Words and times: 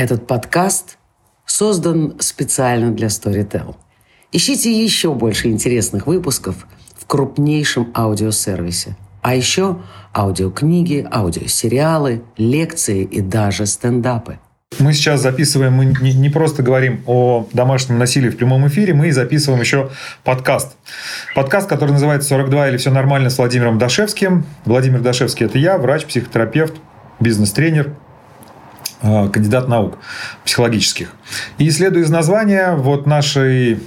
Этот 0.00 0.26
подкаст 0.26 0.96
создан 1.44 2.14
специально 2.20 2.90
для 2.90 3.08
Storytel. 3.08 3.76
Ищите 4.32 4.72
еще 4.72 5.12
больше 5.12 5.48
интересных 5.48 6.06
выпусков 6.06 6.66
в 6.98 7.04
крупнейшем 7.06 7.92
аудиосервисе. 7.94 8.96
А 9.20 9.34
еще 9.34 9.76
аудиокниги, 10.16 11.06
аудиосериалы, 11.12 12.22
лекции 12.38 13.04
и 13.04 13.20
даже 13.20 13.66
стендапы. 13.66 14.38
Мы 14.78 14.94
сейчас 14.94 15.20
записываем, 15.20 15.74
мы 15.74 15.84
не, 15.84 16.30
просто 16.30 16.62
говорим 16.62 17.02
о 17.04 17.46
домашнем 17.52 17.98
насилии 17.98 18.30
в 18.30 18.38
прямом 18.38 18.66
эфире, 18.68 18.94
мы 18.94 19.12
записываем 19.12 19.60
еще 19.60 19.90
подкаст. 20.24 20.76
Подкаст, 21.34 21.68
который 21.68 21.90
называется 21.90 22.34
«42 22.34 22.70
или 22.70 22.78
все 22.78 22.90
нормально» 22.90 23.28
с 23.28 23.36
Владимиром 23.36 23.76
Дашевским. 23.76 24.46
Владимир 24.64 25.02
Дашевский– 25.02 25.44
это 25.44 25.58
я, 25.58 25.76
врач, 25.76 26.06
психотерапевт, 26.06 26.72
бизнес-тренер, 27.20 27.94
кандидат 29.00 29.68
наук 29.68 29.98
психологических. 30.44 31.12
И 31.58 31.68
исследуя 31.68 32.02
из 32.02 32.10
названия 32.10 32.74
вот 32.74 33.06
нашей 33.06 33.80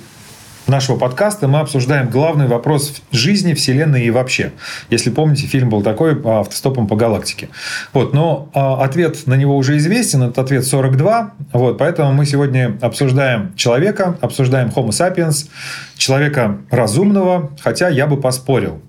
нашего 0.68 0.98
подкаста 0.98 1.48
мы 1.48 1.60
обсуждаем 1.60 2.10
главный 2.10 2.48
вопрос 2.48 3.02
жизни, 3.12 3.54
Вселенной 3.54 4.06
и 4.06 4.12
вообще. 4.12 4.54
Если 4.90 5.10
помните, 5.10 5.46
фильм 5.46 5.70
был 5.70 5.82
такой 5.82 6.20
«Автостопом 6.23 6.88
по 6.88 6.96
галактике». 6.96 7.50
Вот, 7.92 8.14
но 8.14 8.50
а, 8.54 8.84
ответ 8.84 9.28
на 9.28 9.36
него 9.36 9.58
уже 9.58 9.78
известен, 9.78 10.23
этот 10.23 10.40
ответ 10.40 10.66
42. 10.66 11.34
Вот, 11.54 11.78
поэтому 11.78 12.14
мы 12.14 12.26
сегодня 12.26 12.78
обсуждаем 12.82 13.54
человека, 13.56 14.18
обсуждаем 14.22 14.70
Homo 14.70 14.90
sapiens, 14.90 15.50
человека 15.98 16.59
разумного, 16.70 17.52
хотя 17.62 17.90
я 17.90 18.08
бы 18.08 18.20
поспорил. 18.20 18.82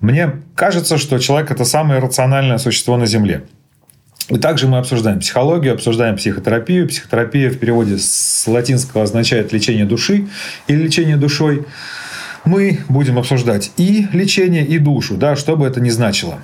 Мне 0.00 0.32
кажется, 0.54 0.96
что 0.98 1.18
человек– 1.18 1.50
это 1.52 1.64
самое 1.64 2.00
рациональное 2.00 2.58
существо 2.58 2.96
на 2.96 3.06
Земле. 3.06 3.44
И 4.30 4.38
также 4.38 4.68
мы 4.68 4.78
обсуждаем 4.78 5.18
психологию, 5.18 5.74
обсуждаем 5.74 6.16
психотерапию. 6.16 6.88
Психотерапия 6.88 7.50
в 7.50 7.58
переводе 7.58 7.98
с 7.98 8.44
латинского 8.46 9.02
означает 9.02 9.52
лечение 9.52 9.84
души 9.84 10.28
или 10.68 10.84
лечение 10.84 11.16
душой. 11.16 11.66
Мы 12.44 12.80
будем 12.88 13.18
обсуждать 13.18 13.72
и 13.76 14.06
лечение, 14.12 14.64
и 14.64 14.78
душу, 14.78 15.16
да, 15.16 15.36
что 15.36 15.56
бы 15.56 15.66
это 15.66 15.80
ни 15.80 15.90
значило. 15.90 16.38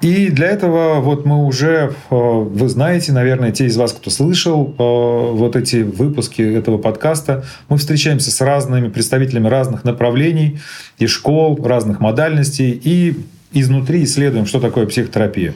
И 0.00 0.30
для 0.30 0.46
этого 0.46 1.00
вот 1.00 1.26
мы 1.26 1.44
уже, 1.44 1.92
э, 2.10 2.14
вы 2.14 2.68
знаете, 2.70 3.12
наверное, 3.12 3.52
те 3.52 3.66
из 3.66 3.76
вас, 3.76 3.92
кто 3.92 4.08
слышал 4.08 4.74
э, 4.78 4.82
вот 4.82 5.56
эти 5.56 5.82
выпуски 5.82 6.40
этого 6.40 6.78
подкаста, 6.78 7.44
мы 7.68 7.76
встречаемся 7.76 8.30
с 8.30 8.40
разными 8.40 8.88
представителями 8.88 9.48
разных 9.48 9.84
направлений 9.84 10.58
и 10.98 11.06
школ, 11.06 11.62
разных 11.62 12.00
модальностей, 12.00 12.70
и 12.82 13.14
изнутри 13.52 14.04
исследуем, 14.04 14.46
что 14.46 14.60
такое 14.60 14.86
психотерапия. 14.86 15.54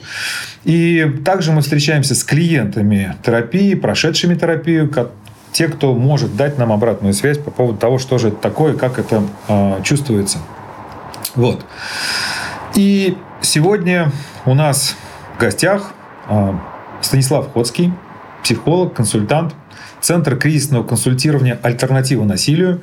И 0.63 1.05
также 1.23 1.51
мы 1.51 1.61
встречаемся 1.61 2.15
с 2.15 2.23
клиентами 2.23 3.15
терапии, 3.23 3.75
прошедшими 3.75 4.35
терапию, 4.35 4.91
те, 5.51 5.69
кто 5.69 5.93
может 5.93 6.35
дать 6.35 6.57
нам 6.57 6.73
обратную 6.73 7.13
связь 7.13 7.37
по 7.37 7.49
поводу 7.49 7.77
того, 7.77 7.97
что 7.97 8.17
же 8.17 8.27
это 8.27 8.37
такое, 8.37 8.75
как 8.75 8.99
это 8.99 9.23
э, 9.47 9.81
чувствуется. 9.83 10.39
Вот. 11.35 11.65
И 12.75 13.17
сегодня 13.39 14.11
у 14.45 14.53
нас 14.53 14.97
в 15.35 15.39
гостях 15.39 15.93
э, 16.27 16.53
Станислав 16.99 17.53
Ходский, 17.53 17.93
психолог, 18.43 18.93
консультант, 18.93 19.53
Центр 20.01 20.35
кризисного 20.35 20.83
консультирования 20.83 21.57
«Альтернатива 21.63 22.25
насилию», 22.25 22.81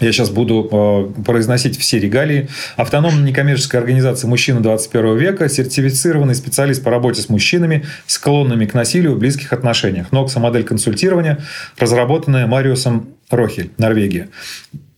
я 0.00 0.12
сейчас 0.12 0.30
буду 0.30 0.68
э, 0.70 1.22
произносить 1.22 1.78
все 1.78 1.98
регалии. 1.98 2.48
Автономная 2.76 3.24
некоммерческая 3.24 3.80
организация 3.80 4.28
«Мужчина 4.28 4.60
21 4.60 5.16
века», 5.16 5.48
сертифицированный 5.48 6.34
специалист 6.34 6.82
по 6.82 6.90
работе 6.90 7.22
с 7.22 7.28
мужчинами, 7.28 7.84
склонными 8.06 8.66
к 8.66 8.74
насилию 8.74 9.14
в 9.14 9.18
близких 9.18 9.52
отношениях. 9.52 10.12
Нокса 10.12 10.38
модель 10.38 10.64
консультирования, 10.64 11.38
разработанная 11.78 12.46
Мариусом 12.46 13.08
Рохель, 13.30 13.70
Норвегия. 13.78 14.28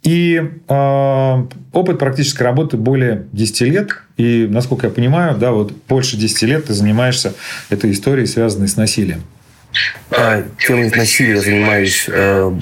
И 0.03 0.41
э, 0.69 1.47
опыт 1.73 1.99
практической 1.99 2.43
работы 2.43 2.77
более 2.77 3.27
10 3.33 3.61
лет. 3.63 3.91
И, 4.17 4.49
насколько 4.51 4.89
я 4.89 4.93
понимаю, 4.93 5.37
да, 5.37 5.53
вот 5.53 5.73
больше 5.89 6.17
10 6.17 6.43
лет 6.43 6.65
ты 6.67 6.75
занимаешься 6.75 7.35
этой 7.69 7.93
историей, 7.93 8.27
связанной 8.27 8.69
с 8.69 8.77
насилием. 8.77 9.23
А, 10.11 10.43
темой 10.59 10.91
насилия 10.91 11.35
я 11.35 11.41
занимаюсь 11.41 12.07
э, 12.09 12.53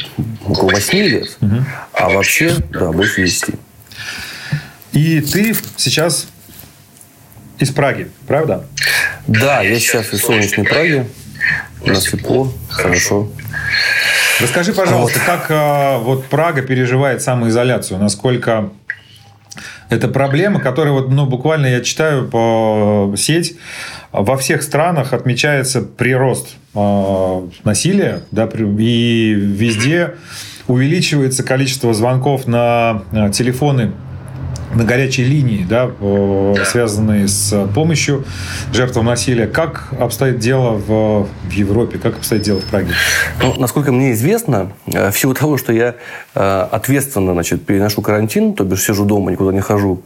около 0.46 0.70
8 0.70 0.98
лет, 0.98 1.36
угу. 1.40 1.64
а 1.92 2.08
вообще, 2.10 2.54
да, 2.70 2.92
больше 2.92 3.24
10. 3.24 3.54
И 4.92 5.20
ты 5.20 5.54
сейчас 5.76 6.26
из 7.58 7.70
Праги, 7.70 8.10
правда? 8.26 8.66
Да, 9.26 9.62
я 9.62 9.78
сейчас 9.78 10.12
из 10.12 10.22
солнечной 10.22 10.66
Праги. 10.66 11.06
У 11.82 11.88
нас 11.88 12.04
тепло, 12.04 12.52
хорошо. 12.68 13.30
Расскажи, 14.40 14.72
пожалуйста, 14.72 15.18
вот. 15.18 15.26
как 15.26 15.50
э, 15.50 15.98
вот 15.98 16.26
Прага 16.26 16.62
переживает 16.62 17.22
самоизоляцию? 17.22 17.98
Насколько 17.98 18.70
это 19.88 20.08
проблема, 20.08 20.60
которая 20.60 20.92
вот, 20.92 21.08
ну, 21.10 21.26
буквально 21.26 21.66
я 21.66 21.80
читаю 21.80 22.28
по 22.28 23.14
сеть, 23.16 23.56
во 24.12 24.36
всех 24.36 24.62
странах 24.62 25.12
отмечается 25.12 25.80
прирост 25.80 26.48
э, 26.48 26.56
насилия, 27.64 28.22
да, 28.30 28.48
и 28.78 29.32
везде 29.34 30.14
увеличивается 30.66 31.42
количество 31.42 31.94
звонков 31.94 32.46
на 32.46 33.02
э, 33.12 33.30
телефоны 33.30 33.92
на 34.74 34.84
горячей 34.84 35.24
линии, 35.24 35.64
да, 35.68 35.90
связанные 36.64 37.28
с 37.28 37.66
помощью 37.74 38.24
жертвам 38.72 39.06
насилия. 39.06 39.46
Как 39.46 39.88
обстоит 39.98 40.38
дело 40.38 40.72
в, 40.72 41.28
в 41.44 41.50
Европе, 41.52 41.98
как 41.98 42.16
обстоит 42.16 42.42
дело 42.42 42.60
в 42.60 42.64
Праге? 42.64 42.92
Ну, 43.40 43.54
насколько 43.58 43.92
мне 43.92 44.12
известно, 44.12 44.72
э, 44.86 45.10
в 45.10 45.18
силу 45.18 45.34
того, 45.34 45.56
что 45.56 45.72
я 45.72 45.94
э, 46.34 46.68
ответственно 46.70 47.32
значит, 47.32 47.64
переношу 47.64 48.02
карантин, 48.02 48.54
то 48.54 48.64
бишь 48.64 48.82
сижу 48.82 49.04
дома, 49.04 49.30
никуда 49.30 49.52
не 49.52 49.60
хожу 49.60 50.02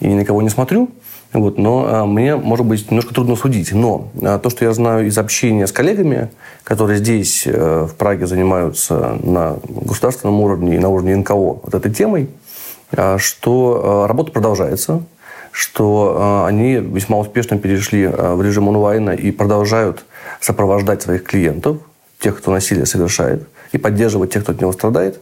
и 0.00 0.06
никого 0.08 0.42
не 0.42 0.48
смотрю, 0.48 0.90
вот, 1.34 1.58
но 1.58 1.84
а, 1.86 2.06
мне, 2.06 2.36
может 2.36 2.64
быть, 2.64 2.90
немножко 2.90 3.12
трудно 3.12 3.34
судить. 3.34 3.72
Но 3.72 4.08
а, 4.22 4.38
то, 4.38 4.50
что 4.50 4.64
я 4.64 4.72
знаю 4.72 5.08
из 5.08 5.18
общения 5.18 5.66
с 5.66 5.72
коллегами, 5.72 6.30
которые 6.62 6.98
здесь, 6.98 7.42
э, 7.44 7.86
в 7.90 7.94
Праге, 7.96 8.26
занимаются 8.26 9.18
на 9.22 9.56
государственном 9.68 10.40
уровне 10.40 10.76
и 10.76 10.78
на 10.78 10.88
уровне 10.88 11.16
НКО 11.16 11.34
вот 11.34 11.74
этой 11.74 11.92
темой, 11.92 12.30
а, 12.92 13.18
что 13.18 14.06
работа 14.08 14.30
продолжается, 14.30 15.02
что 15.50 16.44
они 16.46 16.74
весьма 16.74 17.18
успешно 17.18 17.58
перешли 17.58 18.06
в 18.08 18.42
режим 18.42 18.68
онлайна 18.68 19.10
и 19.10 19.30
продолжают 19.30 20.04
сопровождать 20.40 21.02
своих 21.02 21.24
клиентов, 21.24 21.78
тех, 22.18 22.38
кто 22.38 22.50
насилие 22.50 22.86
совершает, 22.86 23.46
и 23.72 23.78
поддерживать 23.78 24.32
тех, 24.32 24.42
кто 24.42 24.52
от 24.52 24.60
него 24.60 24.72
страдает. 24.72 25.20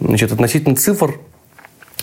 Значит, 0.00 0.32
относительно 0.32 0.74
цифр 0.74 1.14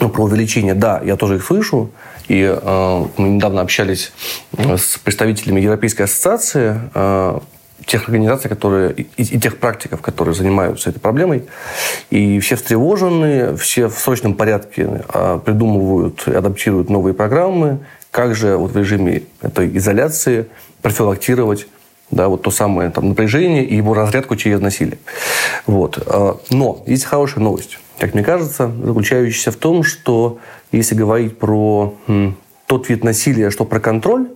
про 0.07 0.23
увеличение, 0.23 0.73
да, 0.73 1.01
я 1.03 1.17
тоже 1.17 1.35
их 1.35 1.43
слышу. 1.43 1.91
И 2.29 2.43
э, 2.43 3.05
мы 3.17 3.29
недавно 3.29 3.61
общались 3.61 4.13
э, 4.55 4.77
с 4.77 4.97
представителями 4.97 5.59
Европейской 5.59 6.03
ассоциации, 6.03 6.79
э, 6.93 7.39
тех 7.85 8.03
организаций, 8.07 8.49
которые 8.49 8.93
и, 8.93 9.07
и 9.17 9.39
тех 9.39 9.57
практиков, 9.57 10.01
которые 10.01 10.35
занимаются 10.35 10.91
этой 10.91 10.99
проблемой. 10.99 11.45
И 12.11 12.39
все 12.39 12.55
встревожены, 12.55 13.57
все 13.57 13.87
в 13.87 13.97
срочном 13.97 14.35
порядке 14.35 15.03
э, 15.11 15.39
придумывают 15.43 16.27
и 16.27 16.31
адаптируют 16.31 16.89
новые 16.89 17.13
программы, 17.13 17.79
как 18.11 18.35
же 18.35 18.57
вот 18.57 18.71
в 18.71 18.77
режиме 18.77 19.23
этой 19.41 19.75
изоляции 19.77 20.45
профилактировать 20.81 21.67
да, 22.11 22.27
вот 22.27 22.41
то 22.41 22.51
самое 22.51 22.89
там, 22.89 23.09
напряжение 23.09 23.63
и 23.63 23.75
его 23.75 23.93
разрядку 23.93 24.35
через 24.35 24.59
насилие. 24.59 24.99
Вот. 25.65 26.01
Э, 26.05 26.35
но 26.51 26.83
есть 26.85 27.05
хорошая 27.05 27.43
новость 27.43 27.79
как 27.99 28.13
мне 28.13 28.23
кажется, 28.23 28.71
заключающийся 28.83 29.51
в 29.51 29.57
том, 29.57 29.83
что 29.83 30.39
если 30.71 30.95
говорить 30.95 31.37
про 31.37 31.95
тот 32.65 32.89
вид 32.89 33.03
насилия, 33.03 33.49
что 33.49 33.65
про 33.65 33.79
контроль, 33.79 34.27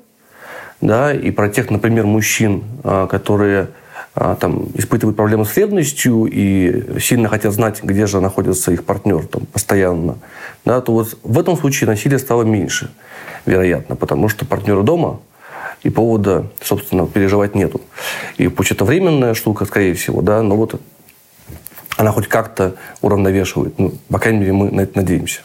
да, 0.81 1.13
и 1.13 1.31
про 1.31 1.50
тех, 1.50 1.69
например, 1.69 2.06
мужчин, 2.06 2.63
а, 2.84 3.07
которые 3.07 3.69
а, 4.16 4.35
там, 4.35 4.68
испытывают 4.74 5.16
проблемы 5.16 5.45
с 5.45 5.56
ревностью 5.56 6.25
и 6.25 7.00
сильно 7.00 7.30
хотят 7.30 7.54
знать, 7.54 7.81
где 7.83 8.06
же 8.06 8.19
находится 8.19 8.71
их 8.71 8.83
партнер 8.83 9.25
там, 9.27 9.45
постоянно, 9.45 10.18
да, 10.66 10.81
то 10.81 10.92
вот 10.92 11.18
в 11.24 11.39
этом 11.39 11.56
случае 11.57 11.88
насилие 11.88 12.19
стало 12.19 12.44
меньше, 12.44 12.92
вероятно, 13.45 13.95
потому 13.95 14.27
что 14.30 14.45
партнеры 14.45 14.83
дома, 14.83 15.19
и 15.83 15.89
повода, 15.89 16.48
собственно, 16.62 17.06
переживать 17.06 17.56
нету. 17.56 17.81
И 18.38 18.48
пусть 18.48 18.71
это 18.71 18.86
временная 18.86 19.33
штука, 19.33 19.66
скорее 19.66 19.94
всего, 19.94 20.21
да, 20.21 20.42
но 20.42 20.56
вот 20.56 20.80
она 21.98 22.12
хоть 22.12 22.28
как-то 22.28 22.75
уравновешивает. 23.01 23.78
Ну, 23.80 23.94
по 24.10 24.19
крайней 24.19 24.40
мере, 24.40 24.54
мы 24.54 24.72
на 24.72 24.81
это 24.81 24.98
надеемся. 24.98 25.42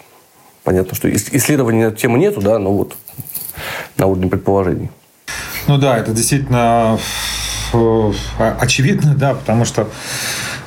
Понятно, 0.65 0.95
что 0.95 1.11
исследований 1.11 1.83
на 1.83 1.87
эту 1.87 1.97
тему 1.97 2.17
нету, 2.17 2.41
да, 2.41 2.59
но 2.59 2.73
вот 2.73 2.97
на 3.97 4.07
уровне 4.07 4.29
предположений. 4.29 4.91
Ну 5.67 5.79
да, 5.79 5.99
это 5.99 6.13
действительно 6.13 6.99
э, 7.73 8.13
очевидно, 8.61 9.15
да, 9.15 9.35
потому 9.35 9.65
что 9.65 9.89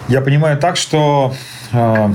я 0.07 0.21
понимаю 0.21 0.57
так, 0.57 0.77
что 0.77 1.33
э, 1.71 2.13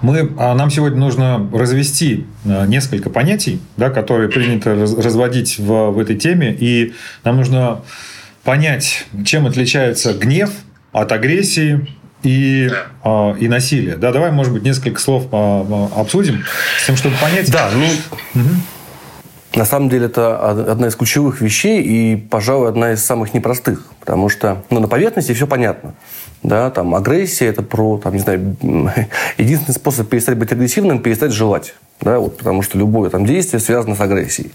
мы, 0.00 0.32
а 0.38 0.54
нам 0.54 0.70
сегодня 0.70 0.98
нужно 0.98 1.48
развести 1.52 2.26
э, 2.44 2.66
несколько 2.66 3.10
понятий, 3.10 3.60
да, 3.76 3.90
которые 3.90 4.28
принято 4.28 4.74
разводить 4.74 5.58
в, 5.58 5.90
в 5.90 5.98
этой 5.98 6.16
теме, 6.16 6.52
и 6.52 6.94
нам 7.24 7.36
нужно 7.36 7.82
понять, 8.42 9.06
чем 9.24 9.46
отличается 9.46 10.12
гнев 10.14 10.50
от 10.92 11.10
агрессии 11.12 11.86
и, 12.22 12.70
да. 12.70 13.32
э, 13.32 13.38
и 13.40 13.48
насилия. 13.48 13.96
Да, 13.96 14.12
давай, 14.12 14.30
может 14.30 14.52
быть, 14.52 14.62
несколько 14.62 15.00
слов 15.00 15.26
э, 15.32 15.88
обсудим, 15.96 16.44
с 16.78 16.86
тем, 16.86 16.96
чтобы 16.96 17.16
понять. 17.16 17.50
Да, 17.50 17.70
ну, 17.74 17.86
угу. 18.40 18.50
на 19.54 19.64
самом 19.64 19.88
деле 19.88 20.06
это 20.06 20.50
одна 20.50 20.88
из 20.88 20.94
ключевых 20.94 21.40
вещей 21.40 21.82
и, 21.82 22.16
пожалуй, 22.16 22.68
одна 22.68 22.92
из 22.92 23.04
самых 23.04 23.34
непростых, 23.34 23.86
потому 24.00 24.28
что 24.28 24.62
ну, 24.70 24.80
на 24.80 24.88
поверхности 24.88 25.32
все 25.32 25.46
понятно. 25.46 25.94
Да, 26.42 26.70
там 26.70 26.94
агрессия 26.94 27.46
это 27.46 27.62
про, 27.62 27.98
там, 27.98 28.14
не 28.14 28.20
знаю, 28.20 28.56
единственный 29.38 29.74
способ 29.74 30.08
перестать 30.08 30.36
быть 30.36 30.52
агрессивным, 30.52 31.00
перестать 31.00 31.32
желать. 31.32 31.74
Да, 32.02 32.18
вот, 32.18 32.36
потому 32.36 32.62
что 32.62 32.78
любое 32.78 33.10
там 33.10 33.24
действие 33.24 33.60
связано 33.60 33.94
с 33.94 34.00
агрессией. 34.00 34.50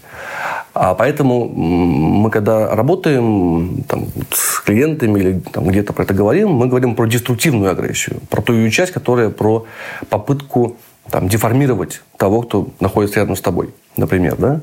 А 0.74 0.94
поэтому 0.94 1.48
мы, 1.48 2.30
когда 2.30 2.74
работаем 2.74 3.84
там, 3.88 4.06
с 4.30 4.60
клиентами 4.60 5.18
или 5.18 5.40
там, 5.52 5.66
где-то 5.66 5.92
про 5.94 6.02
это 6.04 6.12
говорим, 6.12 6.50
мы 6.50 6.66
говорим 6.66 6.94
про 6.94 7.06
деструктивную 7.06 7.72
агрессию, 7.72 8.20
про 8.28 8.42
ту 8.42 8.52
ее 8.52 8.70
часть, 8.70 8.92
которая 8.92 9.30
про 9.30 9.64
попытку 10.10 10.76
там, 11.10 11.28
деформировать 11.28 12.02
того, 12.16 12.42
кто 12.42 12.68
находится 12.80 13.20
рядом 13.20 13.36
с 13.36 13.40
тобой, 13.40 13.74
например. 13.96 14.36
Да? 14.36 14.60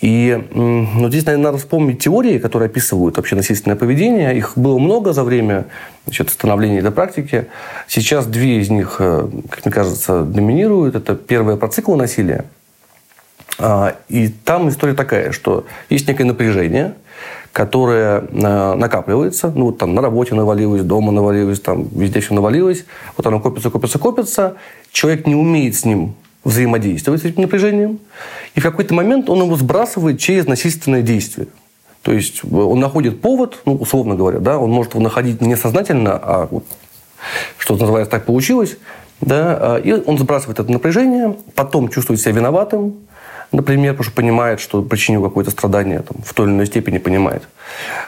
И 0.00 0.42
ну, 0.52 1.08
здесь, 1.08 1.24
наверное, 1.26 1.46
надо 1.46 1.58
вспомнить 1.58 2.02
теории, 2.02 2.38
которые 2.38 2.66
описывают 2.66 3.16
вообще 3.16 3.36
насильственное 3.36 3.76
поведение. 3.76 4.36
Их 4.36 4.52
было 4.56 4.78
много 4.78 5.12
за 5.12 5.24
время 5.24 5.66
значит, 6.06 6.30
становления 6.30 6.78
этой 6.78 6.92
практики. 6.92 7.46
Сейчас 7.86 8.26
две 8.26 8.60
из 8.60 8.70
них, 8.70 8.96
э, 8.98 9.28
как 9.50 9.64
мне 9.64 9.72
кажется, 9.72 10.22
доминируют. 10.22 10.94
Это 10.94 11.14
первое 11.14 11.56
про 11.56 11.68
циклы 11.68 11.96
насилия– 11.96 12.44
а, 13.58 13.96
и 14.08 14.28
там 14.28 14.68
история 14.68 14.94
такая, 14.94 15.32
что 15.32 15.66
есть 15.90 16.06
некое 16.06 16.24
напряжение, 16.24 16.94
которое 17.58 18.22
а, 18.44 18.76
накапливается, 18.76 19.52
ну, 19.52 19.64
вот 19.64 19.78
там 19.78 19.92
на 19.92 20.00
работе 20.00 20.32
навалилось, 20.32 20.82
дома 20.82 21.10
навалилось, 21.10 21.58
там 21.58 21.88
везде 21.88 22.20
все 22.20 22.32
навалилось, 22.32 22.84
вот 23.16 23.26
оно 23.26 23.40
копится, 23.40 23.68
копится, 23.68 23.98
копится, 23.98 24.54
человек 24.92 25.26
не 25.26 25.34
умеет 25.34 25.74
с 25.74 25.84
ним 25.84 26.14
взаимодействовать 26.44 27.22
с 27.22 27.24
этим 27.24 27.42
напряжением, 27.42 27.98
и 28.54 28.60
в 28.60 28.62
какой-то 28.62 28.94
момент 28.94 29.28
он 29.28 29.42
его 29.42 29.56
сбрасывает 29.56 30.20
через 30.20 30.46
насильственное 30.46 31.02
действие. 31.02 31.48
То 32.02 32.12
есть 32.12 32.42
он 32.44 32.78
находит 32.78 33.20
повод, 33.20 33.60
ну, 33.64 33.74
условно 33.74 34.14
говоря, 34.14 34.38
да, 34.38 34.56
он 34.56 34.70
может 34.70 34.94
его 34.94 35.02
находить 35.02 35.40
не 35.40 35.56
сознательно, 35.56 36.12
а 36.12 36.46
вот, 36.48 36.64
что 37.58 37.74
называется, 37.76 38.12
так 38.12 38.24
получилось, 38.24 38.76
да, 39.20 39.58
а, 39.60 39.76
и 39.78 39.90
он 39.94 40.16
сбрасывает 40.16 40.60
это 40.60 40.70
напряжение, 40.70 41.36
потом 41.56 41.88
чувствует 41.88 42.20
себя 42.20 42.34
виноватым, 42.34 42.94
например, 43.52 43.92
потому 43.92 44.04
что 44.04 44.14
понимает, 44.14 44.60
что 44.60 44.82
причинил 44.82 45.22
какое-то 45.22 45.50
страдание, 45.50 46.00
там, 46.00 46.22
в 46.22 46.34
той 46.34 46.46
или 46.46 46.54
иной 46.54 46.66
степени 46.66 46.98
понимает, 46.98 47.42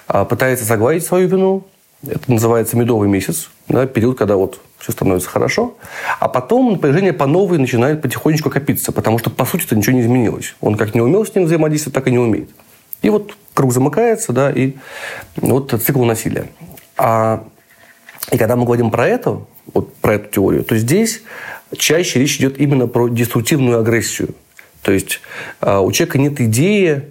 а 0.07 0.25
пытается 0.25 0.65
загладить 0.65 1.05
свою 1.05 1.29
вину, 1.29 1.65
это 2.07 2.33
называется 2.33 2.77
медовый 2.77 3.09
месяц, 3.09 3.51
да, 3.69 3.87
период, 3.87 4.17
когда 4.17 4.37
вот 4.37 4.61
все 4.79 4.93
становится 4.93 5.29
хорошо. 5.29 5.75
А 6.19 6.29
потом 6.29 6.73
напряжение 6.73 7.13
по 7.13 7.27
новой 7.27 7.59
начинает 7.59 8.01
потихонечку 8.01 8.49
копиться, 8.49 8.93
потому 8.93 9.19
что, 9.19 9.29
по 9.29 9.45
сути, 9.45 9.67
это 9.67 9.77
ничего 9.77 9.95
не 9.95 10.01
изменилось. 10.01 10.55
Он 10.61 10.77
как 10.77 10.95
не 10.95 11.03
умел 11.03 11.27
с 11.27 11.35
ним 11.35 11.45
взаимодействовать, 11.45 11.95
так 11.95 12.07
и 12.09 12.11
не 12.11 12.19
умеет. 12.19 12.49
И 13.03 13.11
вот 13.11 13.37
круг 13.53 13.73
замыкается, 13.73 14.33
да, 14.33 14.51
и 14.51 14.75
вот 15.37 15.73
цикл 15.83 16.05
насилия. 16.05 16.49
А, 16.97 17.45
и 18.33 18.39
когда 18.39 18.57
мы 18.57 18.65
говорим 18.65 18.91
про 18.91 19.07
это, 19.07 19.41
вот 19.73 19.95
про 19.97 20.15
эту 20.15 20.31
теорию, 20.31 20.65
то 20.65 20.77
здесь 20.77 21.23
чаще 21.77 22.19
речь 22.19 22.37
идет 22.39 22.59
именно 22.59 22.87
про 22.87 23.09
деструктивную 23.09 23.79
агрессию. 23.79 24.35
То 24.83 24.93
есть 24.93 25.21
а, 25.61 25.81
у 25.81 25.93
человека 25.93 26.19
нет 26.19 26.41
идеи, 26.41 27.05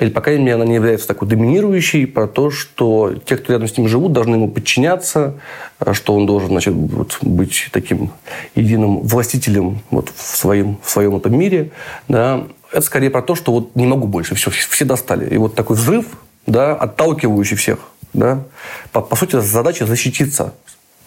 или, 0.00 0.08
по 0.08 0.22
крайней 0.22 0.44
мере, 0.44 0.54
она 0.54 0.64
не 0.64 0.74
является 0.74 1.06
такой 1.06 1.28
доминирующей, 1.28 2.06
про 2.06 2.26
то, 2.26 2.50
что 2.50 3.14
те, 3.26 3.36
кто 3.36 3.52
рядом 3.52 3.68
с 3.68 3.76
ним 3.76 3.88
живут, 3.88 4.12
должны 4.12 4.36
ему 4.36 4.48
подчиняться, 4.48 5.34
а, 5.78 5.92
что 5.92 6.14
он 6.14 6.26
должен 6.26 6.48
значит, 6.48 6.72
вот, 6.74 7.18
быть 7.20 7.68
таким 7.72 8.10
единым 8.54 9.00
властителем 9.00 9.80
вот, 9.90 10.10
в, 10.14 10.36
своем, 10.36 10.78
в 10.82 10.90
своем 10.90 11.16
этом 11.16 11.38
мире. 11.38 11.72
Да. 12.08 12.44
Это 12.72 12.80
скорее 12.80 13.10
про 13.10 13.20
то, 13.20 13.34
что 13.34 13.52
вот 13.52 13.76
не 13.76 13.86
могу 13.86 14.06
больше, 14.06 14.34
все, 14.34 14.50
все 14.50 14.84
достали. 14.86 15.28
И 15.32 15.36
вот 15.36 15.54
такой 15.54 15.76
взрыв, 15.76 16.06
да, 16.46 16.74
отталкивающий 16.74 17.56
всех. 17.56 17.80
Да. 18.14 18.44
По, 18.92 19.02
по 19.02 19.14
сути, 19.14 19.40
задача 19.40 19.84
защититься. 19.84 20.54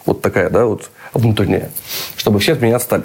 Вот 0.04 0.22
такая, 0.22 0.48
да, 0.50 0.66
вот 0.66 0.90
внутренняя, 1.12 1.70
чтобы 2.16 2.38
все 2.38 2.52
от 2.52 2.62
меня 2.62 2.76
отстали. 2.76 3.02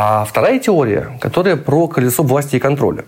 А 0.00 0.24
вторая 0.24 0.60
теория, 0.60 1.18
которая 1.20 1.56
про 1.56 1.88
колесо 1.88 2.22
власти 2.22 2.54
и 2.54 2.58
контроля. 2.60 3.04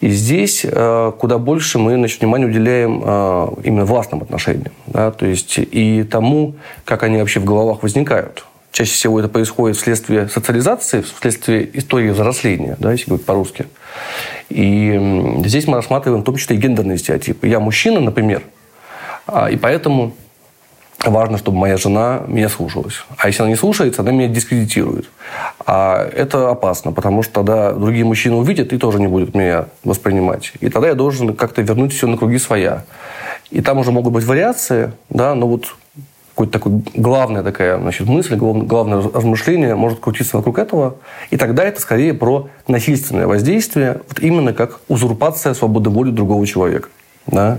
И 0.00 0.10
здесь 0.10 0.60
э, 0.62 1.12
куда 1.18 1.38
больше 1.38 1.78
мы 1.78 1.94
значит, 1.94 2.20
внимание 2.20 2.46
уделяем 2.46 3.02
э, 3.02 3.48
именно 3.64 3.86
властным 3.86 4.20
отношениям. 4.20 4.72
Да, 4.86 5.10
то 5.12 5.24
есть 5.24 5.54
и 5.56 6.02
тому, 6.02 6.56
как 6.84 7.04
они 7.04 7.16
вообще 7.16 7.40
в 7.40 7.46
головах 7.46 7.82
возникают. 7.82 8.44
Чаще 8.70 8.92
всего 8.92 9.18
это 9.18 9.30
происходит 9.30 9.78
вследствие 9.78 10.28
социализации, 10.28 11.00
вследствие 11.00 11.70
истории 11.78 12.10
взросления, 12.10 12.76
да, 12.78 12.92
если 12.92 13.06
говорить 13.06 13.24
по-русски. 13.24 13.64
И 14.50 15.40
здесь 15.46 15.66
мы 15.66 15.76
рассматриваем 15.76 16.20
в 16.20 16.26
том 16.26 16.36
числе 16.36 16.56
и 16.56 16.58
гендерные 16.58 16.98
стереотипы. 16.98 17.48
Я 17.48 17.60
мужчина, 17.60 18.00
например, 18.00 18.42
а, 19.26 19.50
и 19.50 19.56
поэтому 19.56 20.12
важно, 21.10 21.38
чтобы 21.38 21.58
моя 21.58 21.76
жена 21.76 22.22
меня 22.26 22.48
слушалась. 22.48 23.04
А 23.16 23.28
если 23.28 23.42
она 23.42 23.50
не 23.50 23.56
слушается, 23.56 24.02
она 24.02 24.12
меня 24.12 24.28
дискредитирует. 24.28 25.10
А 25.66 26.08
это 26.14 26.50
опасно, 26.50 26.92
потому 26.92 27.22
что 27.22 27.34
тогда 27.34 27.72
другие 27.72 28.04
мужчины 28.04 28.36
увидят 28.36 28.72
и 28.72 28.78
тоже 28.78 29.00
не 29.00 29.06
будут 29.06 29.34
меня 29.34 29.66
воспринимать. 29.82 30.52
И 30.60 30.68
тогда 30.68 30.88
я 30.88 30.94
должен 30.94 31.34
как-то 31.34 31.62
вернуть 31.62 31.92
все 31.92 32.06
на 32.06 32.16
круги 32.16 32.38
своя. 32.38 32.84
И 33.50 33.60
там 33.60 33.78
уже 33.78 33.92
могут 33.92 34.12
быть 34.12 34.24
вариации, 34.24 34.92
да, 35.10 35.34
но 35.34 35.46
вот 35.46 35.74
какой-то 36.34 36.52
такой 36.52 36.82
главная 36.94 37.44
такая 37.44 37.78
значит, 37.78 38.08
мысль, 38.08 38.34
главное 38.34 39.00
размышление 39.00 39.76
может 39.76 40.00
крутиться 40.00 40.36
вокруг 40.36 40.58
этого. 40.58 40.96
И 41.30 41.36
тогда 41.36 41.64
это 41.64 41.80
скорее 41.80 42.12
про 42.12 42.48
насильственное 42.66 43.28
воздействие, 43.28 44.00
вот 44.08 44.18
именно 44.18 44.52
как 44.52 44.80
узурпация 44.88 45.54
свободы 45.54 45.90
воли 45.90 46.10
другого 46.10 46.44
человека. 46.46 46.88
Да? 47.26 47.58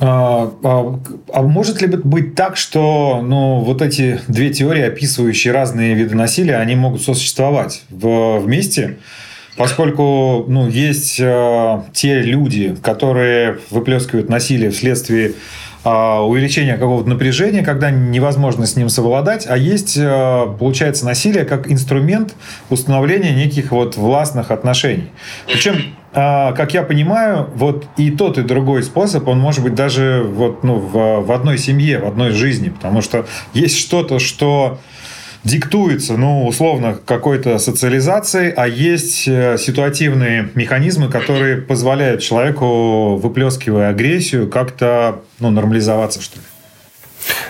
А, 0.00 0.52
а, 0.62 1.00
а 1.32 1.42
может 1.42 1.80
ли 1.80 1.88
быть 1.88 2.34
так, 2.34 2.56
что 2.56 3.20
ну, 3.22 3.60
вот 3.60 3.80
эти 3.80 4.20
две 4.28 4.50
теории, 4.50 4.82
описывающие 4.82 5.52
разные 5.52 5.94
виды 5.94 6.14
насилия, 6.14 6.56
они 6.56 6.74
могут 6.74 7.02
сосуществовать 7.02 7.82
вместе? 7.90 8.98
Поскольку 9.56 10.44
ну, 10.48 10.68
есть 10.68 11.20
э, 11.20 11.82
те 11.92 12.22
люди, 12.22 12.76
которые 12.82 13.58
выплескивают 13.70 14.28
насилие 14.28 14.70
вследствие 14.70 15.34
э, 15.84 16.18
увеличения 16.18 16.74
какого-то 16.74 17.08
напряжения, 17.08 17.62
когда 17.62 17.92
невозможно 17.92 18.66
с 18.66 18.74
ним 18.74 18.88
совладать, 18.88 19.46
а 19.48 19.56
есть, 19.56 19.96
э, 19.96 20.46
получается, 20.58 21.04
насилие 21.04 21.44
как 21.44 21.70
инструмент 21.70 22.34
установления 22.68 23.32
неких 23.32 23.70
вот 23.70 23.96
властных 23.96 24.50
отношений. 24.50 25.10
Причем 25.46 25.94
а, 26.14 26.52
как 26.52 26.74
я 26.74 26.82
понимаю, 26.82 27.48
вот 27.56 27.86
и 27.96 28.10
тот, 28.10 28.38
и 28.38 28.42
другой 28.42 28.82
способ, 28.84 29.26
он 29.26 29.40
может 29.40 29.62
быть 29.62 29.74
даже 29.74 30.24
вот, 30.24 30.62
ну, 30.62 30.76
в, 30.76 31.22
в 31.22 31.32
одной 31.32 31.58
семье, 31.58 31.98
в 31.98 32.06
одной 32.06 32.30
жизни, 32.30 32.68
потому 32.68 33.02
что 33.02 33.26
есть 33.52 33.76
что-то, 33.76 34.20
что 34.20 34.78
диктуется, 35.42 36.16
ну, 36.16 36.46
условно, 36.46 36.98
какой-то 37.04 37.58
социализацией, 37.58 38.50
а 38.50 38.66
есть 38.66 39.28
э, 39.28 39.58
ситуативные 39.58 40.50
механизмы, 40.54 41.08
которые 41.08 41.58
позволяют 41.58 42.22
человеку, 42.22 43.16
выплескивая 43.16 43.90
агрессию, 43.90 44.48
как-то 44.48 45.20
ну, 45.40 45.50
нормализоваться, 45.50 46.22
что 46.22 46.36
ли. 46.36 46.42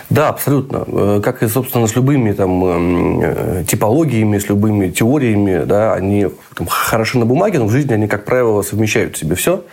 Да, 0.09 0.29
абсолютно. 0.29 0.85
Э, 0.87 1.21
как 1.23 1.43
и, 1.43 1.47
собственно, 1.47 1.87
с 1.87 1.95
любыми 1.95 2.31
там, 2.31 2.65
эм, 2.65 3.21
э, 3.21 3.63
типологиями, 3.67 4.37
с 4.37 4.47
любыми 4.49 4.89
теориями, 4.89 5.63
да, 5.65 5.93
они 5.93 6.27
там, 6.55 6.67
хороши 6.67 7.17
на 7.17 7.25
бумаге, 7.25 7.59
но 7.59 7.65
в 7.65 7.71
жизни 7.71 7.93
они, 7.93 8.07
как 8.07 8.25
правило, 8.25 8.61
совмещают 8.61 9.15
в 9.15 9.19
себе 9.19 9.35
все. 9.35 9.63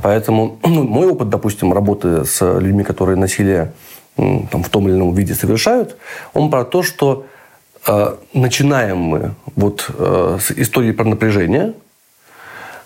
Поэтому 0.00 0.58
ну, 0.64 0.84
мой 0.84 1.08
опыт, 1.08 1.28
допустим, 1.28 1.72
работы 1.72 2.24
с 2.24 2.40
людьми, 2.40 2.84
которые 2.84 3.16
насилие 3.16 3.72
там, 4.16 4.62
в 4.62 4.68
том 4.68 4.88
или 4.88 4.94
ином 4.94 5.14
виде 5.14 5.34
совершают, 5.34 5.96
он 6.34 6.50
про 6.50 6.64
то, 6.64 6.82
что 6.82 7.26
э, 7.86 8.14
начинаем 8.34 8.98
мы 8.98 9.34
вот, 9.56 9.90
э, 9.96 10.38
с 10.40 10.50
истории 10.52 10.92
про 10.92 11.04
напряжение, 11.04 11.74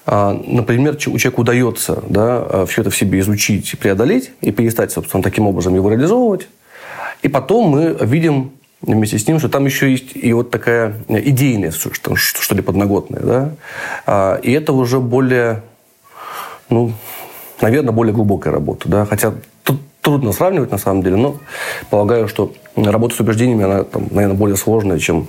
Например, 0.07 0.95
у 0.95 1.19
человека 1.19 1.41
удается 1.41 2.03
да, 2.09 2.47
э, 2.49 2.67
все 2.69 2.83
это 2.83 2.91
в 2.91 2.97
себе 2.97 3.19
изучить, 3.21 3.77
преодолеть 3.79 4.31
и 4.41 4.53
перестать, 4.53 4.93
собственно, 4.93 5.21
таким 5.21 5.49
образом 5.49 5.75
его 5.75 5.91
реализовывать. 5.91 6.47
И 7.23 7.29
потом 7.29 7.71
мы 7.71 7.97
видим 8.01 8.53
вместе 8.83 9.19
с 9.19 9.27
ним, 9.27 9.39
что 9.39 9.49
там 9.49 9.67
еще 9.67 9.91
есть 9.91 10.13
и 10.15 10.33
вот 10.33 10.51
такая 10.51 10.97
идейная, 11.09 11.73
что, 11.73 12.15
что 12.15 12.55
ли, 12.55 12.63
подноготная. 12.63 13.21
Да? 13.21 13.51
А, 14.07 14.37
и 14.37 14.53
это 14.53 14.73
уже 14.73 15.01
более, 15.01 15.63
ну, 16.69 16.93
наверное, 17.61 17.93
более 17.93 18.15
глубокая 18.15 18.53
работа. 18.53 18.89
Да? 18.89 19.07
Хотя 19.07 19.35
тут 19.65 19.81
трудно 20.03 20.33
сравнивать 20.33 20.71
на 20.71 20.79
самом 20.79 21.03
деле, 21.03 21.17
но 21.17 21.39
полагаю, 21.91 22.29
что 22.29 22.53
работа 22.77 23.17
с 23.17 23.21
убеждениями, 23.21 23.65
она, 23.65 23.85
там, 23.85 24.07
наверное, 24.11 24.37
более 24.37 24.57
сложная, 24.57 24.99
чем 24.99 25.27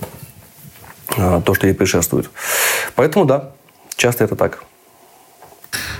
а, 1.16 1.40
то, 1.40 1.54
что 1.54 1.66
ей 1.66 1.74
предшествует. 1.74 2.30
Поэтому, 2.94 3.24
да, 3.24 3.50
часто 3.96 4.24
это 4.24 4.36
так. 4.36 4.64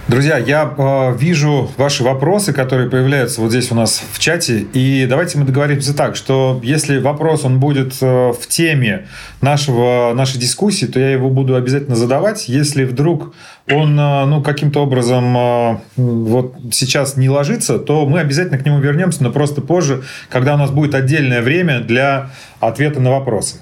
Друзья, 0.08 0.38
я 0.38 0.72
э, 0.78 1.16
вижу 1.18 1.70
ваши 1.76 2.02
вопросы, 2.02 2.54
которые 2.54 2.88
появляются 2.88 3.42
вот 3.42 3.50
здесь 3.50 3.70
у 3.70 3.74
нас 3.74 4.02
в 4.10 4.18
чате. 4.18 4.60
И 4.72 5.04
давайте 5.06 5.36
мы 5.36 5.44
договоримся 5.44 5.94
так, 5.94 6.16
что 6.16 6.58
если 6.62 6.98
вопрос 6.98 7.44
он 7.44 7.60
будет 7.60 7.92
э, 8.00 8.32
в 8.32 8.46
теме 8.48 9.06
нашего, 9.42 10.14
нашей 10.14 10.38
дискуссии, 10.38 10.86
то 10.86 10.98
я 10.98 11.10
его 11.10 11.28
буду 11.28 11.56
обязательно 11.56 11.94
задавать. 11.94 12.48
Если 12.48 12.84
вдруг 12.84 13.34
он 13.70 14.00
э, 14.00 14.24
ну, 14.24 14.42
каким-то 14.42 14.80
образом 14.80 15.36
э, 15.36 15.76
вот 15.96 16.54
сейчас 16.72 17.18
не 17.18 17.28
ложится, 17.28 17.78
то 17.78 18.06
мы 18.06 18.20
обязательно 18.20 18.56
к 18.56 18.64
нему 18.64 18.78
вернемся, 18.78 19.22
но 19.22 19.30
просто 19.30 19.60
позже, 19.60 20.04
когда 20.30 20.54
у 20.54 20.56
нас 20.56 20.70
будет 20.70 20.94
отдельное 20.94 21.42
время 21.42 21.80
для 21.80 22.30
ответа 22.60 23.00
на 23.00 23.10
вопросы. 23.10 23.56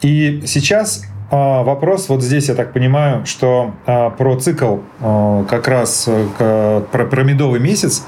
И 0.00 0.44
сейчас 0.46 1.02
а, 1.30 1.62
вопрос 1.62 2.08
вот 2.08 2.22
здесь, 2.22 2.48
я 2.48 2.54
так 2.54 2.72
понимаю, 2.72 3.24
что 3.24 3.74
а, 3.86 4.10
про 4.10 4.36
цикл 4.36 4.78
а, 5.00 5.44
как 5.44 5.68
раз 5.68 6.08
про, 6.38 6.82
про 6.88 7.22
медовый 7.22 7.60
месяц. 7.60 8.04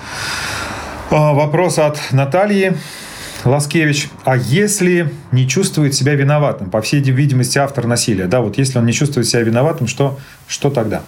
Вопрос 1.11 1.79
от 1.79 2.01
Натальи 2.11 2.77
Ласкевич. 3.45 4.09
А 4.25 4.37
если 4.37 5.13
не 5.31 5.47
чувствует 5.47 5.95
себя 5.95 6.15
виноватым, 6.15 6.71
по 6.71 6.81
всей 6.81 7.01
видимости, 7.01 7.59
автор 7.59 7.87
насилия, 7.87 8.27
да, 8.27 8.41
вот 8.41 8.57
если 8.57 8.79
он 8.79 8.87
не 8.87 8.93
чувствует 8.93 9.27
себя 9.27 9.43
виноватым, 9.43 9.87
что, 9.87 10.19
что 10.47 10.71
тогда? 10.71 11.03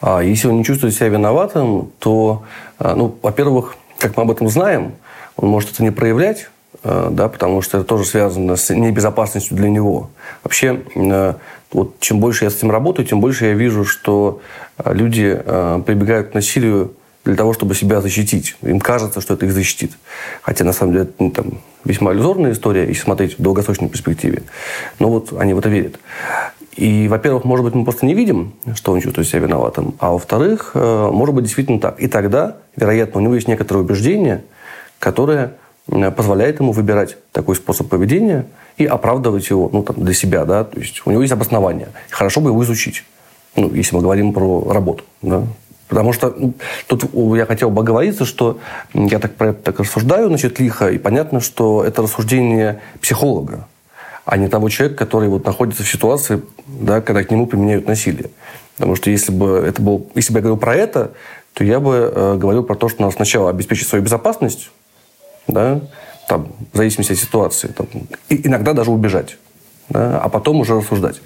А 0.00 0.20
если 0.20 0.48
он 0.48 0.58
не 0.58 0.64
чувствует 0.64 0.94
себя 0.94 1.08
виноватым, 1.08 1.92
то, 2.00 2.42
ну, 2.80 3.16
во-первых, 3.22 3.76
как 3.98 4.16
мы 4.16 4.24
об 4.24 4.32
этом 4.32 4.48
знаем, 4.48 4.94
он 5.36 5.48
может 5.48 5.72
это 5.72 5.84
не 5.84 5.90
проявлять, 5.90 6.48
Э, 6.48 6.55
да, 6.82 7.28
потому 7.28 7.62
что 7.62 7.78
это 7.78 7.86
тоже 7.86 8.04
связано 8.04 8.56
с 8.56 8.72
небезопасностью 8.74 9.56
для 9.56 9.68
него. 9.68 10.10
Вообще, 10.44 10.82
э, 10.94 11.34
вот 11.72 11.98
чем 12.00 12.20
больше 12.20 12.44
я 12.44 12.50
с 12.50 12.56
этим 12.56 12.70
работаю, 12.70 13.06
тем 13.06 13.20
больше 13.20 13.46
я 13.46 13.54
вижу, 13.54 13.84
что 13.84 14.40
э, 14.78 14.94
люди 14.94 15.34
прибегают 15.86 16.30
к 16.30 16.34
насилию 16.34 16.92
для 17.24 17.34
того, 17.34 17.52
чтобы 17.52 17.74
себя 17.74 18.00
защитить. 18.00 18.56
Им 18.62 18.78
кажется, 18.78 19.20
что 19.20 19.34
это 19.34 19.46
их 19.46 19.52
защитит. 19.52 19.92
Хотя, 20.42 20.64
на 20.64 20.72
самом 20.72 20.92
деле, 20.92 21.04
это 21.04 21.14
ну, 21.18 21.30
там, 21.30 21.46
весьма 21.84 22.12
иллюзорная 22.12 22.52
история, 22.52 22.86
если 22.86 23.02
смотреть 23.02 23.38
в 23.38 23.42
долгосрочной 23.42 23.88
перспективе. 23.88 24.44
Но 25.00 25.10
вот 25.10 25.32
они 25.36 25.54
в 25.54 25.58
это 25.58 25.68
верят. 25.68 25.98
И, 26.76 27.08
во-первых, 27.08 27.44
может 27.44 27.64
быть, 27.64 27.74
мы 27.74 27.82
просто 27.82 28.06
не 28.06 28.14
видим, 28.14 28.52
что 28.76 28.92
он 28.92 29.00
чувствует 29.00 29.26
себя 29.26 29.40
виноватым. 29.40 29.96
А 29.98 30.12
во-вторых, 30.12 30.72
может 30.74 31.34
быть, 31.34 31.44
действительно 31.44 31.80
так. 31.80 31.98
И 31.98 32.06
тогда, 32.06 32.58
вероятно, 32.76 33.20
у 33.20 33.24
него 33.24 33.34
есть 33.34 33.48
некоторые 33.48 33.82
убеждения, 33.82 34.44
которые 35.00 35.46
Э, 35.46 35.65
позволяет 35.88 36.60
ему 36.60 36.72
выбирать 36.72 37.16
такой 37.32 37.56
способ 37.56 37.88
поведения 37.88 38.46
и 38.76 38.86
оправдывать 38.86 39.48
его 39.50 39.68
ну, 39.72 39.82
там, 39.82 39.96
для 40.04 40.14
себя. 40.14 40.44
Да? 40.44 40.64
То 40.64 40.78
есть 40.78 41.02
у 41.04 41.10
него 41.10 41.22
есть 41.22 41.32
обоснование. 41.32 41.88
Хорошо 42.10 42.40
бы 42.40 42.50
его 42.50 42.62
изучить, 42.64 43.04
ну, 43.54 43.72
если 43.72 43.94
мы 43.94 44.02
говорим 44.02 44.32
про 44.32 44.72
работу. 44.72 45.04
Да? 45.22 45.44
Потому 45.88 46.12
что 46.12 46.34
ну, 46.36 46.54
тут 46.88 47.04
я 47.36 47.46
хотел 47.46 47.70
бы 47.70 47.82
оговориться, 47.82 48.24
что 48.24 48.58
я 48.92 49.18
так 49.18 49.34
про 49.36 49.50
это 49.50 49.62
так 49.62 49.78
рассуждаю, 49.78 50.28
значит, 50.28 50.58
лихо, 50.58 50.90
и 50.90 50.98
понятно, 50.98 51.40
что 51.40 51.84
это 51.84 52.02
рассуждение 52.02 52.80
психолога, 53.00 53.68
а 54.24 54.36
не 54.36 54.48
того 54.48 54.68
человека, 54.68 54.98
который 54.98 55.28
вот 55.28 55.44
находится 55.44 55.84
в 55.84 55.88
ситуации, 55.88 56.42
да, 56.66 57.00
когда 57.00 57.22
к 57.22 57.30
нему 57.30 57.46
применяют 57.46 57.86
насилие. 57.86 58.30
Потому 58.76 58.96
что 58.96 59.10
если 59.10 59.30
бы, 59.30 59.64
это 59.66 59.80
был, 59.80 60.10
если 60.16 60.32
бы 60.32 60.40
я 60.40 60.42
говорил 60.42 60.58
про 60.58 60.74
это, 60.74 61.12
то 61.54 61.62
я 61.62 61.78
бы 61.78 62.12
э, 62.14 62.36
говорил 62.36 62.64
про 62.64 62.74
то, 62.74 62.88
что 62.88 63.02
надо 63.02 63.14
сначала 63.14 63.48
обеспечить 63.48 63.86
свою 63.86 64.04
безопасность, 64.04 64.70
да, 65.46 65.80
там, 66.28 66.52
в 66.72 66.76
зависимости 66.76 67.12
от 67.12 67.18
ситуации, 67.18 67.68
там, 67.68 67.86
и 68.28 68.46
иногда 68.46 68.72
даже 68.72 68.90
убежать, 68.90 69.38
да, 69.88 70.18
а 70.18 70.28
потом 70.28 70.60
уже 70.60 70.74
рассуждать. 70.74 71.20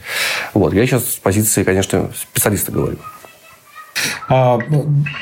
Вот. 0.54 0.74
Я 0.74 0.86
сейчас 0.86 1.04
с 1.04 1.16
позиции, 1.16 1.64
конечно, 1.64 2.10
специалиста 2.14 2.72
говорю. 2.72 2.98
А, 4.28 4.58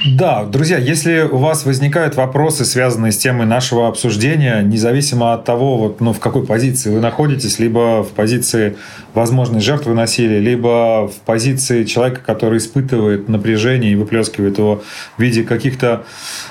да, 0.07 0.45
друзья, 0.45 0.79
если 0.79 1.23
у 1.23 1.39
вас 1.39 1.65
возникают 1.65 2.17
вопросы, 2.17 2.65
связанные 2.65 3.13
с 3.13 3.17
темой 3.17 3.47
нашего 3.47 3.89
обсуждения, 3.89 4.61
независимо 4.63 5.33
от 5.33 5.45
того, 5.45 5.79
вот, 5.79 6.01
ну, 6.01 6.13
в 6.13 6.21
какой 6.21 6.45
позиции 6.45 6.91
вы 6.91 7.01
находитесь, 7.01 7.59
либо 7.59 8.03
в 8.03 8.11
позиции 8.11 8.77
возможной 9.15 9.61
жертвы 9.61 9.95
насилия, 9.95 10.41
либо 10.41 11.09
в 11.09 11.15
позиции 11.25 11.85
человека, 11.85 12.21
который 12.25 12.59
испытывает 12.59 13.29
напряжение 13.29 13.93
и 13.93 13.95
выплескивает 13.95 14.59
его 14.59 14.83
в 15.17 15.23
виде 15.23 15.43
каких-то 15.43 16.05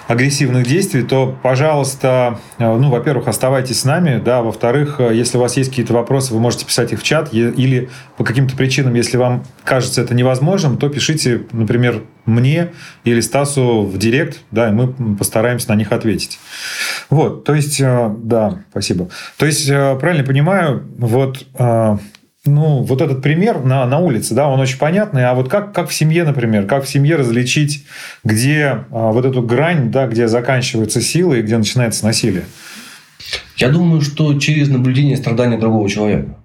агрессивных 0.08 0.66
действий, 0.66 1.04
то, 1.04 1.38
пожалуйста, 1.44 2.40
ну, 2.58 2.90
во-первых, 2.90 3.28
оставайтесь 3.28 3.82
с 3.82 3.86
нами, 3.86 4.22
да, 4.24 4.42
во-вторых, 4.42 5.00
если 5.00 5.38
у 5.38 5.42
вас 5.42 5.58
есть 5.58 5.70
какие-то 5.70 5.94
вопросы, 5.94 6.34
вы 6.34 6.40
можете 6.40 6.66
писать 6.66 6.92
их 6.92 7.00
в 7.00 7.04
чат, 7.04 7.34
или 7.34 7.90
по 8.18 8.24
каким-то 8.24 8.56
причинам, 8.56 8.96
если 8.96 9.18
вам 9.18 9.44
кажется 9.64 10.02
это 10.02 10.16
невозможным, 10.16 10.78
то 10.78 10.90
пишите, 10.90 11.44
например, 11.52 12.04
мне 12.28 12.70
или 13.04 13.20
Стасу 13.22 13.82
в 13.82 13.98
директ, 13.98 14.42
да, 14.52 14.70
и 14.70 14.72
мы 14.72 15.16
постараемся 15.16 15.70
на 15.70 15.76
них 15.76 15.92
ответить. 15.92 16.40
Вот, 17.10 17.44
то 17.44 17.56
есть, 17.56 17.80
э, 17.80 18.14
да, 18.18 18.60
спасибо. 18.72 19.10
То 19.38 19.46
есть, 19.46 19.68
э, 19.70 19.98
правильно 20.00 20.24
понимаю, 20.24 20.86
вот 20.98 21.46
э, 21.58 21.98
ну, 22.46 22.84
вот 22.84 23.02
этот 23.02 23.22
пример 23.22 23.64
на, 23.64 23.86
на 23.86 24.00
улице, 24.00 24.34
да, 24.34 24.48
он 24.48 24.60
очень 24.60 24.78
понятный. 24.78 25.26
А 25.26 25.34
вот 25.34 25.50
как, 25.50 25.74
как 25.74 25.90
в 25.90 25.94
семье, 25.94 26.24
например, 26.24 26.66
как 26.66 26.84
в 26.84 26.90
семье 26.90 27.16
различить, 27.16 27.86
где 28.24 28.86
вот 28.90 29.26
эту 29.26 29.42
грань, 29.42 29.92
да, 29.92 30.08
где 30.08 30.28
заканчивается 30.28 31.02
сила 31.02 31.34
и 31.34 31.42
где 31.42 31.58
начинается 31.58 32.06
насилие? 32.06 32.46
Я 33.58 33.70
думаю, 33.70 34.02
что 34.02 34.40
через 34.40 34.70
наблюдение 34.70 35.18
страдания 35.18 35.58
другого 35.58 35.90
человека. 35.90 36.38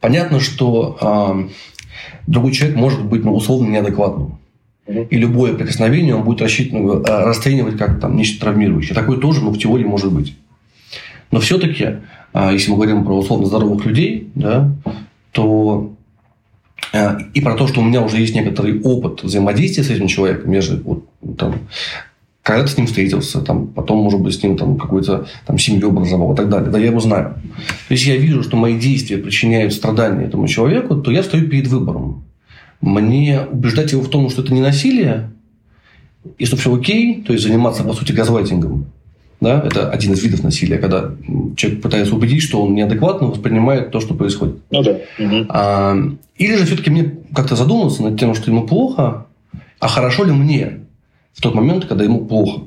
Понятно, 0.00 0.38
что 0.38 0.98
а, 1.00 1.48
другой 2.26 2.52
человек 2.52 2.76
может 2.76 3.04
быть 3.04 3.24
ну, 3.24 3.34
условно 3.34 3.70
неадекватным. 3.70 4.38
И 4.86 5.16
любое 5.16 5.54
прикосновение 5.54 6.14
он 6.14 6.24
будет 6.24 6.42
рассчитан, 6.42 7.02
а, 7.08 7.24
расценивать 7.24 7.78
как 7.78 8.00
там, 8.00 8.16
нечто 8.16 8.40
травмирующее. 8.40 8.94
Такое 8.94 9.18
тоже 9.18 9.42
ну, 9.42 9.50
в 9.50 9.58
теории 9.58 9.84
может 9.84 10.12
быть. 10.12 10.36
Но 11.30 11.40
все-таки 11.40 12.00
а, 12.34 12.52
если 12.52 12.70
мы 12.70 12.76
говорим 12.76 13.04
про 13.04 13.16
условно 13.16 13.46
здоровых 13.46 13.86
людей, 13.86 14.28
да, 14.34 14.72
то 15.30 15.94
а, 16.92 17.18
и 17.32 17.40
про 17.40 17.54
то, 17.54 17.68
что 17.68 17.80
у 17.80 17.84
меня 17.84 18.02
уже 18.02 18.18
есть 18.18 18.34
некоторый 18.34 18.80
опыт 18.82 19.22
взаимодействия 19.22 19.84
с 19.84 19.90
этим 19.90 20.08
человеком, 20.08 20.50
между 20.50 20.82
вот, 20.82 21.04
там, 21.38 21.60
когда 22.42 22.64
ты 22.64 22.68
с 22.68 22.76
ним 22.76 22.88
встретился, 22.88 23.40
там, 23.40 23.68
потом, 23.68 23.98
может 23.98 24.20
быть, 24.20 24.34
с 24.34 24.42
ним 24.42 24.56
там, 24.56 24.76
какую-то 24.76 25.28
там, 25.46 25.58
семью 25.58 25.90
образовал 25.90 26.34
и 26.34 26.36
так 26.36 26.48
далее. 26.48 26.70
Да, 26.70 26.78
я 26.78 26.86
его 26.86 26.98
знаю. 26.98 27.36
Если 27.88 28.10
я 28.10 28.16
вижу, 28.16 28.42
что 28.42 28.56
мои 28.56 28.76
действия 28.76 29.16
причиняют 29.16 29.72
страдания 29.72 30.26
этому 30.26 30.48
человеку, 30.48 30.96
то 30.96 31.12
я 31.12 31.22
стою 31.22 31.48
перед 31.48 31.68
выбором. 31.68 32.23
Мне 32.84 33.40
убеждать 33.50 33.92
его 33.92 34.02
в 34.02 34.10
том, 34.10 34.28
что 34.28 34.42
это 34.42 34.52
не 34.52 34.60
насилие, 34.60 35.30
и 36.36 36.44
что 36.44 36.56
все 36.56 36.74
окей, 36.74 37.22
то 37.22 37.32
есть 37.32 37.42
заниматься, 37.42 37.82
по 37.82 37.94
сути, 37.94 38.12
газлайтингом, 38.12 38.86
да? 39.40 39.62
Это 39.64 39.90
один 39.90 40.12
из 40.12 40.22
видов 40.22 40.42
насилия, 40.42 40.76
когда 40.76 41.10
человек 41.56 41.80
пытается 41.80 42.14
убедить, 42.14 42.42
что 42.42 42.62
он 42.62 42.74
неадекватно 42.74 43.28
воспринимает 43.28 43.90
то, 43.90 44.00
что 44.00 44.12
происходит. 44.12 44.56
Ну 44.70 44.82
да. 44.82 44.98
Угу. 45.18 45.46
А, 45.48 45.96
или 46.36 46.56
же 46.56 46.66
все-таки 46.66 46.90
мне 46.90 47.14
как-то 47.34 47.56
задуматься 47.56 48.02
над 48.02 48.20
тем, 48.20 48.34
что 48.34 48.50
ему 48.50 48.66
плохо, 48.66 49.26
а 49.80 49.88
хорошо 49.88 50.24
ли 50.24 50.32
мне 50.32 50.80
в 51.32 51.40
тот 51.40 51.54
момент, 51.54 51.86
когда 51.86 52.04
ему 52.04 52.26
плохо. 52.26 52.64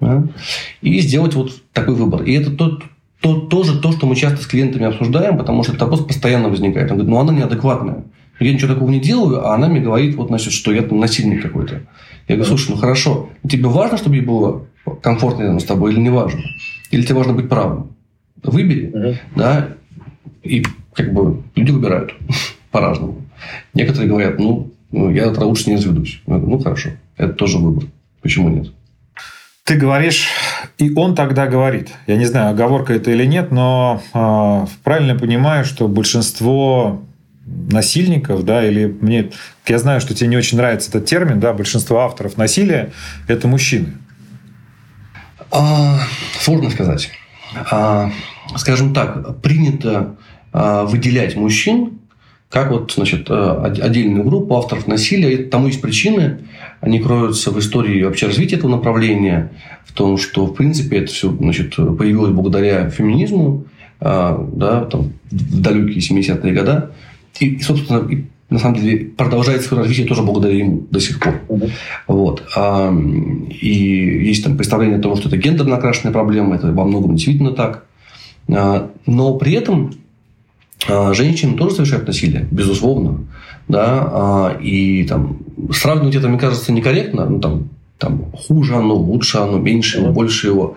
Да? 0.00 0.24
И 0.82 0.98
сделать 0.98 1.34
вот 1.34 1.52
такой 1.72 1.94
выбор. 1.94 2.24
И 2.24 2.32
это 2.32 2.50
тот, 2.50 2.82
то, 3.20 3.40
тоже 3.42 3.78
то, 3.78 3.92
что 3.92 4.06
мы 4.06 4.16
часто 4.16 4.42
с 4.42 4.48
клиентами 4.48 4.86
обсуждаем, 4.86 5.38
потому 5.38 5.62
что 5.62 5.72
этот 5.72 5.82
вопрос 5.82 6.04
постоянно 6.04 6.48
возникает. 6.48 6.90
Он 6.90 6.96
говорит, 6.96 7.10
ну 7.14 7.20
она 7.20 7.32
неадекватная. 7.32 8.02
Я 8.40 8.52
ничего 8.52 8.74
такого 8.74 8.90
не 8.90 9.00
делаю, 9.00 9.46
а 9.46 9.54
она 9.54 9.68
мне 9.68 9.80
говорит, 9.80 10.16
вот, 10.16 10.28
значит, 10.28 10.52
что 10.52 10.72
я 10.72 10.82
там 10.82 10.98
насильник 10.98 11.42
какой-то. 11.42 11.82
Я 12.28 12.36
говорю, 12.36 12.44
слушай, 12.44 12.70
ну 12.70 12.76
хорошо, 12.76 13.28
тебе 13.48 13.68
важно, 13.68 13.98
чтобы 13.98 14.16
ей 14.16 14.22
было 14.22 14.66
комфортно 15.02 15.42
рядом 15.42 15.60
с 15.60 15.64
тобой 15.64 15.92
или 15.92 16.00
не 16.00 16.10
важно? 16.10 16.42
Или 16.90 17.02
тебе 17.02 17.16
важно 17.16 17.32
быть 17.32 17.48
правым? 17.48 17.90
Выбери, 18.42 18.90
uh-huh. 18.92 19.16
да, 19.36 19.68
и 20.42 20.64
как 20.92 21.12
бы 21.12 21.42
люди 21.54 21.70
выбирают 21.70 22.14
по-разному. 22.70 23.22
Некоторые 23.72 24.08
говорят, 24.08 24.38
ну, 24.38 24.70
ну 24.90 25.10
я 25.10 25.30
от 25.30 25.38
лучше 25.38 25.70
не 25.70 25.76
разведусь. 25.76 26.20
Ну, 26.26 26.58
хорошо, 26.58 26.90
это 27.16 27.32
тоже 27.32 27.58
выбор. 27.58 27.84
Почему 28.20 28.48
нет? 28.48 28.68
Ты 29.64 29.76
говоришь, 29.76 30.28
и 30.76 30.92
он 30.94 31.14
тогда 31.14 31.46
говорит. 31.46 31.90
Я 32.06 32.16
не 32.16 32.26
знаю, 32.26 32.50
оговорка 32.50 32.92
это 32.92 33.10
или 33.10 33.24
нет, 33.24 33.50
но 33.50 34.02
э, 34.12 34.66
правильно 34.82 35.18
понимаю, 35.18 35.64
что 35.64 35.88
большинство 35.88 37.02
насильников, 37.46 38.44
да, 38.44 38.66
или 38.66 38.86
мне, 38.86 39.30
я 39.66 39.78
знаю, 39.78 40.00
что 40.00 40.14
тебе 40.14 40.28
не 40.28 40.36
очень 40.36 40.56
нравится 40.56 40.88
этот 40.88 41.06
термин, 41.06 41.40
да, 41.40 41.52
большинство 41.52 42.00
авторов 42.00 42.36
насилия– 42.36 42.92
это 43.28 43.48
мужчины. 43.48 43.94
А, 45.50 46.00
сложно 46.40 46.70
сказать. 46.70 47.10
А, 47.70 48.10
скажем 48.56 48.94
так, 48.94 49.40
принято 49.40 50.16
а, 50.52 50.84
выделять 50.84 51.36
мужчин 51.36 51.98
как 52.54 52.70
вот, 52.70 52.92
значит, 52.92 53.26
а, 53.30 53.64
отдельную 53.64 54.22
группу 54.22 54.56
авторов 54.56 54.86
насилия. 54.86 55.32
И 55.32 55.36
тому 55.42 55.66
есть 55.66 55.80
причины. 55.80 56.38
Они 56.80 57.00
кроются 57.00 57.50
в 57.50 57.58
истории 57.58 58.04
вообще 58.04 58.26
развития 58.26 58.56
этого 58.56 58.70
направления, 58.70 59.50
в 59.84 59.92
том, 59.92 60.16
что, 60.18 60.46
в 60.46 60.54
принципе, 60.54 60.98
это 60.98 61.12
все 61.12 61.32
значит, 61.32 61.74
появилось 61.74 62.30
благодаря 62.30 62.88
феминизму, 62.90 63.64
а, 63.98 64.48
да, 64.52 64.84
там, 64.84 65.14
в 65.32 65.60
далекие 65.60 65.98
70-е 65.98 66.52
годы. 66.54 66.90
И, 67.40 67.58
собственно, 67.60 68.08
на 68.50 68.58
самом 68.58 68.76
деле 68.76 69.06
продолжает 69.06 69.62
свое 69.62 69.82
развитие 69.82 70.06
тоже 70.06 70.22
благодаря 70.22 70.56
ему 70.56 70.86
до 70.90 71.00
сих 71.00 71.18
пор. 71.18 71.40
Mm-hmm. 71.48 71.70
Вот. 72.08 72.44
И 73.50 74.26
есть 74.28 74.44
там 74.44 74.56
представление 74.56 74.98
о 74.98 75.02
том, 75.02 75.16
что 75.16 75.28
это 75.28 75.36
гендерно 75.36 75.76
окрашенная 75.76 76.12
проблема, 76.12 76.54
это 76.56 76.72
во 76.72 76.84
многом 76.84 77.16
действительно 77.16 77.52
так. 77.52 77.84
А, 78.48 78.90
но 79.06 79.34
при 79.34 79.54
этом 79.54 79.94
а, 80.88 81.14
женщины 81.14 81.56
тоже 81.56 81.76
совершают 81.76 82.06
насилие, 82.06 82.46
безусловно. 82.50 83.24
Да, 83.66 84.58
и 84.60 85.04
там 85.04 85.38
сравнивать 85.72 86.16
это, 86.16 86.28
мне 86.28 86.38
кажется, 86.38 86.70
некорректно. 86.70 87.24
Ну, 87.24 87.40
там, 87.40 87.70
там 87.98 88.32
хуже 88.32 88.74
оно, 88.74 88.94
лучше 88.94 89.38
оно, 89.38 89.58
меньше 89.58 89.98
его, 89.98 90.12
больше 90.12 90.48
его. 90.48 90.76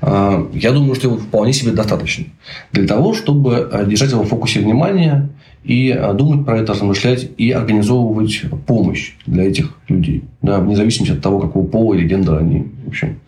А, 0.00 0.46
я 0.52 0.72
думаю, 0.72 0.94
что 0.94 1.08
его 1.08 1.18
вполне 1.18 1.52
себе 1.52 1.72
достаточно 1.72 2.24
для 2.72 2.86
того, 2.86 3.14
чтобы 3.14 3.68
а, 3.72 3.84
держать 3.84 4.10
его 4.10 4.24
в 4.24 4.28
фокусе 4.28 4.60
внимания 4.60 5.30
и 5.62 5.90
а, 5.90 6.12
думать 6.12 6.44
про 6.44 6.58
это, 6.58 6.72
размышлять 6.72 7.30
и 7.36 7.50
организовывать 7.50 8.42
помощь 8.66 9.14
для 9.26 9.44
этих 9.44 9.74
людей, 9.88 10.24
да, 10.42 10.58
вне 10.58 10.76
зависимости 10.76 11.12
от 11.12 11.22
того, 11.22 11.40
какого 11.40 11.66
пола 11.66 11.94
или 11.94 12.06
гендера 12.06 12.38
они, 12.38 12.66
в 12.84 12.88
общем. 12.88 13.18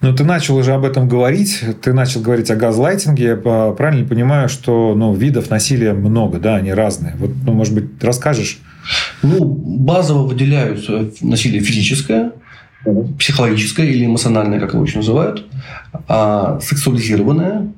Ну, 0.00 0.14
ты 0.14 0.22
начал 0.22 0.56
уже 0.56 0.74
об 0.74 0.84
этом 0.84 1.08
говорить. 1.08 1.60
Ты 1.82 1.92
начал 1.92 2.20
говорить 2.20 2.52
о 2.52 2.56
газлайтинге. 2.56 3.24
Я 3.24 3.36
правильно 3.36 4.06
понимаю, 4.06 4.48
что 4.48 4.94
ну, 4.94 5.12
видов 5.12 5.50
насилия 5.50 5.92
много, 5.92 6.38
да, 6.38 6.54
они 6.54 6.72
разные. 6.72 7.16
Вот, 7.18 7.32
ну, 7.44 7.52
может 7.52 7.74
быть, 7.74 7.86
расскажешь, 8.00 8.60
ну, 9.22 9.44
базово 9.44 10.26
выделяются 10.26 11.10
насилие 11.20 11.60
физическое, 11.60 12.32
психологическое 13.18 13.86
или 13.86 14.06
эмоциональное, 14.06 14.60
как 14.60 14.74
его 14.74 14.84
еще 14.84 14.98
называют, 14.98 15.46
а 16.06 16.60
сексуализированное, 16.60 17.72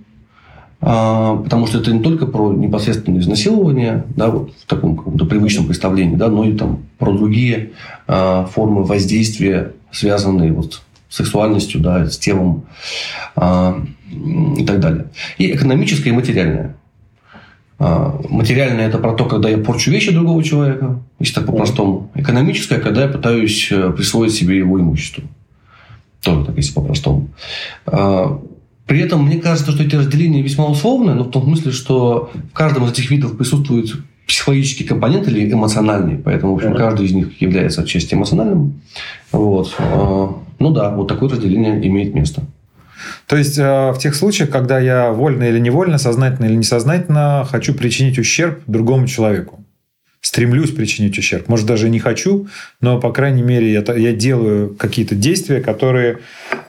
а, 0.82 1.37
потому 1.37 1.66
что 1.66 1.78
это 1.78 1.92
не 1.92 2.00
только 2.00 2.26
про 2.26 2.52
непосредственное 2.52 3.20
изнасилование, 3.20 4.04
да, 4.16 4.30
вот 4.30 4.52
в 4.54 4.66
таком 4.66 4.97
каком-то 4.97 5.26
привычном 5.26 5.66
представлении, 5.66 6.16
да, 6.16 6.28
но 6.28 6.44
и 6.44 6.54
там 6.54 6.85
про 6.99 7.12
другие 7.12 7.73
а, 8.06 8.47
формы 8.47 8.85
воздействия, 8.85 9.73
связанные 9.92 10.52
вот 10.52 10.82
с 11.09 11.16
сексуальностью, 11.16 11.80
да, 11.80 12.09
с 12.09 12.16
телом 12.18 12.64
а, 13.37 13.82
и 14.11 14.64
так 14.64 14.80
далее. 14.80 15.06
И 15.38 15.52
экономическое 15.52 16.11
и 16.11 16.12
материальное. 16.12 16.76
А, 17.82 18.20
материальное– 18.28 18.88
это 18.88 18.99
про 18.99 19.14
то, 19.14 19.25
когда 19.25 19.49
я 19.49 19.56
порчу 19.56 19.90
вещи 19.90 20.12
другого 20.12 20.44
человека, 20.44 21.00
если 21.18 21.37
так 21.37 21.46
по-простому. 21.46 22.10
Экономическое– 22.14 22.78
когда 22.80 23.04
я 23.04 23.08
пытаюсь 23.08 23.68
э, 23.72 23.90
присвоить 23.90 24.34
себе 24.34 24.58
его 24.58 24.78
имущество. 24.78 25.25
Тоже 26.22 26.44
так, 26.44 26.56
если 26.56 26.75
по-простому. 26.75 27.28
А, 27.87 28.38
при 28.84 29.00
этом 29.00 29.25
мне 29.25 29.38
кажется, 29.38 29.72
что 29.72 29.82
эти 29.82 29.96
разделения 29.96 30.42
весьма 30.42 30.66
условные, 30.66 31.14
но 31.14 31.25
в 31.25 31.30
том 31.30 31.44
смысле, 31.44 31.72
что 31.72 32.30
в 32.34 32.52
каждом 32.52 32.84
из 32.84 32.92
этих 32.92 33.10
видов 33.10 33.38
присутствует 33.38 33.94
психологический 34.26 34.84
компонент 34.84 35.26
или 35.28 35.50
эмоциональный, 35.50 36.18
поэтому 36.18 36.52
в 36.52 36.56
общем, 36.56 36.75
каждый 36.75 37.06
из 37.06 37.12
них 37.12 37.40
является 37.40 37.80
отчасти 37.80 38.14
эмоциональным. 38.14 38.82
Вот. 39.32 39.75
А, 39.78 40.34
ну 40.58 40.70
да, 40.70 40.90
вот 40.90 41.08
такое 41.08 41.30
разделение 41.30 41.87
имеет 41.88 42.14
место. 42.14 42.42
То 43.26 43.37
есть 43.37 43.59
э, 43.59 43.90
в 43.92 43.99
тех 43.99 44.14
случаях, 44.14 44.50
когда 44.50 44.78
я 44.78 45.11
вольно 45.11 45.45
или 45.45 45.59
невольно, 45.59 45.99
сознательно 45.99 46.47
или 46.47 46.54
несознательно 46.54 47.47
хочу 47.50 47.75
причинить 47.75 48.19
ущерб 48.19 48.62
другому 48.66 49.07
человеку. 49.07 49.64
Стремлюсь 50.21 50.71
причинить 50.71 51.19
ущерб. 51.19 51.49
Может, 51.49 51.66
даже 51.66 51.88
не 51.88 51.99
хочу, 51.99 52.49
но, 52.83 53.00
по 53.00 53.11
крайней 53.11 53.42
мере, 53.42 53.73
я, 53.73 53.83
я 53.95 54.12
делаю 54.12 54.75
какие-то 54.75 55.14
действия, 55.14 55.61
которые 55.61 56.19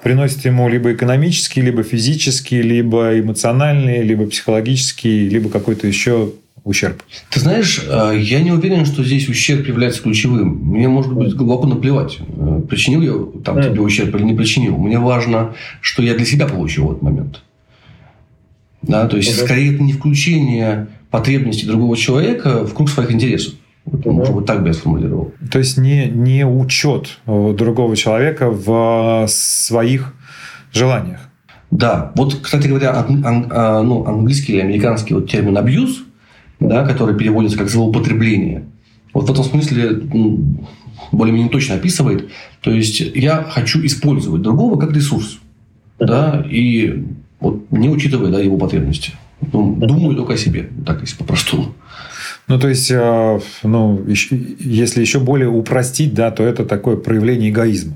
приносят 0.04 0.46
ему 0.46 0.70
либо 0.70 0.94
экономические, 0.94 1.66
либо 1.66 1.84
физические, 1.84 2.62
либо 2.62 3.20
эмоциональные, 3.20 4.04
либо 4.04 4.26
психологические, 4.26 5.28
либо 5.28 5.50
какой-то 5.50 5.86
еще 5.86 6.32
ущерб? 6.64 7.04
Ты 7.30 7.40
знаешь, 7.40 7.84
э, 7.88 8.18
я 8.20 8.42
не 8.42 8.52
уверен, 8.52 8.86
что 8.86 9.04
здесь 9.04 9.28
ущерб 9.28 9.68
является 9.68 10.02
ключевым. 10.02 10.60
Мне 10.64 10.88
может 10.88 11.14
быть 11.14 11.34
глубоко 11.34 11.68
наплевать, 11.68 12.20
э, 12.20 12.62
причинил 12.70 13.02
я 13.02 13.42
там 13.44 13.62
тебе 13.62 13.82
ущерб 13.82 14.16
или 14.16 14.24
не 14.24 14.34
причинил. 14.34 14.78
Мне 14.78 15.00
важно, 15.00 15.54
что 15.82 16.04
я 16.04 16.14
для 16.14 16.26
себя 16.26 16.48
получил 16.48 16.88
в 16.88 16.92
этот 16.92 17.04
момент. 17.04 17.42
Да, 18.82 19.08
то 19.08 19.18
есть, 19.18 19.36
скорее, 19.38 19.76
это 19.76 19.84
не 19.84 19.94
включение 19.94 20.88
потребностей 21.12 21.68
другого 21.68 21.96
человека 21.96 22.66
в 22.66 22.74
круг 22.74 22.90
своих 22.90 23.12
интересов. 23.12 23.54
Вот, 23.86 24.06
может 24.06 24.34
быть, 24.36 24.46
так 24.46 24.62
бы 24.62 24.68
я 24.68 24.74
сформулировал. 24.74 25.34
То 25.52 25.60
есть, 25.60 25.78
не, 25.78 26.08
не 26.08 26.46
учет 26.46 27.20
э, 27.26 27.54
другого 27.58 27.96
человека 27.96 28.50
в 28.50 29.26
своих 29.28 30.14
желаниях. 30.72 31.20
Да. 31.70 32.12
Вот, 32.16 32.40
кстати 32.42 32.68
говоря, 32.68 32.94
ан, 32.94 33.26
ан, 33.26 33.88
ну, 33.88 34.06
английский 34.06 34.54
или 34.54 34.62
американский 34.62 35.14
вот 35.14 35.30
термин 35.30 35.58
abuse– 35.58 35.96
да, 36.62 36.86
который 36.86 37.16
переводится 37.18 37.58
как 37.58 37.70
злоупотребление. 37.70 38.64
Вот 39.14 39.28
в 39.28 39.32
этом 39.32 39.44
смысле 39.44 40.02
более-менее 41.12 41.50
точно 41.50 41.76
описывает. 41.76 42.30
То 42.62 42.72
есть 42.72 43.02
я 43.02 43.44
хочу 43.44 43.84
использовать 43.86 44.42
другого 44.42 44.80
как 44.80 44.94
ресурс, 44.94 45.40
да, 46.00 46.46
и 46.50 47.04
вот 47.40 47.70
не 47.72 47.90
учитывая 47.90 48.32
да, 48.32 48.40
его 48.40 48.58
потребности. 48.58 49.12
Ну, 49.52 49.76
думаю 49.76 50.16
только 50.16 50.34
о 50.34 50.38
себе, 50.38 50.70
так 50.86 51.02
если 51.02 51.18
по-простому. 51.18 51.74
Ну, 52.48 52.60
то 52.60 52.68
есть, 52.68 52.92
э, 52.92 53.40
ну, 53.64 54.06
если 54.08 55.02
еще 55.02 55.20
более 55.20 55.50
упростить, 55.50 56.14
да, 56.14 56.32
то 56.32 56.44
это 56.44 56.66
такое 56.66 56.96
проявление 56.96 57.50
эгоизма. 57.50 57.96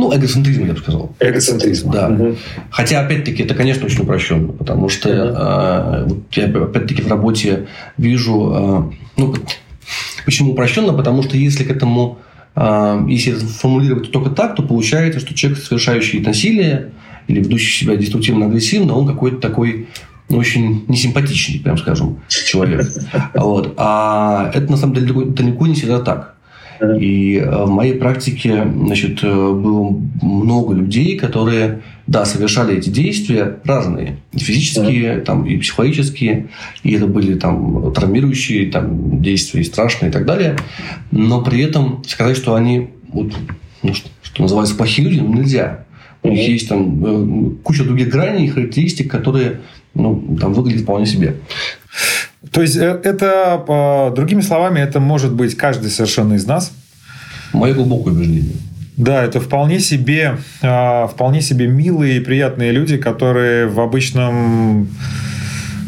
Ну, 0.00 0.16
эгоцентризм, 0.16 0.64
я 0.64 0.72
бы 0.72 0.78
сказал. 0.78 1.14
Эгоцентризм. 1.20 1.90
Да. 1.90 2.08
Угу. 2.08 2.36
Хотя, 2.70 3.00
опять-таки, 3.00 3.42
это, 3.42 3.54
конечно, 3.54 3.84
очень 3.84 4.02
упрощенно, 4.02 4.50
потому 4.50 4.88
что 4.88 5.10
угу. 5.10 6.14
э, 6.16 6.40
я, 6.40 6.46
опять-таки, 6.46 7.02
в 7.02 7.08
работе 7.08 7.66
вижу... 7.98 8.90
Э, 8.90 9.18
ну, 9.18 9.34
почему 10.24 10.52
упрощенно? 10.52 10.94
Потому 10.94 11.22
что 11.22 11.36
если 11.36 11.64
к 11.64 11.70
этому... 11.70 12.18
Э, 12.56 13.04
если 13.08 13.34
формулировать 13.34 14.10
только 14.10 14.30
так, 14.30 14.56
то 14.56 14.62
получается, 14.62 15.20
что 15.20 15.34
человек, 15.34 15.62
совершающий 15.62 16.20
насилие 16.20 16.92
или 17.28 17.40
ведущий 17.40 17.84
себя 17.84 17.94
деструктивно-агрессивно, 17.96 18.94
он 18.94 19.06
какой-то 19.06 19.36
такой 19.36 19.88
очень 20.30 20.86
несимпатичный, 20.88 21.60
прям 21.60 21.76
скажем, 21.76 22.20
человек. 22.28 22.86
Вот. 23.34 23.74
А 23.76 24.50
это, 24.54 24.70
на 24.70 24.78
самом 24.78 24.94
деле, 24.94 25.26
далеко 25.26 25.66
не 25.66 25.74
всегда 25.74 26.00
так. 26.00 26.36
И 26.80 27.36
э, 27.36 27.64
в 27.64 27.70
моей 27.70 27.94
практике 27.94 28.64
значит, 28.64 29.22
э, 29.22 29.26
было 29.26 30.00
много 30.22 30.74
людей, 30.74 31.18
которые, 31.18 31.82
да, 32.06 32.24
совершали 32.24 32.78
эти 32.78 32.88
действия 32.88 33.58
разные. 33.64 34.16
И 34.32 34.38
физические, 34.38 35.20
там, 35.20 35.44
и 35.46 35.58
психологические. 35.58 36.48
И 36.82 36.92
это 36.92 37.06
были 37.06 37.34
там, 37.34 37.92
травмирующие 37.92 38.70
там, 38.70 39.20
действия, 39.20 39.60
и 39.60 39.64
страшные 39.64 40.08
и 40.08 40.12
так 40.12 40.24
далее. 40.24 40.56
Но 41.10 41.42
при 41.42 41.60
этом 41.60 42.02
сказать, 42.06 42.36
что 42.36 42.54
они, 42.54 42.88
вот, 43.08 43.34
ну, 43.82 43.94
что, 43.94 44.08
что 44.22 44.42
называется, 44.42 44.74
плохие 44.74 45.08
люди, 45.08 45.20
ну, 45.20 45.34
нельзя. 45.34 45.84
У 46.22 46.28
них 46.28 46.48
есть 46.48 46.68
там 46.68 47.04
э, 47.04 47.50
куча 47.62 47.84
других 47.84 48.08
граней 48.08 48.46
и 48.46 48.50
характеристик, 48.50 49.10
которые 49.10 49.60
ну, 49.94 50.36
там 50.40 50.52
выглядят 50.54 50.82
вполне 50.82 51.06
себе. 51.06 51.36
То 52.52 52.62
есть 52.62 52.76
э, 52.76 53.00
это, 53.04 54.12
другими 54.16 54.40
словами, 54.40 54.80
это 54.80 54.98
может 54.98 55.32
быть 55.32 55.56
каждый 55.56 55.90
совершенно 55.90 56.34
из 56.34 56.46
нас. 56.46 56.72
Мое 57.52 57.74
глубокое 57.74 58.14
убеждение. 58.14 58.54
Да, 58.96 59.22
это 59.24 59.40
вполне 59.40 59.80
себе, 59.80 60.38
а, 60.62 61.06
вполне 61.06 61.40
себе 61.40 61.66
милые 61.66 62.18
и 62.18 62.20
приятные 62.20 62.70
люди, 62.70 62.96
которые 62.96 63.66
в 63.66 63.80
обычном 63.80 64.88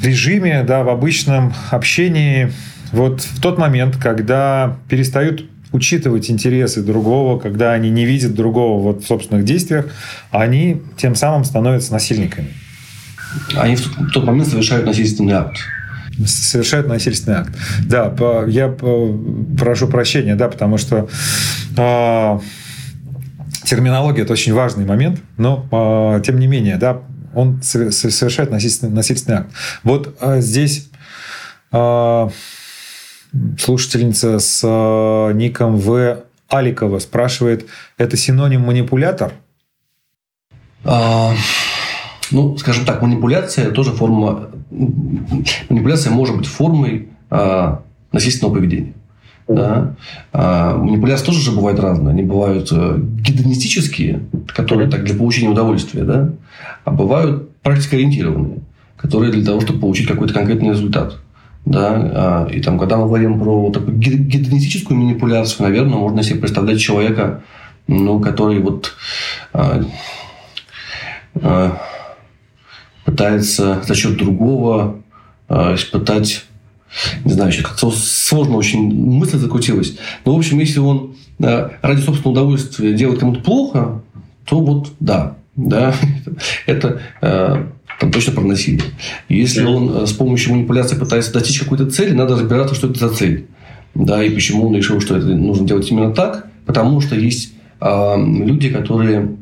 режиме, 0.02 0.62
да, 0.62 0.82
в 0.82 0.88
обычном 0.88 1.52
общении, 1.70 2.52
вот 2.90 3.22
в 3.22 3.40
тот 3.40 3.58
момент, 3.58 3.96
когда 3.96 4.78
перестают 4.88 5.44
учитывать 5.72 6.30
интересы 6.30 6.82
другого, 6.82 7.38
когда 7.38 7.72
они 7.72 7.88
не 7.90 8.04
видят 8.04 8.34
другого 8.34 8.82
вот 8.82 9.04
в 9.04 9.06
собственных 9.06 9.44
действиях, 9.44 9.86
они 10.30 10.82
тем 10.96 11.14
самым 11.14 11.44
становятся 11.44 11.92
насильниками. 11.92 12.48
Они 13.56 13.76
в 13.76 14.10
тот 14.12 14.24
момент 14.24 14.48
совершают 14.48 14.86
насильственный 14.86 15.34
акт 15.34 15.58
совершают 16.26 16.88
насильственный 16.88 17.38
акт. 17.38 17.54
Да, 17.84 18.14
я 18.46 18.68
прошу 18.68 19.88
прощения, 19.88 20.34
да, 20.34 20.48
потому 20.48 20.78
что 20.78 21.08
э, 21.76 22.38
терминология– 23.64 24.22
это 24.24 24.32
очень 24.32 24.52
важный 24.52 24.84
момент, 24.84 25.20
но 25.36 25.66
э, 25.70 26.22
тем 26.24 26.38
не 26.38 26.46
менее, 26.46 26.76
да, 26.76 27.02
он 27.34 27.62
совершает 27.62 28.50
насильственный, 28.50 28.92
насильственный 28.92 29.38
акт. 29.38 29.50
Вот 29.84 30.16
э, 30.20 30.40
здесь 30.40 30.90
э, 31.72 32.28
слушательница 33.58 34.38
с 34.38 34.60
э, 34.62 35.32
ником 35.34 35.76
В. 35.76 36.24
Аликова 36.48 36.98
спрашивает, 36.98 37.66
это 37.96 38.16
синоним 38.18 38.60
манипулятор? 38.60 39.32
Ну, 42.32 42.56
скажем 42.56 42.84
так, 42.84 43.02
манипуляция 43.02 43.70
тоже 43.70 43.92
форма... 43.92 44.48
Манипуляция 45.68 46.12
может 46.12 46.36
быть 46.36 46.46
формой 46.46 47.08
а, 47.30 47.82
насильственного 48.10 48.54
поведения. 48.54 48.94
Да? 49.48 49.94
А, 50.32 50.76
манипуляции 50.76 51.26
тоже 51.26 51.40
же 51.40 51.52
бывают 51.52 51.78
разные. 51.78 52.10
Они 52.10 52.22
бывают 52.22 52.68
э, 52.72 52.98
гедонистические, 52.98 54.22
которые 54.48 54.90
так 54.90 55.04
для 55.04 55.14
получения 55.14 55.50
удовольствия, 55.50 56.04
да? 56.04 56.30
а 56.84 56.90
бывают 56.90 57.50
практикоориентированные, 57.60 58.60
которые 58.96 59.32
для 59.32 59.44
того, 59.44 59.60
чтобы 59.60 59.80
получить 59.80 60.08
какой-то 60.08 60.34
конкретный 60.34 60.70
результат. 60.70 61.18
Да, 61.64 61.90
а, 61.94 62.48
и 62.50 62.60
там, 62.60 62.76
когда 62.76 62.96
мы 62.96 63.06
говорим 63.06 63.38
про 63.38 63.70
такую 63.70 63.96
гедонистическую 63.96 64.98
манипуляцию, 64.98 65.68
наверное, 65.68 65.96
можно 65.96 66.22
себе 66.24 66.40
представлять 66.40 66.80
человека, 66.80 67.42
ну, 67.86 68.18
который 68.18 68.58
вот 68.58 68.94
а, 69.52 69.80
а, 71.36 71.78
пытается 73.04 73.82
за 73.86 73.94
счет 73.94 74.16
другого 74.16 74.96
а, 75.48 75.74
испытать 75.74 76.44
не 77.24 77.32
знаю, 77.32 77.50
сейчас 77.52 77.66
как-то 77.66 77.90
сложно 77.90 78.56
очень 78.56 78.92
мысль 78.92 79.38
закрутилась. 79.38 79.96
Но, 80.26 80.34
в 80.34 80.38
общем, 80.38 80.58
если 80.58 80.78
он 80.78 81.14
ради 81.38 82.00
собственного 82.02 82.32
удовольствия 82.32 82.92
делает 82.92 83.20
кому-то 83.20 83.40
плохо, 83.40 84.02
то 84.44 84.60
вот 84.60 84.90
да, 85.00 85.36
да, 85.56 85.94
это 86.66 87.00
э, 87.20 87.64
там 88.00 88.12
точно 88.12 88.32
про 88.32 88.42
насилие. 88.42 88.82
Если 89.28 89.64
он 89.64 90.02
э, 90.02 90.06
с 90.06 90.12
помощью 90.12 90.52
манипуляции 90.52 90.96
пытается 90.96 91.32
достичь 91.32 91.60
какой-то 91.60 91.90
цели, 91.90 92.12
надо 92.12 92.36
разбираться, 92.36 92.74
что 92.74 92.88
это 92.88 92.98
за 92.98 93.14
цель. 93.14 93.46
Да, 93.94 94.22
и 94.22 94.30
почему 94.30 94.66
он 94.68 94.76
решил, 94.76 95.00
что 95.00 95.16
это 95.16 95.26
нужно 95.26 95.66
делать 95.66 95.90
именно 95.90 96.12
так. 96.12 96.46
Потому 96.64 97.00
что 97.00 97.14
есть 97.14 97.52
э, 97.80 98.14
люди, 98.16 98.70
которые, 98.70 99.36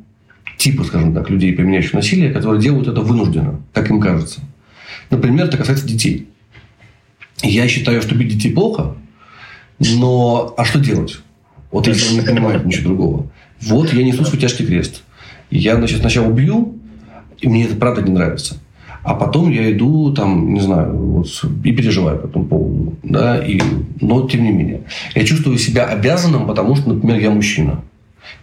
типа, 0.61 0.85
скажем 0.85 1.15
так, 1.15 1.31
людей, 1.31 1.55
применяющих 1.55 1.95
насилие, 1.95 2.31
которые 2.31 2.61
делают 2.61 2.87
это 2.87 3.01
вынужденно, 3.01 3.61
как 3.73 3.89
им 3.91 3.99
кажется. 3.99 4.41
Например, 5.09 5.47
это 5.47 5.57
касается 5.57 5.87
детей. 5.87 6.29
Я 7.43 7.67
считаю, 7.67 8.03
что 8.03 8.15
бить 8.15 8.29
детей 8.29 8.53
плохо, 8.53 8.95
но 9.79 10.53
а 10.59 10.65
что 10.67 10.79
делать? 10.79 11.21
Вот 11.73 11.87
если 11.87 12.11
он 12.11 12.21
не 12.21 12.27
понимает 12.27 12.67
ничего 12.67 12.89
другого. 12.89 13.27
Вот 13.63 13.93
я 13.95 14.05
несу 14.05 14.23
свой 14.25 14.39
тяжкий 14.39 14.67
крест. 14.67 15.03
Я, 15.51 15.77
значит, 15.77 16.01
сначала 16.01 16.31
бью, 16.31 16.79
и 17.39 17.49
мне 17.49 17.65
это 17.65 17.77
правда 17.77 18.03
не 18.03 18.13
нравится. 18.13 18.59
А 19.03 19.15
потом 19.15 19.51
я 19.51 19.73
иду, 19.73 20.13
там, 20.13 20.53
не 20.53 20.61
знаю, 20.61 20.95
вот, 20.95 21.27
и 21.65 21.73
переживаю 21.73 22.19
по 22.19 22.27
этому 22.27 22.45
поводу. 22.45 22.99
Да, 23.03 23.39
и, 23.39 23.63
но 24.03 24.29
тем 24.29 24.45
не 24.45 24.53
менее. 24.53 24.83
Я 25.15 25.25
чувствую 25.25 25.57
себя 25.57 25.87
обязанным, 25.87 26.47
потому 26.47 26.77
что, 26.77 26.93
например, 26.93 27.19
я 27.19 27.31
мужчина. 27.31 27.83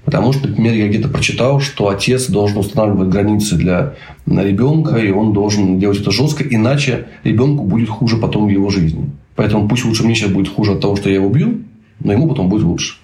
Потому 0.06 0.32
что, 0.32 0.48
например, 0.48 0.74
я 0.74 0.88
где-то 0.88 1.10
прочитал, 1.10 1.60
что 1.60 1.90
отец 1.90 2.28
должен 2.28 2.58
устанавливать 2.58 3.10
границы 3.10 3.56
для 3.56 3.96
ребенка, 4.26 4.96
и 4.96 5.12
он 5.12 5.34
должен 5.34 5.80
делать 5.80 6.00
это 6.00 6.12
жестко, 6.12 6.44
иначе 6.44 7.08
ребенку 7.24 7.64
будет 7.64 7.90
хуже 7.90 8.18
потом 8.18 8.48
в 8.48 8.50
его 8.50 8.70
жизни. 8.70 9.10
Поэтому 9.36 9.68
пусть 9.68 9.86
лучше 9.86 10.04
мне 10.04 10.16
сейчас 10.16 10.32
будет 10.32 10.54
хуже 10.54 10.74
от 10.74 10.82
того, 10.82 10.96
что 10.96 11.10
я 11.10 11.16
его 11.16 11.30
бью, 11.30 11.64
но 12.00 12.14
ему 12.14 12.28
потом 12.28 12.50
будет 12.50 12.64
лучше. 12.64 12.96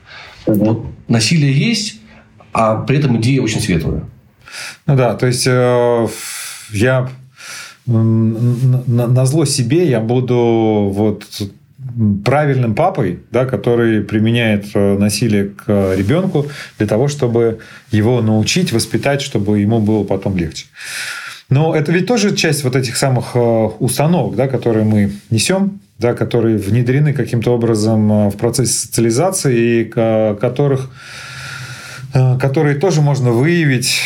Вот 0.45 0.85
насилие 1.07 1.53
есть, 1.53 1.99
а 2.53 2.75
при 2.77 2.97
этом 2.97 3.17
идея 3.17 3.41
очень 3.41 3.59
светлая. 3.59 4.03
Ну 4.85 4.95
да, 4.95 5.15
то 5.15 5.27
есть 5.27 5.45
э, 5.47 6.07
я 6.71 7.09
на, 7.85 9.07
на 9.07 9.25
зло 9.25 9.45
себе 9.45 9.89
я 9.89 9.99
буду 9.99 10.89
вот 10.93 11.25
правильным 12.23 12.75
папой, 12.75 13.19
да, 13.31 13.45
который 13.45 14.01
применяет 14.01 14.65
э, 14.73 14.97
насилие 14.97 15.45
к 15.49 15.95
ребенку 15.95 16.47
для 16.77 16.87
того, 16.87 17.07
чтобы 17.07 17.59
его 17.91 18.21
научить, 18.21 18.71
воспитать, 18.71 19.21
чтобы 19.21 19.59
ему 19.59 19.79
было 19.79 20.03
потом 20.03 20.37
легче. 20.37 20.65
Но 21.49 21.75
это 21.75 21.91
ведь 21.91 22.07
тоже 22.07 22.35
часть 22.35 22.63
вот 22.63 22.75
этих 22.75 22.95
самых 22.95 23.31
э, 23.35 23.39
установок, 23.79 24.35
да, 24.35 24.47
которые 24.47 24.85
мы 24.85 25.11
несем, 25.29 25.81
да, 25.99 26.13
которые 26.13 26.57
внедрены 26.57 27.13
каким-то 27.13 27.51
образом 27.51 28.29
в 28.29 28.37
процессе 28.37 28.73
социализации 28.73 29.81
и 29.81 29.83
которых 29.85 30.89
Э, 32.13 32.37
которые 32.39 32.75
тоже 32.75 33.01
можно 33.01 33.31
выявить 33.31 34.01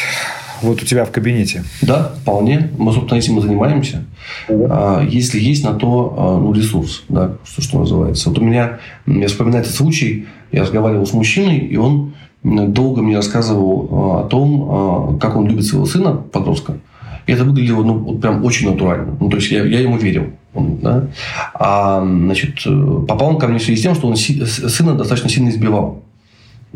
вот 0.61 0.81
у 0.81 0.85
тебя 0.85 1.05
в 1.05 1.11
кабинете? 1.11 1.63
Да, 1.81 2.13
вполне. 2.21 2.71
Мы, 2.77 2.91
собственно, 2.91 3.19
этим 3.19 3.37
и 3.39 3.41
занимаемся. 3.41 4.05
А, 4.49 5.03
если 5.07 5.39
есть 5.39 5.63
на 5.63 5.73
то 5.73 6.15
а, 6.17 6.39
ну, 6.39 6.53
ресурс, 6.53 7.03
да, 7.09 7.33
что, 7.45 7.61
что 7.61 7.79
называется. 7.79 8.29
Вот 8.29 8.39
у 8.39 8.41
меня, 8.41 8.79
я 9.05 9.27
вспоминаю 9.27 9.63
этот 9.63 9.75
случай, 9.75 10.27
я 10.51 10.61
разговаривал 10.61 11.05
с 11.05 11.13
мужчиной, 11.13 11.57
и 11.57 11.77
он 11.77 12.13
долго 12.43 13.01
мне 13.01 13.15
рассказывал 13.15 13.89
а, 13.91 14.21
о 14.21 14.23
том, 14.27 15.17
как 15.19 15.35
он 15.35 15.47
любит 15.47 15.65
своего 15.65 15.85
сына, 15.85 16.13
подростка. 16.13 16.77
И 17.25 17.31
это 17.33 17.43
выглядело 17.43 17.83
ну, 17.83 17.97
вот 17.97 18.21
прям 18.21 18.43
очень 18.45 18.69
натурально. 18.69 19.17
Ну, 19.19 19.29
то 19.29 19.35
есть, 19.35 19.51
я, 19.51 19.63
я 19.65 19.81
ему 19.81 19.97
верил. 19.97 20.27
Он, 20.53 20.77
да? 20.77 21.07
А, 21.53 22.01
значит, 22.01 22.63
попал 23.07 23.29
он 23.29 23.37
ко 23.37 23.47
мне 23.47 23.59
в 23.59 23.63
связи 23.63 23.79
с 23.79 23.83
тем, 23.83 23.95
что 23.95 24.07
он 24.07 24.15
сына 24.15 24.95
достаточно 24.95 25.29
сильно 25.29 25.49
избивал. 25.49 26.03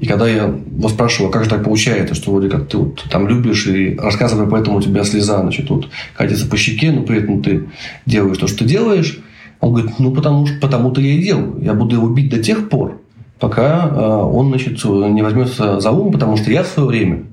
И 0.02 0.08
когда 0.08 0.28
я 0.28 0.46
его 0.46 0.90
спрашиваю, 0.90 1.30
а 1.30 1.32
как 1.32 1.44
же 1.44 1.50
так 1.52 1.64
получается, 1.64 2.16
что 2.16 2.32
вроде 2.32 2.50
как 2.50 2.68
ты 2.68 2.78
вот 2.78 3.06
там 3.12 3.28
любишь 3.28 3.68
и 3.68 3.96
рассказывая, 3.96 4.48
поэтому 4.48 4.78
у 4.80 4.82
тебя 4.82 5.04
слеза, 5.04 5.40
значит, 5.42 5.70
вот 5.70 5.90
катится 6.16 6.48
по 6.48 6.58
щеке, 6.58 6.92
но 6.92 7.04
при 7.04 7.20
этом 7.20 7.44
ты 7.44 7.70
делаешь 8.08 8.40
то, 8.40 8.48
что 8.48 8.60
ты 8.60 8.66
делаешь, 8.66 9.20
он 9.60 9.74
говорит, 9.74 10.00
ну 10.00 10.12
потому 10.12 10.48
что 10.48 10.60
потому-то 10.60 11.02
я 11.02 11.14
и 11.14 11.22
делаю. 11.22 11.62
Я 11.62 11.76
буду 11.76 11.98
его 11.98 12.10
бить 12.10 12.32
до 12.32 12.42
тех 12.42 12.68
пор, 12.68 13.00
пока 13.40 13.88
э, 13.88 13.96
он, 13.96 14.48
значит, 14.48 14.84
не 14.84 15.22
возьмется 15.22 15.80
за 15.80 15.92
ум, 15.92 16.12
потому 16.12 16.36
что 16.36 16.50
я 16.50 16.64
в 16.64 16.68
свое 16.68 16.90
время 16.90 17.24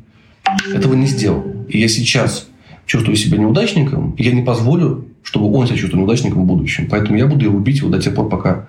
этого 0.75 0.93
не 0.93 1.07
сделал. 1.07 1.43
И 1.71 1.79
я 1.79 1.89
сейчас 1.89 2.49
чувствую 2.85 3.17
себя 3.17 3.39
неудачником, 3.39 4.11
и 4.19 4.25
я 4.25 4.33
не 4.33 4.43
позволю 4.43 5.07
чтобы 5.29 5.55
он 5.55 5.67
себя 5.67 5.77
чувствовал 5.77 6.07
неудачником 6.07 6.45
в 6.45 6.47
будущем. 6.47 6.89
Поэтому 6.91 7.19
я 7.19 7.27
буду 7.27 7.45
его 7.45 7.59
бить 7.59 7.83
вот 7.83 7.91
до 7.91 8.01
тех 8.01 8.15
пор, 8.15 8.31
пока... 8.31 8.67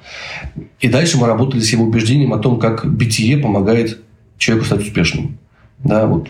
И 0.82 0.90
дальше 0.90 1.18
мы 1.18 1.26
работали 1.26 1.62
с 1.62 1.72
его 1.72 1.86
убеждением 1.86 2.34
о 2.34 2.38
том, 2.38 2.60
как 2.60 2.86
битие 2.86 3.38
помогает 3.38 4.02
человеку 4.38 4.66
стать 4.66 4.82
успешным. 4.82 5.38
Да, 5.86 6.06
вот. 6.06 6.28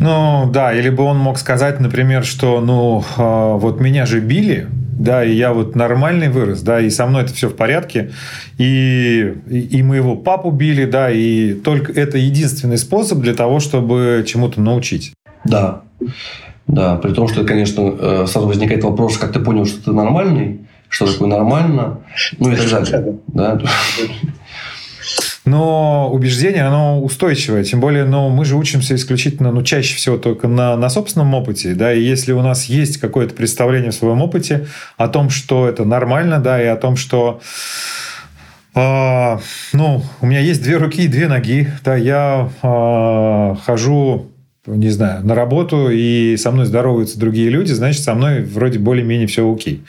Ну, 0.00 0.50
да, 0.52 0.74
или 0.74 0.90
бы 0.90 1.04
он 1.04 1.18
мог 1.18 1.38
сказать, 1.38 1.78
например, 1.78 2.24
что, 2.24 2.60
ну, 2.60 3.04
э, 3.16 3.56
вот 3.60 3.80
меня 3.80 4.04
же 4.04 4.18
били, 4.18 4.66
да, 4.98 5.24
и 5.24 5.32
я 5.36 5.52
вот 5.52 5.76
нормальный 5.76 6.28
вырос, 6.28 6.62
да, 6.62 6.80
и 6.80 6.90
со 6.90 7.06
мной 7.06 7.22
это 7.22 7.32
все 7.32 7.48
в 7.48 7.54
порядке, 7.54 8.10
и, 8.58 9.32
и 9.48 9.80
моего 9.84 10.16
папу 10.16 10.50
били, 10.50 10.86
да, 10.86 11.08
и 11.08 11.52
только 11.52 11.92
это 11.92 12.18
единственный 12.18 12.78
способ 12.78 13.20
для 13.20 13.34
того, 13.34 13.60
чтобы 13.60 14.24
чему-то 14.26 14.60
научить. 14.60 15.12
Да. 15.44 15.82
Да, 16.66 16.96
при 16.96 17.12
том, 17.12 17.28
что, 17.28 17.44
конечно, 17.44 17.94
э, 17.98 18.26
сразу 18.26 18.46
возникает 18.46 18.84
вопрос, 18.84 19.18
как 19.18 19.32
ты 19.32 19.40
понял, 19.40 19.66
что 19.66 19.84
ты 19.84 19.92
нормальный, 19.92 20.60
что 20.88 21.10
такое 21.10 21.28
нормально, 21.28 21.98
ну 22.38 22.52
и 22.52 22.56
так 22.56 22.68
далее. 22.90 23.18
Да? 23.28 23.60
Но 25.44 26.08
убеждение, 26.12 26.62
оно 26.62 27.02
устойчивое. 27.02 27.64
Тем 27.64 27.80
более, 27.80 28.04
ну, 28.04 28.28
мы 28.28 28.44
же 28.44 28.56
учимся 28.56 28.94
исключительно, 28.94 29.50
ну, 29.50 29.62
чаще 29.62 29.96
всего 29.96 30.16
только 30.16 30.46
на, 30.46 30.76
на 30.76 30.88
собственном 30.88 31.34
опыте. 31.34 31.74
Да, 31.74 31.92
и 31.92 32.00
если 32.00 32.32
у 32.32 32.42
нас 32.42 32.66
есть 32.66 32.98
какое-то 32.98 33.34
представление 33.34 33.90
в 33.90 33.94
своем 33.94 34.22
опыте 34.22 34.66
о 34.96 35.08
том, 35.08 35.30
что 35.30 35.68
это 35.68 35.84
нормально, 35.84 36.38
да, 36.38 36.62
и 36.62 36.66
о 36.66 36.76
том, 36.76 36.94
что 36.94 37.40
э, 38.74 39.38
ну, 39.72 40.02
у 40.20 40.26
меня 40.26 40.40
есть 40.40 40.62
две 40.62 40.76
руки 40.76 41.02
и 41.02 41.08
две 41.08 41.26
ноги, 41.26 41.72
да, 41.84 41.96
я 41.96 42.48
э, 42.62 43.56
хожу 43.64 44.31
не 44.66 44.90
знаю, 44.90 45.26
на 45.26 45.34
работу, 45.34 45.88
и 45.90 46.36
со 46.36 46.50
мной 46.50 46.66
здороваются 46.66 47.18
другие 47.18 47.48
люди, 47.50 47.72
значит, 47.72 48.02
со 48.02 48.14
мной 48.14 48.42
вроде 48.42 48.78
более-менее 48.78 49.26
все 49.26 49.50
окей. 49.50 49.84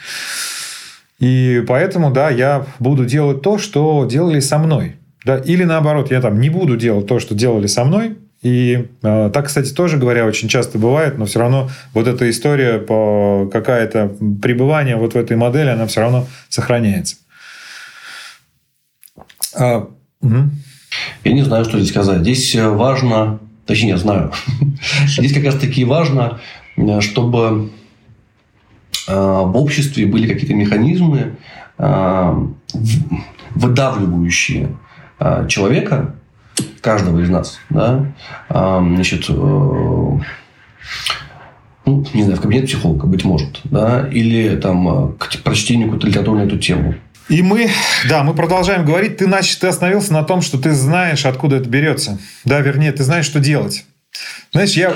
И 1.20 1.64
поэтому, 1.68 2.12
да, 2.12 2.30
я 2.30 2.66
буду 2.80 3.06
делать 3.06 3.42
то, 3.42 3.58
что 3.58 4.06
делали 4.06 4.40
со 4.40 4.58
мной. 4.58 4.96
Да, 5.26 5.38
или 5.38 5.64
наоборот, 5.64 6.12
я 6.12 6.20
там 6.20 6.42
не 6.42 6.50
буду 6.50 6.76
делать 6.76 7.08
то, 7.08 7.20
что 7.20 7.34
делали 7.36 7.68
со 7.68 7.86
мной. 7.86 8.18
И 8.42 8.90
э, 9.02 9.32
так, 9.34 9.46
кстати, 9.46 9.72
тоже 9.72 9.98
говоря, 9.98 10.26
очень 10.26 10.50
часто 10.50 10.78
бывает, 10.78 11.18
но 11.18 11.26
все 11.26 11.40
равно 11.40 11.70
вот 11.94 12.08
эта 12.08 12.30
история 12.30 12.78
по 12.80 13.50
какая-то 13.52 14.18
пребывание 14.42 14.98
вот 14.98 15.14
в 15.14 15.18
этой 15.18 15.38
модели, 15.38 15.70
она 15.70 15.88
все 15.88 16.02
равно 16.02 16.28
сохраняется. 16.50 17.16
А, 19.56 19.88
угу. 20.20 20.36
Я 21.24 21.34
не 21.34 21.44
знаю, 21.44 21.64
что 21.64 21.78
здесь 21.78 21.92
сказать. 21.92 22.22
Здесь 22.22 22.54
важно 22.56 23.40
Точнее, 23.65 23.89
я 23.89 23.97
знаю. 23.97 24.32
Здесь 25.08 25.34
как 25.34 25.45
раз 25.45 25.56
таки 25.56 25.86
важно, 25.86 26.39
э, 26.76 27.02
чтобы 27.02 27.69
э, 29.08 29.13
в 29.15 29.58
обществе 29.58 30.06
были 30.06 30.28
какие-то 30.28 30.54
механизмы, 30.54 31.38
э, 31.78 32.47
выдавливающие 33.56 34.69
человека, 35.47 36.15
каждого 36.82 37.21
из 37.21 37.30
нас, 37.30 37.60
да, 37.69 38.08
значит, 38.49 39.30
ну, 39.30 40.19
не 41.86 42.23
знаю, 42.23 42.38
в 42.38 42.41
кабинет 42.41 42.65
психолога, 42.65 43.06
быть 43.06 43.23
может, 43.23 43.62
да, 43.63 44.10
или 44.10 44.58
там 44.58 45.13
к 45.17 45.30
прочтению 45.43 45.88
какой-то 45.88 46.08
литературы 46.08 46.39
на 46.39 46.43
эту 46.43 46.58
тему. 46.58 46.95
И 47.30 47.42
мы, 47.42 47.70
да, 48.10 48.24
мы 48.24 48.34
продолжаем 48.34 48.86
говорить. 48.86 49.18
Ты, 49.18 49.26
значит, 49.26 49.60
ты 49.60 49.68
остановился 49.68 50.14
на 50.14 50.24
том, 50.24 50.42
что 50.42 50.58
ты 50.58 50.74
знаешь, 50.74 51.26
откуда 51.26 51.58
это 51.58 51.70
берется. 51.70 52.20
Да, 52.44 52.60
вернее, 52.60 52.92
ты 52.92 53.04
знаешь, 53.04 53.26
что 53.26 53.40
делать. 53.40 53.86
Знаешь, 54.52 54.74
я, 54.74 54.96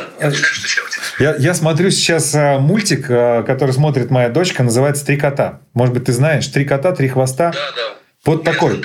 я, 1.20 1.36
я 1.38 1.54
смотрю 1.54 1.90
сейчас 1.90 2.36
а, 2.36 2.60
мультик, 2.60 3.08
а, 3.10 3.44
который 3.44 3.72
смотрит 3.72 4.12
моя 4.12 4.30
дочка, 4.30 4.62
называется 4.62 5.06
«Три 5.06 5.18
кота». 5.18 5.62
Может 5.74 5.94
быть, 5.96 6.06
ты 6.06 6.14
знаешь? 6.14 6.46
«Три 6.48 6.66
кота, 6.66 6.92
три 6.92 7.08
хвоста». 7.08 7.52
Да, 7.52 7.72
да. 7.76 7.98
Вот 8.26 8.46
я 8.46 8.54
такой. 8.54 8.84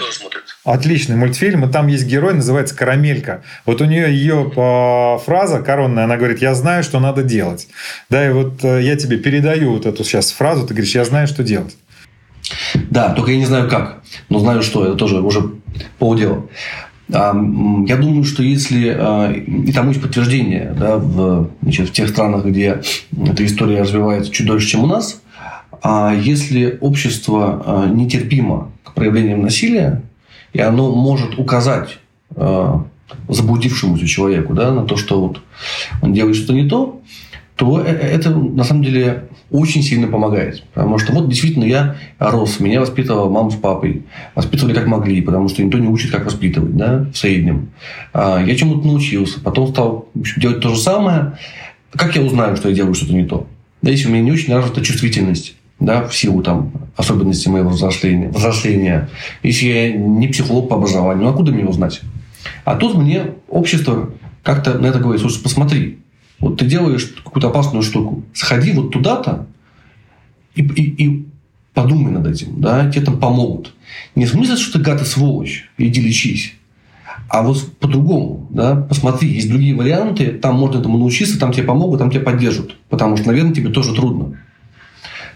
Отличный 0.65 1.17
мультфильм, 1.17 1.65
и 1.65 1.73
там 1.73 1.89
есть 1.89 2.07
герой, 2.07 2.35
называется 2.35 2.77
Карамелька. 2.77 3.43
Вот 3.67 3.81
у 3.81 3.85
нее 3.85 4.13
ее 4.13 4.53
э, 4.55 5.19
фраза 5.25 5.61
коронная, 5.61 6.05
она 6.05 6.17
говорит, 6.17 6.41
я 6.41 6.55
знаю, 6.55 6.85
что 6.85 7.01
надо 7.01 7.25
делать. 7.25 7.67
Да, 8.09 8.25
и 8.25 8.31
вот 8.31 8.63
э, 8.63 8.81
я 8.83 8.95
тебе 8.95 9.17
передаю 9.17 9.73
вот 9.73 9.87
эту 9.87 10.05
сейчас 10.05 10.31
фразу, 10.31 10.65
ты 10.65 10.75
говоришь, 10.75 10.95
я 10.95 11.05
знаю, 11.05 11.27
что 11.27 11.43
делать. 11.43 11.77
Да, 12.91 13.11
только 13.11 13.33
я 13.33 13.39
не 13.39 13.47
знаю 13.47 13.69
как, 13.69 14.03
но 14.29 14.39
знаю, 14.39 14.63
что 14.63 14.85
это 14.85 14.95
тоже 14.95 15.21
уже 15.21 15.53
полдела. 15.99 16.45
Я 17.09 17.97
думаю, 17.97 18.25
что 18.25 18.43
если 18.43 18.89
а, 18.89 19.31
и 19.33 19.71
тому 19.73 19.91
есть 19.91 20.01
подтверждение 20.01 20.75
да, 20.79 20.97
в, 20.97 21.51
значит, 21.61 21.91
в 21.91 21.93
тех 21.93 22.09
странах, 22.09 22.47
где 22.47 22.81
эта 23.27 23.45
история 23.45 23.83
развивается 23.83 24.33
чуть 24.33 24.47
дольше, 24.47 24.69
чем 24.69 24.85
у 24.85 24.87
нас, 24.87 25.21
а 25.83 26.15
если 26.15 26.79
общество 26.81 27.63
а, 27.67 27.87
нетерпимо 27.87 28.71
к 28.83 28.95
проявлениям 28.95 29.43
насилия, 29.43 30.03
и 30.55 30.61
оно 30.61 30.95
может 30.95 31.39
указать 31.39 31.99
а, 32.35 32.85
заблудившемуся 33.29 34.07
человеку 34.07 34.55
да, 34.55 34.73
на 34.73 34.85
то, 34.85 34.97
что 34.97 35.21
вот 35.21 35.41
он 36.03 36.13
делает 36.13 36.37
что-то 36.37 36.55
не 36.55 36.69
то, 36.69 37.01
то 37.57 37.81
э, 37.81 37.91
это 37.91 38.31
на 38.31 38.65
самом 38.65 38.85
деле 38.85 39.29
очень 39.53 39.83
сильно 39.83 40.09
помогает. 40.09 40.65
Потому 40.75 40.99
что 40.99 41.13
вот 41.13 41.29
действительно 41.29 41.65
я 41.65 41.97
рос, 42.19 42.59
меня 42.59 42.81
воспитывала 42.81 43.29
мама 43.29 43.51
с 43.51 43.55
папой. 43.55 44.03
Воспитывали 44.35 44.75
как 44.75 44.87
могли, 44.87 45.21
потому 45.21 45.49
что 45.49 45.63
никто 45.63 45.79
не 45.79 45.87
учит, 45.87 46.11
как 46.11 46.25
воспитывать 46.25 46.77
да, 46.77 47.07
в 47.13 47.17
среднем. 47.17 47.69
Я 48.15 48.57
чему-то 48.57 48.87
научился. 48.87 49.41
Потом 49.41 49.69
стал 49.69 50.09
делать 50.15 50.61
то 50.61 50.71
же 50.71 50.81
самое. 50.81 51.39
Как 51.93 52.17
я 52.17 52.23
узнаю, 52.23 52.57
что 52.57 52.71
я 52.71 52.75
делаю 52.75 52.95
что-то 52.95 53.13
не 53.13 53.25
то? 53.25 53.47
Да, 53.83 53.91
если 53.91 54.09
у 54.09 54.11
меня 54.11 54.23
не 54.23 54.33
очень 54.33 54.55
развита 54.55 54.83
чувствительность 54.83 55.55
да, 55.81 56.07
в 56.07 56.17
силу 56.17 56.43
там, 56.43 56.73
особенностей 56.97 57.51
моего 57.51 57.71
взросления, 57.71 58.29
взросления. 58.29 59.09
Если 59.43 59.67
я 59.67 59.93
не 59.93 60.29
психолог 60.29 60.69
по 60.69 60.77
образованию, 60.77 61.25
ну 61.25 61.31
откуда 61.31 61.53
мне 61.53 61.65
узнать? 61.65 62.01
А 62.65 62.77
тут 62.77 62.97
мне 62.97 63.33
общество 63.49 64.11
как-то 64.43 64.79
на 64.79 64.87
это 64.87 64.99
говорит, 64.99 65.21
слушай, 65.21 65.43
посмотри, 65.43 65.99
вот 66.43 66.59
ты 66.59 66.67
делаешь 66.67 67.15
какую-то 67.25 67.49
опасную 67.49 67.83
штуку, 67.83 68.25
сходи 68.35 68.73
вот 68.73 68.91
туда-то 68.91 69.47
и, 70.57 70.63
и, 70.63 71.05
и 71.05 71.27
подумай 71.73 72.11
над 72.11 72.27
этим, 72.27 72.61
да, 72.61 72.91
тебе 72.91 73.07
там 73.07 73.19
помогут. 73.19 73.73
Не 74.17 74.27
в 74.27 74.31
смысле, 74.31 74.57
что 74.57 74.79
ты 74.79 74.85
гад 74.85 75.01
и 75.01 75.05
сволочь, 75.05 75.71
иди 75.79 76.01
лечись. 76.01 76.55
А 77.29 77.43
вот 77.43 77.79
по-другому, 77.79 78.49
да, 78.51 78.75
посмотри, 78.75 79.29
есть 79.29 79.49
другие 79.49 79.75
варианты, 79.77 80.33
там 80.33 80.57
можно 80.57 80.81
этому 80.81 80.99
научиться, 80.99 81.39
там 81.39 81.53
тебе 81.53 81.63
помогут, 81.63 82.01
там 82.01 82.11
тебя 82.11 82.23
поддержат. 82.23 82.77
Потому 82.91 83.17
что, 83.17 83.29
наверное, 83.29 83.55
тебе 83.55 83.71
тоже 83.71 83.95
трудно. 83.95 84.37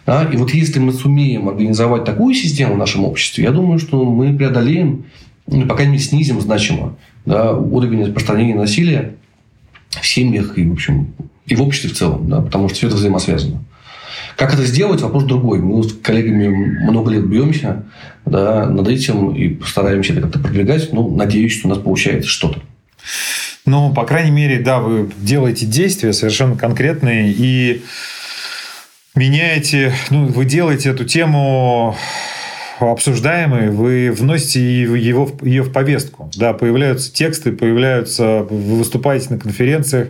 Да? 0.04 0.24
И 0.24 0.36
вот 0.36 0.52
если 0.52 0.80
мы 0.80 0.92
сумеем 0.92 1.48
организовать 1.48 2.04
такую 2.04 2.34
систему 2.34 2.74
в 2.74 2.78
нашем 2.78 3.04
обществе, 3.04 3.44
я 3.44 3.52
думаю, 3.52 3.78
что 3.78 4.04
мы 4.04 4.36
преодолеем, 4.36 5.04
ну, 5.46 5.66
по 5.66 5.74
крайней 5.74 5.92
мере, 5.92 6.04
снизим 6.04 6.40
значимо 6.40 6.96
да, 7.24 7.52
уровень 7.52 8.04
распространения 8.04 8.56
насилия 8.56 9.14
в 10.00 10.06
семьях 10.06 10.58
и, 10.58 10.66
в 10.66 10.72
общем, 10.72 11.14
и 11.46 11.54
в 11.54 11.62
обществе 11.62 11.90
в 11.90 11.94
целом, 11.94 12.28
да, 12.28 12.40
потому 12.40 12.68
что 12.68 12.76
все 12.76 12.86
это 12.88 12.96
взаимосвязано. 12.96 13.62
Как 14.36 14.52
это 14.52 14.64
сделать, 14.64 15.00
вопрос 15.00 15.24
другой. 15.24 15.60
Мы 15.60 15.82
с 15.82 15.94
коллегами 15.94 16.48
много 16.48 17.10
лет 17.10 17.26
бьемся 17.26 17.84
да, 18.26 18.66
над 18.66 18.86
этим 18.88 19.34
и 19.34 19.48
постараемся 19.48 20.12
это 20.12 20.22
как-то 20.22 20.38
продвигать. 20.40 20.92
Ну, 20.92 21.14
надеюсь, 21.14 21.52
что 21.56 21.68
у 21.68 21.70
нас 21.70 21.78
получается 21.78 22.28
что-то. 22.28 22.60
Ну, 23.64 23.92
по 23.94 24.04
крайней 24.04 24.30
мере, 24.30 24.60
да, 24.60 24.80
вы 24.80 25.10
делаете 25.18 25.64
действия 25.66 26.12
совершенно 26.12 26.56
конкретные 26.56 27.32
и 27.32 27.82
меняете, 29.14 29.94
ну, 30.10 30.26
вы 30.26 30.44
делаете 30.44 30.90
эту 30.90 31.04
тему 31.04 31.96
обсуждаемой, 32.80 33.70
вы 33.70 34.10
вносите 34.10 34.82
его, 34.82 35.30
ее 35.42 35.62
в 35.62 35.72
повестку. 35.72 36.30
Да, 36.36 36.52
появляются 36.52 37.12
тексты, 37.12 37.52
появляются, 37.52 38.46
вы 38.48 38.76
выступаете 38.78 39.28
на 39.30 39.38
конференциях, 39.38 40.08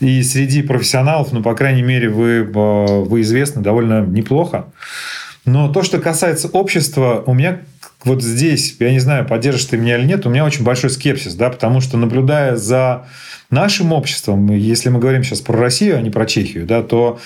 и 0.00 0.22
среди 0.22 0.62
профессионалов, 0.62 1.32
ну, 1.32 1.42
по 1.42 1.54
крайней 1.54 1.82
мере, 1.82 2.08
вы, 2.08 2.50
э, 2.54 3.02
вы 3.04 3.20
известны 3.22 3.62
довольно 3.62 4.04
неплохо. 4.04 4.66
Но 5.44 5.72
то, 5.72 5.82
что 5.82 5.98
касается 5.98 6.48
общества, 6.48 7.22
у 7.26 7.34
меня 7.34 7.60
вот 8.04 8.22
здесь, 8.22 8.76
я 8.78 8.90
не 8.90 8.98
знаю, 8.98 9.26
поддержишь 9.26 9.66
ты 9.66 9.76
меня 9.76 9.98
или 9.98 10.06
нет, 10.06 10.26
у 10.26 10.30
меня 10.30 10.44
очень 10.44 10.64
большой 10.64 10.90
скепсис, 10.90 11.34
да, 11.34 11.50
потому 11.50 11.80
что 11.80 11.96
наблюдая 11.96 12.56
за 12.56 13.06
нашим 13.50 13.92
обществом, 13.92 14.50
если 14.50 14.88
мы 14.88 14.98
говорим 14.98 15.22
сейчас 15.22 15.40
про 15.40 15.58
Россию, 15.58 15.98
а 15.98 16.00
не 16.00 16.10
про 16.10 16.26
Чехию, 16.26 16.66
да, 16.66 16.82
то 16.82 17.20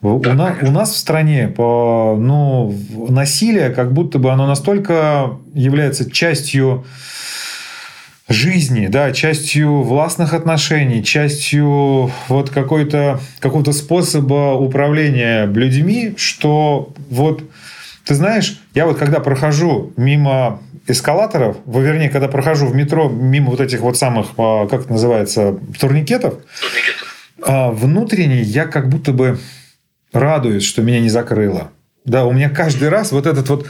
у, 0.00 0.18
на, 0.20 0.56
у 0.62 0.70
нас 0.70 0.92
в 0.92 0.96
стране 0.96 1.48
по, 1.48 2.16
ну, 2.18 2.74
насилие 3.08 3.70
как 3.70 3.92
будто 3.92 4.18
бы 4.18 4.32
оно 4.32 4.46
настолько 4.46 5.38
является 5.54 6.10
частью 6.10 6.84
жизни, 8.28 8.86
да, 8.86 9.12
частью 9.12 9.82
властных 9.82 10.34
отношений, 10.34 11.04
частью 11.04 12.10
вот 12.28 12.50
какой-то 12.50 13.20
какого-то 13.40 13.72
способа 13.72 14.54
управления 14.54 15.46
людьми, 15.46 16.14
что 16.16 16.92
вот 17.10 17.44
ты 18.04 18.14
знаешь, 18.14 18.60
я 18.74 18.86
вот 18.86 18.98
когда 18.98 19.20
прохожу 19.20 19.92
мимо 19.96 20.60
эскалаторов, 20.86 21.56
вернее, 21.66 22.10
когда 22.10 22.28
прохожу 22.28 22.66
в 22.66 22.74
метро 22.74 23.08
мимо 23.08 23.50
вот 23.50 23.60
этих 23.60 23.80
вот 23.80 23.96
самых, 23.96 24.28
а, 24.36 24.66
как 24.66 24.82
это 24.82 24.92
называется, 24.92 25.58
турникетов, 25.78 26.34
турникетов. 26.60 27.16
А, 27.44 27.70
внутренне 27.70 28.42
я 28.42 28.66
как 28.66 28.88
будто 28.88 29.12
бы 29.12 29.38
радуюсь, 30.12 30.64
что 30.64 30.82
меня 30.82 31.00
не 31.00 31.08
закрыло. 31.08 31.70
Да, 32.04 32.24
у 32.24 32.32
меня 32.32 32.50
каждый 32.50 32.88
раз 32.88 33.12
вот 33.12 33.26
этот 33.26 33.48
вот 33.48 33.66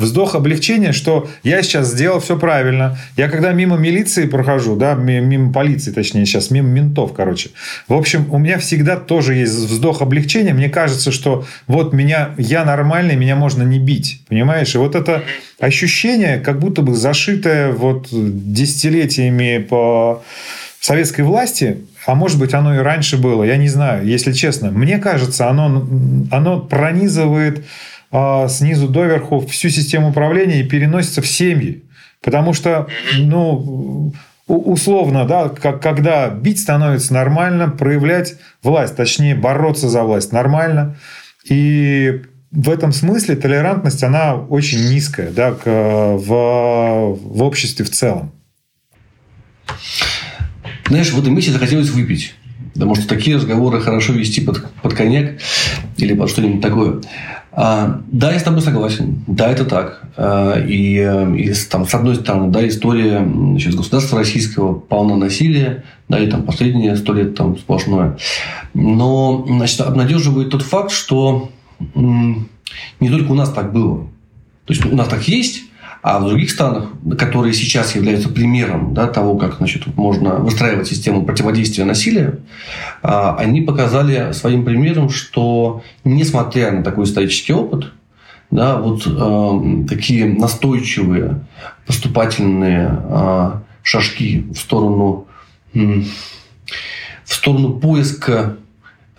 вздох 0.00 0.34
облегчения, 0.34 0.92
что 0.92 1.28
я 1.42 1.62
сейчас 1.62 1.88
сделал 1.88 2.20
все 2.20 2.38
правильно. 2.38 2.98
Я 3.16 3.28
когда 3.28 3.52
мимо 3.52 3.76
милиции 3.76 4.26
прохожу, 4.26 4.76
да, 4.76 4.94
мимо 4.94 5.52
полиции, 5.52 5.92
точнее, 5.92 6.26
сейчас, 6.26 6.50
мимо 6.50 6.68
ментов, 6.68 7.12
короче. 7.12 7.50
В 7.88 7.94
общем, 7.94 8.26
у 8.30 8.38
меня 8.38 8.58
всегда 8.58 8.96
тоже 8.96 9.34
есть 9.34 9.52
вздох 9.52 10.02
облегчения. 10.02 10.52
Мне 10.52 10.68
кажется, 10.68 11.12
что 11.12 11.44
вот 11.66 11.92
меня, 11.92 12.30
я 12.38 12.64
нормальный, 12.64 13.16
меня 13.16 13.36
можно 13.36 13.62
не 13.62 13.78
бить, 13.78 14.22
понимаешь? 14.28 14.74
И 14.74 14.78
вот 14.78 14.94
это 14.94 15.22
ощущение, 15.58 16.38
как 16.38 16.58
будто 16.58 16.82
бы 16.82 16.94
зашитое 16.94 17.72
вот 17.72 18.08
десятилетиями 18.10 19.58
по 19.58 20.22
советской 20.80 21.22
власти, 21.22 21.78
а 22.06 22.14
может 22.14 22.38
быть, 22.38 22.54
оно 22.54 22.74
и 22.74 22.78
раньше 22.78 23.18
было, 23.18 23.44
я 23.44 23.56
не 23.56 23.68
знаю, 23.68 24.06
если 24.06 24.32
честно. 24.32 24.70
Мне 24.70 24.98
кажется, 24.98 25.48
оно, 25.48 25.86
оно 26.30 26.60
пронизывает 26.60 27.64
а, 28.10 28.48
снизу 28.48 28.88
доверху 28.88 29.40
всю 29.46 29.68
систему 29.68 30.10
управления 30.10 30.60
и 30.60 30.68
переносится 30.68 31.22
в 31.22 31.26
семьи. 31.26 31.84
Потому 32.22 32.52
что, 32.52 32.88
ну, 33.16 34.12
условно, 34.46 35.26
да, 35.26 35.48
когда 35.48 36.28
бить 36.28 36.60
становится 36.60 37.14
нормально, 37.14 37.68
проявлять 37.68 38.34
власть, 38.62 38.96
точнее, 38.96 39.34
бороться 39.34 39.88
за 39.88 40.02
власть 40.02 40.32
нормально. 40.32 40.96
И 41.48 42.22
в 42.50 42.68
этом 42.68 42.92
смысле 42.92 43.36
толерантность, 43.36 44.02
она 44.02 44.34
очень 44.34 44.90
низкая 44.90 45.30
да, 45.30 45.52
к, 45.52 45.64
в, 45.64 46.26
в 46.26 47.42
обществе 47.42 47.84
в 47.84 47.90
целом. 47.90 48.32
Знаешь, 50.88 51.12
в 51.12 51.20
этом 51.20 51.34
месте 51.34 51.52
захотелось 51.52 51.90
выпить. 51.90 52.34
Потому 52.74 52.94
что 52.94 53.08
такие 53.08 53.36
разговоры 53.36 53.80
хорошо 53.80 54.12
вести 54.12 54.40
под, 54.40 54.64
под 54.82 54.94
коньяк 54.94 55.38
или 55.96 56.14
под 56.14 56.30
что-нибудь 56.30 56.60
такое. 56.60 57.00
А, 57.52 58.00
да, 58.06 58.32
я 58.32 58.38
с 58.38 58.42
тобой 58.44 58.60
согласен. 58.60 59.24
Да, 59.26 59.50
это 59.50 59.64
так. 59.64 60.02
А, 60.16 60.58
и, 60.58 60.98
и 61.36 61.52
там, 61.68 61.86
с 61.86 61.94
одной 61.94 62.14
стороны, 62.14 62.50
да, 62.50 62.66
история 62.66 63.24
значит, 63.24 63.74
государства 63.74 64.18
российского 64.18 64.74
полна 64.74 65.16
насилия, 65.16 65.84
да, 66.08 66.18
и 66.18 66.28
там 66.28 66.44
последние 66.44 66.96
сто 66.96 67.12
лет 67.12 67.34
там 67.34 67.58
сплошное. 67.58 68.16
Но 68.72 69.44
значит, 69.48 69.80
обнадеживает 69.80 70.50
тот 70.50 70.62
факт, 70.62 70.92
что 70.92 71.50
не 71.94 73.10
только 73.10 73.32
у 73.32 73.34
нас 73.34 73.50
так 73.50 73.72
было. 73.72 74.06
То 74.66 74.72
есть 74.72 74.84
у 74.86 74.94
нас 74.94 75.08
так 75.08 75.26
есть, 75.26 75.64
а 76.02 76.18
в 76.18 76.26
других 76.26 76.50
странах, 76.50 76.88
которые 77.18 77.52
сейчас 77.52 77.94
являются 77.94 78.28
примером 78.28 78.94
да, 78.94 79.06
того, 79.06 79.36
как 79.36 79.56
значит, 79.56 79.86
можно 79.96 80.36
выстраивать 80.36 80.88
систему 80.88 81.24
противодействия 81.24 81.84
насилию, 81.84 82.40
а, 83.02 83.36
они 83.36 83.60
показали 83.60 84.32
своим 84.32 84.64
примером, 84.64 85.10
что 85.10 85.82
несмотря 86.04 86.72
на 86.72 86.82
такой 86.82 87.04
исторический 87.04 87.52
опыт, 87.52 87.92
да, 88.50 88.78
вот 88.78 89.06
э, 89.06 89.86
такие 89.88 90.26
настойчивые 90.26 91.44
поступательные 91.86 92.98
э, 93.00 93.50
шажки 93.82 94.44
в 94.52 94.56
сторону, 94.56 95.26
э, 95.72 96.02
в 97.24 97.32
сторону 97.32 97.74
поиска 97.74 98.56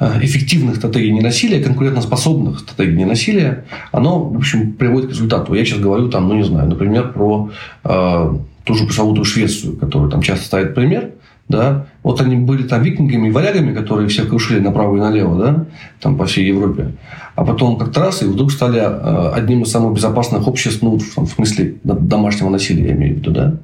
эффективных 0.02 0.78
стратегий 0.78 1.12
ненасилия, 1.12 1.64
конкурентоспособных 1.64 2.60
стратегий 2.60 2.98
ненасилия, 2.98 3.66
оно, 3.92 4.24
в 4.24 4.38
общем, 4.38 4.74
приводит 4.74 5.10
к 5.10 5.14
результату. 5.14 5.54
Я 5.54 5.64
сейчас 5.64 5.80
говорю, 5.80 6.10
там, 6.10 6.28
ну, 6.28 6.36
не 6.36 6.44
знаю, 6.44 6.68
например, 6.70 7.14
про 7.14 7.52
э, 7.84 8.36
ту 8.64 8.74
же 8.74 8.86
пресловутую 8.86 9.26
Швецию, 9.26 9.78
которую 9.78 10.10
там 10.10 10.22
часто 10.22 10.46
ставит 10.46 10.74
пример, 10.74 11.12
да, 11.48 11.86
вот 12.02 12.22
они 12.22 12.38
были 12.38 12.64
там 12.64 12.82
викингами 12.82 13.28
и 13.28 13.32
варягами, 13.32 13.76
которые 13.76 14.08
всех 14.08 14.30
крушили 14.30 14.60
направо 14.60 14.98
и 14.98 15.00
налево, 15.00 15.38
да, 15.38 15.66
там 16.00 16.18
по 16.18 16.26
всей 16.26 16.48
Европе. 16.48 16.94
А 17.36 17.44
потом 17.44 17.78
как-то 17.78 18.00
раз 18.00 18.24
и 18.24 18.26
вдруг 18.26 18.52
стали 18.52 18.80
э, 18.80 19.32
одним 19.34 19.64
из 19.64 19.72
самых 19.72 19.94
безопасных 19.94 20.48
обществ, 20.48 20.82
ну, 20.82 20.98
в, 20.98 21.18
в 21.18 21.28
смысле 21.28 21.76
домашнего 21.84 22.50
насилия, 22.50 22.88
я 22.88 22.94
имею 22.94 23.16
в 23.16 23.18
виду, 23.20 23.32
да. 23.32 23.56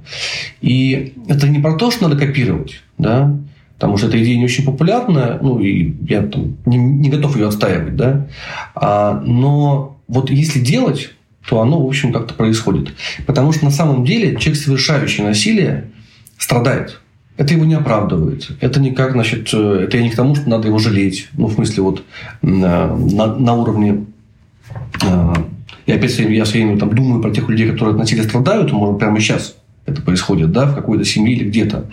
И 0.62 1.14
это 1.28 1.48
не 1.48 1.60
про 1.60 1.74
то, 1.74 1.90
что 1.90 2.08
надо 2.08 2.20
копировать, 2.24 2.82
да, 2.98 3.36
потому 3.78 3.98
что 3.98 4.08
эта 4.08 4.22
идея 4.22 4.38
не 4.38 4.46
очень 4.46 4.66
популярная, 4.66 5.40
ну, 5.42 5.60
и 5.60 5.94
я 6.08 6.24
там 6.24 6.58
не, 6.66 6.78
не 6.78 7.10
готов 7.10 7.36
ее 7.36 7.48
отстаивать, 7.48 7.96
да, 7.96 8.28
а, 8.76 9.22
но 9.26 10.00
вот 10.08 10.32
если 10.32 10.60
делать, 10.60 11.12
то 11.48 11.62
оно, 11.62 11.82
в 11.82 11.88
общем, 11.88 12.12
как-то 12.12 12.34
происходит. 12.34 12.94
Потому 13.26 13.54
что 13.54 13.66
на 13.66 13.72
самом 13.72 14.04
деле 14.04 14.36
человек, 14.38 14.62
совершающий 14.62 15.24
насилие, 15.24 15.86
страдает. 16.38 17.00
Это 17.38 17.54
его 17.54 17.66
не 17.66 17.76
оправдывает. 17.76 18.50
Это 18.60 18.80
никак, 18.82 19.12
значит, 19.14 19.50
э, 19.54 19.84
это 19.84 19.98
я 19.98 20.04
не 20.04 20.10
к 20.10 20.16
тому, 20.16 20.36
что 20.36 20.50
надо 20.50 20.68
его 20.68 20.80
жалеть. 20.80 21.30
Ну, 21.34 21.48
в 21.48 21.54
смысле, 21.54 21.84
вот 21.84 22.04
на, 22.42 22.96
на 22.96 23.54
уровне 23.54 24.06
э, 25.04 25.34
и 25.86 25.92
опять 25.94 26.20
я 26.20 26.44
время 26.44 26.78
там 26.78 26.94
думаю 26.94 27.22
про 27.22 27.32
тех 27.32 27.48
людей, 27.48 27.70
которые 27.70 27.94
от 27.94 28.00
насилия 28.00 28.24
страдают, 28.24 28.74
может, 28.74 29.00
прямо 29.00 29.20
сейчас 29.20 29.56
это 29.88 30.02
происходит, 30.02 30.52
да, 30.52 30.66
в 30.66 30.76
какой-то 30.76 31.06
семье 31.06 31.34
или 31.34 31.46
где-то. 31.46 31.86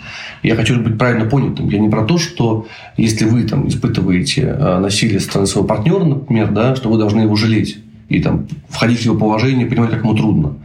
Я 0.43 0.55
хочу 0.55 0.79
быть 0.79 0.97
правильно 0.97 1.27
понятым. 1.27 1.69
Я 1.69 1.79
не 1.79 1.89
про 1.89 2.03
то, 2.03 2.17
что 2.17 2.67
если 2.97 3.25
вы 3.25 3.43
там 3.43 3.67
испытываете 3.69 4.41
э, 4.41 4.79
насилие 4.79 5.19
со 5.19 5.27
стороны 5.27 5.47
своего 5.47 5.67
партнера, 5.67 6.03
например, 6.03 6.51
да, 6.51 6.75
что 6.75 6.89
вы 6.89 6.97
должны 6.97 7.21
его 7.21 7.35
жалеть 7.35 7.79
и 8.09 8.21
там 8.21 8.47
входить 8.69 8.99
в 8.99 9.05
его 9.05 9.17
положение, 9.17 9.65
понимать, 9.65 9.91
как 9.91 10.01
ему 10.01 10.13
трудно. 10.13 10.57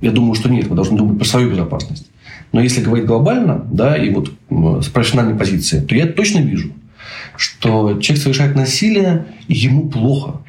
Я 0.00 0.12
думаю, 0.12 0.34
что 0.34 0.48
нет, 0.48 0.68
вы 0.68 0.76
должны 0.76 0.96
думать 0.96 1.18
про 1.18 1.26
свою 1.26 1.50
безопасность. 1.50 2.08
Но 2.52 2.60
если 2.60 2.80
говорить 2.80 3.06
глобально, 3.06 3.66
да, 3.70 3.96
и 3.96 4.10
вот 4.10 4.32
с 4.82 4.88
профессиональной 4.88 5.36
позиции, 5.36 5.80
то 5.80 5.94
я 5.94 6.06
точно 6.06 6.38
вижу, 6.38 6.72
что 7.36 7.98
человек 8.00 8.22
совершает 8.22 8.54
насилие, 8.54 9.26
и 9.48 9.54
ему 9.54 9.88
плохо. 9.88 10.40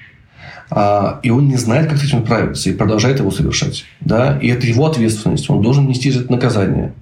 А, 0.72 1.20
и 1.24 1.30
он 1.32 1.48
не 1.48 1.56
знает, 1.56 1.90
как 1.90 1.98
с 1.98 2.04
этим 2.04 2.24
справиться, 2.24 2.70
и 2.70 2.74
продолжает 2.74 3.20
его 3.20 3.32
совершать. 3.32 3.86
Да? 4.02 4.38
И 4.40 4.48
это 4.48 4.68
его 4.68 4.86
ответственность. 4.86 5.50
Он 5.50 5.62
должен 5.62 5.88
нести 5.88 6.10
это 6.10 6.32
наказание. 6.32 6.94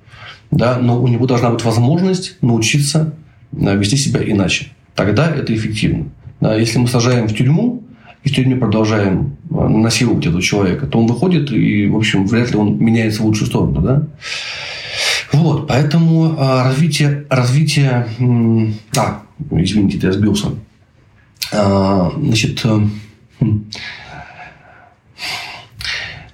Да? 0.51 0.77
Но 0.77 1.01
у 1.01 1.07
него 1.07 1.25
должна 1.25 1.49
быть 1.49 1.63
возможность 1.63 2.37
научиться 2.41 3.13
а, 3.53 3.75
вести 3.75 3.97
себя 3.97 4.21
иначе. 4.23 4.67
Тогда 4.95 5.29
это 5.29 5.53
эффективно. 5.53 6.05
Да? 6.39 6.55
Если 6.55 6.79
мы 6.79 6.87
сажаем 6.87 7.27
в 7.27 7.33
тюрьму, 7.33 7.83
и 8.23 8.29
в 8.29 8.35
тюрьме 8.35 8.55
продолжаем 8.55 9.37
а, 9.51 9.67
насиловать 9.67 10.25
этого 10.25 10.41
человека, 10.41 10.87
то 10.87 10.99
он 10.99 11.07
выходит, 11.07 11.51
и, 11.51 11.87
в 11.87 11.97
общем, 11.97 12.25
вряд 12.25 12.51
ли 12.51 12.57
он 12.57 12.77
меняется 12.77 13.21
в 13.21 13.25
лучшую 13.25 13.47
сторону. 13.47 13.81
Да? 13.81 14.07
Вот, 15.33 15.67
поэтому 15.67 16.35
а, 16.39 16.63
развитие, 16.63 17.25
развитие, 17.29 18.07
а, 18.95 19.23
извините, 19.51 19.99
я 20.01 20.13
сбился. 20.13 20.47
А, 21.51 22.11
значит, 22.17 22.61
э. 22.63 22.79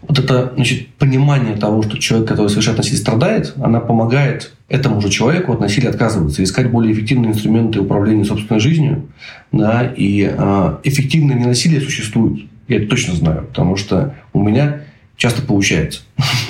Вот 0.07 0.19
это 0.19 0.51
значит, 0.55 0.89
понимание 0.99 1.55
того, 1.55 1.81
что 1.81 1.97
человек, 1.97 2.27
который 2.27 2.49
совершает 2.49 2.77
насилие, 2.77 2.99
страдает, 2.99 3.53
она 3.61 3.79
помогает 3.79 4.53
этому 4.67 5.01
же 5.01 5.09
человеку 5.09 5.53
от 5.53 5.59
насилия 5.59 5.89
отказываться, 5.89 6.43
искать 6.43 6.69
более 6.69 6.93
эффективные 6.93 7.31
инструменты 7.31 7.79
управления 7.79 8.25
собственной 8.25 8.59
жизнью. 8.59 9.07
Да, 9.51 9.83
и 9.95 10.29
э, 10.31 10.77
эффективное 10.83 11.35
ненасилие 11.35 11.81
существует. 11.81 12.45
Я 12.67 12.77
это 12.77 12.87
точно 12.87 13.15
знаю, 13.15 13.45
потому 13.47 13.75
что 13.75 14.15
у 14.33 14.41
меня 14.41 14.81
часто 15.17 15.41
получается. 15.41 16.01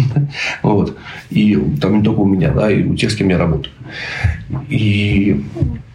вот. 0.64 0.98
И 1.30 1.56
там 1.80 1.98
не 1.98 2.04
только 2.04 2.20
у 2.20 2.26
меня, 2.26 2.52
да, 2.52 2.72
и 2.72 2.84
у 2.84 2.96
тех, 2.96 3.12
с 3.12 3.16
кем 3.16 3.30
я 3.30 3.38
работаю. 3.38 3.74
И 4.70 5.44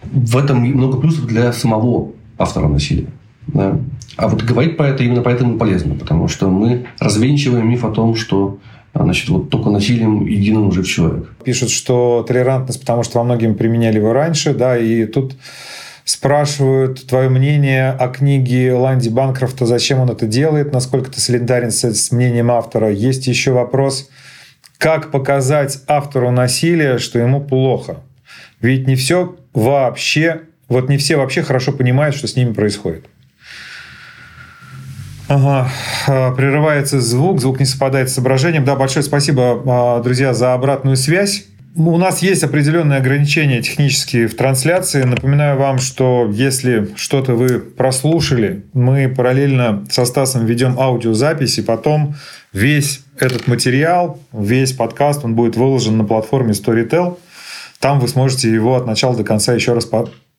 в 0.05 0.37
этом 0.37 0.61
много 0.61 0.99
плюсов 0.99 1.27
для 1.27 1.53
самого 1.53 2.13
автора 2.39 2.69
насилия. 2.69 3.09
Да. 3.49 3.79
А 4.17 4.29
вот 4.29 4.43
говорить 4.43 4.77
про 4.77 4.89
это 4.89 5.05
именно 5.05 5.23
поэтому 5.23 5.59
полезно, 5.59 5.95
потому 5.95 6.29
что 6.29 6.49
мы 6.49 6.87
развенчиваем 6.99 7.69
миф 7.69 7.85
о 7.85 7.91
том, 7.91 8.15
что 8.15 8.59
значит, 8.95 9.29
вот 9.29 9.51
только 9.51 9.71
насилием 9.71 10.27
единым 10.27 10.73
жив 10.73 10.87
человек. 10.89 11.33
Пишут, 11.45 11.71
что 11.71 12.25
толерантность, 12.27 12.81
потому 12.81 13.03
что 13.03 13.19
во 13.19 13.25
многим 13.25 13.55
применяли 13.55 13.99
его 13.99 14.13
раньше, 14.13 14.55
да, 14.55 14.77
и 14.77 15.05
тут 15.05 15.37
спрашивают 16.05 17.07
твое 17.07 17.29
мнение 17.29 17.91
о 17.91 18.09
книге 18.09 18.73
Ланди 18.73 19.09
Банкрофта, 19.09 19.67
зачем 19.67 20.01
он 20.01 20.11
это 20.11 20.27
делает, 20.27 20.73
насколько 20.73 21.11
ты 21.11 21.21
солидарен 21.21 21.71
с, 21.71 21.85
с 21.85 22.11
мнением 22.13 22.51
автора. 22.51 22.91
Есть 22.91 23.27
еще 23.27 23.53
вопрос, 23.53 24.09
как 24.79 25.11
показать 25.11 25.83
автору 25.87 26.31
насилия, 26.31 26.99
что 26.99 27.19
ему 27.19 27.41
плохо. 27.43 27.99
Ведь 28.61 28.87
не 28.87 28.97
все 28.97 29.37
вообще, 29.53 30.43
вот 30.69 30.89
не 30.89 30.97
все 30.97 31.17
вообще 31.17 31.43
хорошо 31.43 31.73
понимают, 31.73 32.17
что 32.17 32.27
с 32.27 32.37
ними 32.37 32.53
происходит. 32.53 33.05
Ага, 35.29 35.69
а, 36.07 36.33
прерывается 36.33 37.01
звук, 37.03 37.41
звук 37.41 37.61
не 37.61 37.67
совпадает 37.67 38.09
с 38.09 38.15
изображением. 38.15 38.65
Да, 38.65 38.77
большое 38.77 39.03
спасибо, 39.03 39.63
а, 39.67 40.03
друзья, 40.03 40.33
за 40.33 40.55
обратную 40.55 40.97
связь. 40.97 41.45
У 41.77 41.99
нас 41.99 42.23
есть 42.23 42.43
определенные 42.43 42.99
ограничения 42.99 43.63
технические 43.63 44.27
в 44.27 44.35
трансляции. 44.35 45.03
Напоминаю 45.03 45.59
вам, 45.59 45.79
что 45.79 46.29
если 46.33 46.89
что-то 46.97 47.35
вы 47.35 47.61
прослушали, 47.61 48.65
мы 48.73 49.09
параллельно 49.09 49.85
со 49.91 50.07
Стасом 50.07 50.47
ведем 50.47 50.81
аудиозапись, 50.81 51.59
и 51.59 51.63
потом 51.63 52.17
весь 52.55 53.03
этот 53.21 53.47
материал, 53.47 54.19
весь 54.33 54.73
подкаст, 54.73 55.25
он 55.25 55.35
будет 55.35 55.57
выложен 55.57 55.99
на 55.99 56.05
платформе 56.05 56.53
Storytel. 56.53 57.19
Там 57.81 58.01
вы 58.01 58.09
сможете 58.09 58.51
его 58.51 58.77
от 58.77 58.87
начала 58.87 59.15
до 59.15 59.25
конца 59.25 59.53
еще 59.53 59.75
раз 59.75 59.85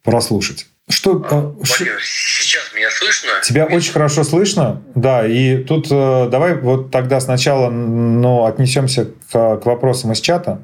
прослушать. 0.04 0.68
Что, 0.90 1.24
а, 1.30 1.42
Владимир, 1.42 2.00
сейчас 2.02 2.74
меня 2.76 2.90
слышно? 2.90 3.30
Тебя 3.44 3.66
меня... 3.66 3.78
очень 3.78 3.94
хорошо 3.94 4.24
слышно, 4.24 4.82
да. 4.96 5.26
И 5.28 5.58
тут 5.58 5.88
э, 5.92 6.28
давай 6.32 6.56
вот 6.56 6.90
тогда 6.90 7.20
сначала 7.20 7.70
ну, 7.70 8.46
отнесемся 8.46 9.06
к, 9.32 9.58
к 9.58 9.66
вопросам 9.66 10.14
из 10.14 10.20
чата 10.20 10.62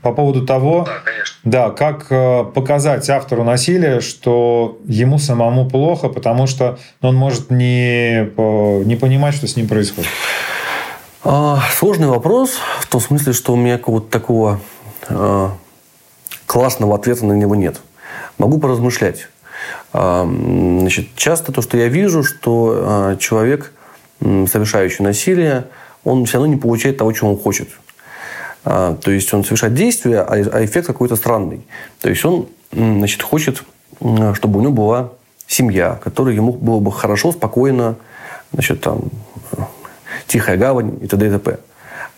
по 0.00 0.12
поводу 0.12 0.46
того, 0.46 0.86
да, 0.86 1.68
да, 1.68 1.70
как 1.70 2.06
э, 2.10 2.44
показать 2.54 3.10
автору 3.10 3.42
насилия, 3.42 4.00
что 4.00 4.78
ему 4.84 5.18
самому 5.18 5.68
плохо, 5.68 6.08
потому 6.08 6.46
что 6.46 6.78
он 7.00 7.16
может 7.16 7.50
не, 7.50 8.30
не 8.84 8.96
понимать, 8.96 9.34
что 9.34 9.48
с 9.48 9.56
ним 9.56 9.66
происходит. 9.66 10.10
А, 11.24 11.60
сложный 11.76 12.08
вопрос 12.08 12.58
в 12.80 12.86
том 12.86 13.00
смысле, 13.00 13.32
что 13.32 13.54
у 13.54 13.56
меня 13.56 13.78
какого-то 13.78 14.10
такого 14.10 14.60
а, 15.08 15.56
классного 16.46 16.94
ответа 16.94 17.24
на 17.24 17.32
него 17.32 17.54
нет. 17.54 17.80
Могу 18.38 18.58
поразмышлять. 18.58 19.28
А, 19.92 20.24
значит, 20.24 21.08
часто 21.16 21.52
то, 21.52 21.62
что 21.62 21.76
я 21.76 21.88
вижу, 21.88 22.22
что 22.22 22.74
а, 22.76 23.16
человек, 23.16 23.72
совершающий 24.20 25.02
насилие, 25.02 25.66
он 26.04 26.24
все 26.26 26.38
равно 26.38 26.52
не 26.52 26.60
получает 26.60 26.98
того, 26.98 27.12
чего 27.12 27.30
он 27.30 27.38
хочет. 27.38 27.68
А, 28.64 28.96
то 28.96 29.10
есть 29.10 29.32
он 29.34 29.44
совершает 29.44 29.74
действие, 29.74 30.20
а, 30.20 30.64
эффект 30.64 30.86
какой-то 30.86 31.16
странный. 31.16 31.66
То 32.00 32.08
есть 32.08 32.24
он 32.24 32.48
значит, 32.72 33.22
хочет, 33.22 33.62
чтобы 33.98 34.58
у 34.58 34.62
него 34.62 34.72
была 34.72 35.10
семья, 35.46 36.00
которой 36.02 36.34
ему 36.34 36.52
было 36.52 36.80
бы 36.80 36.90
хорошо, 36.90 37.32
спокойно, 37.32 37.96
значит, 38.52 38.80
там, 38.80 39.02
тихая 40.26 40.56
гавань 40.56 40.98
и 41.02 41.06
т.д. 41.06 41.26
и 41.26 41.30
т.п. 41.30 41.58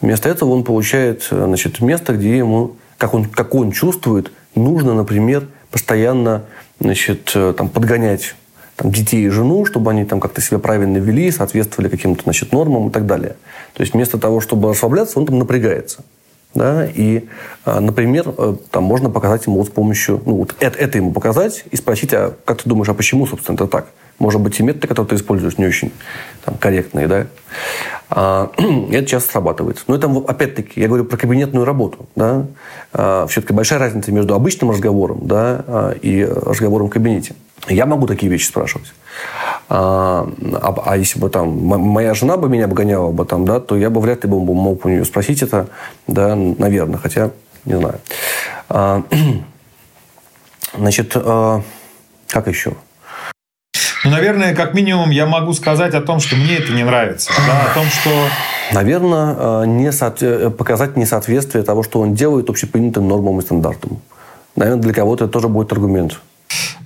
Вместо 0.00 0.28
этого 0.28 0.50
он 0.50 0.64
получает 0.64 1.26
значит, 1.30 1.80
место, 1.80 2.12
где 2.14 2.36
ему, 2.36 2.76
как 2.98 3.14
он, 3.14 3.24
как 3.24 3.54
он 3.54 3.72
чувствует, 3.72 4.30
нужно, 4.54 4.94
например, 4.94 5.48
постоянно 5.76 6.46
значит, 6.80 7.34
там, 7.34 7.68
подгонять 7.68 8.34
там, 8.76 8.90
детей 8.90 9.26
и 9.26 9.28
жену, 9.28 9.66
чтобы 9.66 9.90
они 9.90 10.06
там 10.06 10.20
как-то 10.20 10.40
себя 10.40 10.58
правильно 10.58 10.96
вели, 10.96 11.30
соответствовали 11.30 11.90
каким-то 11.90 12.22
значит, 12.22 12.50
нормам 12.50 12.88
и 12.88 12.90
так 12.90 13.04
далее. 13.04 13.36
То 13.74 13.82
есть 13.82 13.92
вместо 13.92 14.16
того, 14.16 14.40
чтобы 14.40 14.70
расслабляться, 14.70 15.18
он 15.18 15.26
там 15.26 15.38
напрягается. 15.38 15.98
Да? 16.54 16.86
И, 16.86 17.26
а, 17.66 17.80
например, 17.80 18.32
э, 18.38 18.56
там 18.70 18.84
можно 18.84 19.10
показать 19.10 19.44
ему 19.44 19.58
вот 19.58 19.66
с 19.66 19.70
помощью, 19.70 20.22
ну, 20.24 20.36
вот 20.36 20.54
это, 20.60 20.78
это 20.78 20.96
ему 20.96 21.12
показать 21.12 21.66
и 21.70 21.76
спросить, 21.76 22.14
а 22.14 22.34
как 22.46 22.62
ты 22.62 22.70
думаешь, 22.70 22.88
а 22.88 22.94
почему, 22.94 23.26
собственно, 23.26 23.56
это 23.56 23.66
так? 23.66 23.88
Может 24.18 24.40
быть, 24.40 24.56
те 24.56 24.62
методы, 24.62 24.86
которые 24.86 25.10
ты 25.10 25.16
используешь, 25.16 25.58
не 25.58 25.66
очень 25.66 25.92
там, 26.44 26.56
корректные, 26.56 27.06
да? 27.06 27.26
А, 28.08 28.50
это 28.90 29.06
часто 29.06 29.32
срабатывает. 29.32 29.82
Но 29.86 29.96
это, 29.96 30.08
опять-таки, 30.26 30.80
я 30.80 30.88
говорю 30.88 31.04
про 31.04 31.16
кабинетную 31.16 31.64
работу, 31.64 32.06
да? 32.16 32.46
А, 32.92 33.26
все-таки 33.26 33.52
большая 33.52 33.78
разница 33.78 34.12
между 34.12 34.34
обычным 34.34 34.70
разговором, 34.70 35.26
да, 35.26 35.64
а, 35.66 35.90
и 35.92 36.24
разговором 36.24 36.86
в 36.86 36.90
кабинете. 36.90 37.34
Я 37.68 37.86
могу 37.86 38.06
такие 38.06 38.30
вещи 38.30 38.46
спрашивать. 38.46 38.92
А, 39.68 40.28
а 40.84 40.96
если 40.96 41.18
бы 41.18 41.28
там 41.28 41.48
моя 41.64 42.14
жена 42.14 42.36
бы 42.36 42.48
меня 42.48 42.66
обгоняла 42.66 43.10
бы 43.10 43.24
там, 43.24 43.44
да, 43.44 43.60
то 43.60 43.76
я 43.76 43.90
бы 43.90 44.00
вряд 44.00 44.24
ли 44.24 44.30
бы 44.30 44.38
мог 44.38 44.84
у 44.84 44.88
нее 44.88 45.04
спросить 45.04 45.42
это, 45.42 45.68
да, 46.06 46.36
наверное, 46.36 46.98
хотя 46.98 47.32
не 47.64 47.76
знаю. 47.76 47.98
А, 48.68 49.02
значит, 50.74 51.12
а, 51.16 51.62
как 52.28 52.46
еще? 52.46 52.74
Ну, 54.06 54.12
наверное, 54.12 54.54
как 54.54 54.74
минимум 54.74 55.10
я 55.10 55.26
могу 55.26 55.52
сказать 55.52 55.94
о 55.94 56.00
том, 56.00 56.20
что 56.20 56.36
мне 56.36 56.56
это 56.56 56.72
не 56.72 56.84
нравится. 56.84 57.30
Да, 57.46 57.70
о 57.70 57.74
том, 57.74 57.86
что... 57.86 58.10
Наверное, 58.72 59.36
а, 59.38 59.62
не 59.64 59.92
со... 59.92 60.10
показать 60.50 60.96
несоответствие 60.96 61.64
того, 61.64 61.82
что 61.82 62.00
он 62.00 62.14
делает 62.14 62.48
общепринятым 62.48 63.08
нормам 63.08 63.38
и 63.40 63.42
стандартам. 63.42 64.00
наверное, 64.54 64.82
для 64.82 64.92
кого-то 64.92 65.24
это 65.24 65.32
тоже 65.32 65.48
будет 65.48 65.72
аргумент. 65.72 66.20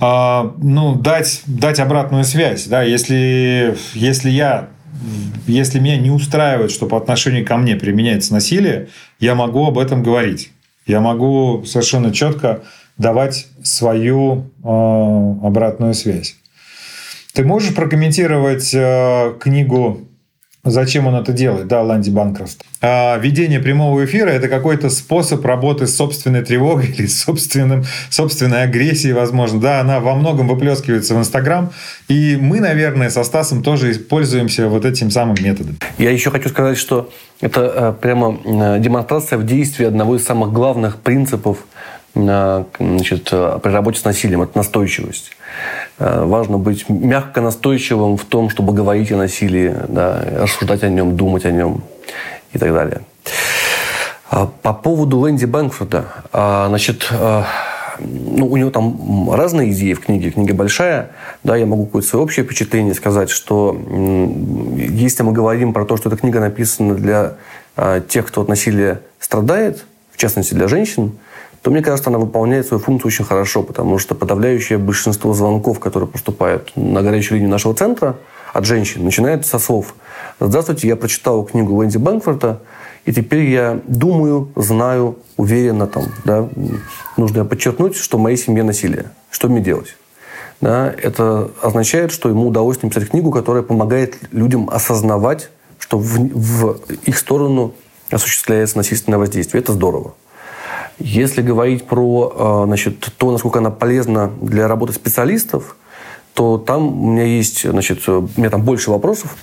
А, 0.00 0.52
ну, 0.58 0.94
дать, 0.94 1.42
дать 1.46 1.78
обратную 1.78 2.24
связь. 2.24 2.66
Да? 2.66 2.82
Если, 2.82 3.76
если 3.94 4.30
я 4.30 4.68
если 5.46 5.78
меня 5.78 5.96
не 5.96 6.10
устраивает, 6.10 6.70
что 6.70 6.86
по 6.86 6.96
отношению 6.96 7.46
ко 7.46 7.56
мне 7.56 7.76
применяется 7.76 8.32
насилие, 8.32 8.88
я 9.18 9.34
могу 9.34 9.66
об 9.66 9.78
этом 9.78 10.02
говорить. 10.02 10.50
Я 10.86 11.00
могу 11.00 11.64
совершенно 11.64 12.12
четко 12.12 12.62
давать 12.98 13.46
свою 13.62 14.50
э, 14.62 14.66
обратную 14.66 15.94
связь. 15.94 16.36
Ты 17.34 17.44
можешь 17.44 17.74
прокомментировать 17.74 18.74
э, 18.74 19.34
книгу 19.40 20.10
Зачем 20.62 21.06
он 21.06 21.14
это 21.14 21.32
делает, 21.32 21.68
да, 21.68 21.80
Ланди 21.80 22.10
Банкрофт? 22.10 22.62
А 22.82 23.16
ведение 23.16 23.60
прямого 23.60 24.04
эфира– 24.04 24.28
это 24.30 24.48
какой-то 24.48 24.90
способ 24.90 25.42
работы 25.46 25.86
с 25.86 25.96
собственной 25.96 26.42
тревогой 26.42 26.86
или 26.98 27.06
собственным, 27.06 27.84
собственной 28.10 28.64
агрессией, 28.64 29.14
возможно. 29.14 29.58
Да, 29.58 29.80
она 29.80 30.00
во 30.00 30.14
многом 30.14 30.48
выплескивается 30.48 31.14
в 31.14 31.18
Инстаграм. 31.18 31.72
И 32.08 32.36
мы, 32.38 32.60
наверное, 32.60 33.08
со 33.08 33.24
Стасом 33.24 33.62
тоже 33.62 33.94
пользуемся 33.94 34.68
вот 34.68 34.84
этим 34.84 35.10
самым 35.10 35.36
методом. 35.40 35.78
Я 35.96 36.10
еще 36.10 36.30
хочу 36.30 36.50
сказать, 36.50 36.76
что 36.76 37.10
это 37.40 37.72
э, 37.74 37.94
прямо 37.98 38.38
э, 38.44 38.80
демонстрация 38.80 39.38
в 39.38 39.46
действии 39.46 39.86
одного 39.86 40.16
из 40.16 40.24
самых 40.26 40.52
главных 40.52 40.98
принципов 40.98 41.64
значит, 42.14 43.24
при 43.30 43.70
работе 43.70 44.00
с 44.00 44.04
насилием– 44.04 44.42
это 44.42 44.56
настойчивость. 44.56 45.30
Э, 45.98 46.24
важно 46.24 46.58
быть 46.58 46.88
мягко 46.88 47.40
настойчивым 47.40 48.16
в 48.16 48.24
том, 48.24 48.48
чтобы 48.50 48.72
говорить 48.72 49.12
о 49.12 49.16
насилии, 49.16 49.74
да, 49.88 50.24
рассуждать 50.38 50.82
о 50.82 50.88
нем, 50.88 51.16
думать 51.16 51.44
о 51.44 51.50
нем 51.50 51.82
и 52.52 52.58
так 52.58 52.72
далее. 52.72 53.02
А 54.30 54.46
по 54.46 54.72
поводу 54.72 55.18
Лэнди 55.18 55.44
Бэнкфорда. 55.44 56.04
А, 56.32 56.68
значит, 56.68 57.08
э, 57.10 57.42
ну, 57.98 58.46
у 58.46 58.56
него 58.56 58.70
там 58.70 59.30
разные 59.30 59.72
идеи 59.72 59.92
в 59.92 60.00
книге, 60.00 60.30
книга 60.30 60.54
большая, 60.54 61.10
да, 61.44 61.56
я 61.56 61.66
могу 61.66 61.86
какое-то 61.86 62.08
свое 62.08 62.24
общее 62.24 62.46
впечатление 62.46 62.94
сказать, 62.94 63.28
что 63.28 63.76
если 64.76 65.22
мы 65.22 65.32
говорим 65.32 65.72
про 65.72 65.84
то, 65.84 65.96
что 65.96 66.08
эта 66.08 66.16
книга 66.16 66.40
написана 66.40 66.94
для 66.94 67.34
э, 67.76 68.00
тех, 68.08 68.26
кто 68.26 68.42
от 68.42 68.48
насилия 68.48 69.00
страдает, 69.18 69.84
в 70.12 70.16
частности 70.16 70.54
для 70.54 70.68
женщин, 70.68 71.12
то, 71.62 71.70
мне 71.70 71.82
кажется, 71.82 72.10
она 72.10 72.18
выполняет 72.18 72.66
свою 72.66 72.82
функцию 72.82 73.08
очень 73.08 73.24
хорошо, 73.24 73.62
потому 73.62 73.98
что 73.98 74.14
подавляющее 74.14 74.78
большинство 74.78 75.34
звонков, 75.34 75.78
которые 75.78 76.08
поступают 76.08 76.72
на 76.76 77.02
горячую 77.02 77.36
линию 77.36 77.50
нашего 77.50 77.74
центра 77.74 78.16
от 78.52 78.64
женщин, 78.64 79.04
начинается 79.04 79.50
со 79.50 79.58
слов 79.58 79.94
«Здравствуйте, 80.40 80.88
я 80.88 80.96
прочитал 80.96 81.44
книгу 81.44 81.80
Венди 81.80 81.98
Бэнкфорта, 81.98 82.60
и 83.04 83.12
теперь 83.12 83.44
я 83.44 83.80
думаю, 83.86 84.50
знаю, 84.56 85.18
уверенно, 85.36 85.86
там, 85.86 86.04
да, 86.24 86.48
нужно 87.16 87.44
подчеркнуть, 87.44 87.96
что 87.96 88.18
в 88.18 88.20
моей 88.20 88.36
семье 88.36 88.62
насилие. 88.62 89.10
Что 89.30 89.48
мне 89.48 89.60
делать?» 89.60 89.96
да, 90.60 90.92
это 91.02 91.50
означает, 91.62 92.12
что 92.12 92.28
ему 92.28 92.48
удалось 92.48 92.80
написать 92.82 93.08
книгу, 93.08 93.30
которая 93.30 93.62
помогает 93.62 94.18
людям 94.30 94.68
осознавать, 94.70 95.50
что 95.78 95.98
в, 95.98 96.18
в 96.18 96.80
их 97.06 97.18
сторону 97.18 97.74
осуществляется 98.10 98.76
насильственное 98.76 99.18
воздействие. 99.18 99.62
Это 99.62 99.72
здорово. 99.72 100.14
Если 101.00 101.40
говорить 101.40 101.86
про 101.86 102.32
а, 102.34 102.64
значит, 102.66 103.12
то, 103.16 103.32
насколько 103.32 103.58
она 103.58 103.70
полезна 103.70 104.30
для 104.40 104.68
работы 104.68 104.92
специалистов, 104.92 105.76
то 106.34 106.58
там 106.58 107.02
у 107.02 107.12
меня 107.12 107.24
есть, 107.24 107.68
значит, 107.68 108.06
у 108.08 108.28
меня 108.36 108.50
там 108.50 108.62
больше 108.62 108.90
вопросов. 108.90 109.36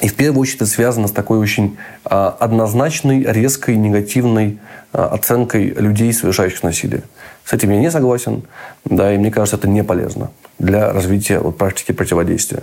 И 0.00 0.08
в 0.08 0.14
первую 0.14 0.40
очередь 0.40 0.56
это 0.56 0.66
связано 0.66 1.08
с 1.08 1.12
такой 1.12 1.38
очень 1.38 1.76
а, 2.04 2.36
однозначной, 2.38 3.24
резкой, 3.24 3.76
негативной 3.76 4.60
а, 4.92 5.08
оценкой 5.08 5.70
людей, 5.70 6.12
совершающих 6.12 6.62
насилие. 6.62 7.02
С 7.44 7.52
этим 7.52 7.70
я 7.70 7.80
не 7.80 7.90
согласен, 7.90 8.44
да, 8.84 9.12
и 9.12 9.18
мне 9.18 9.30
кажется, 9.30 9.56
это 9.56 9.68
не 9.68 9.82
полезно 9.82 10.30
для 10.60 10.92
развития 10.92 11.40
вот, 11.40 11.58
практики 11.58 11.92
противодействия. 11.92 12.62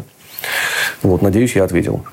Вот, 1.04 1.22
надеюсь, 1.22 1.56
я 1.56 1.66
ответил. 1.66 2.06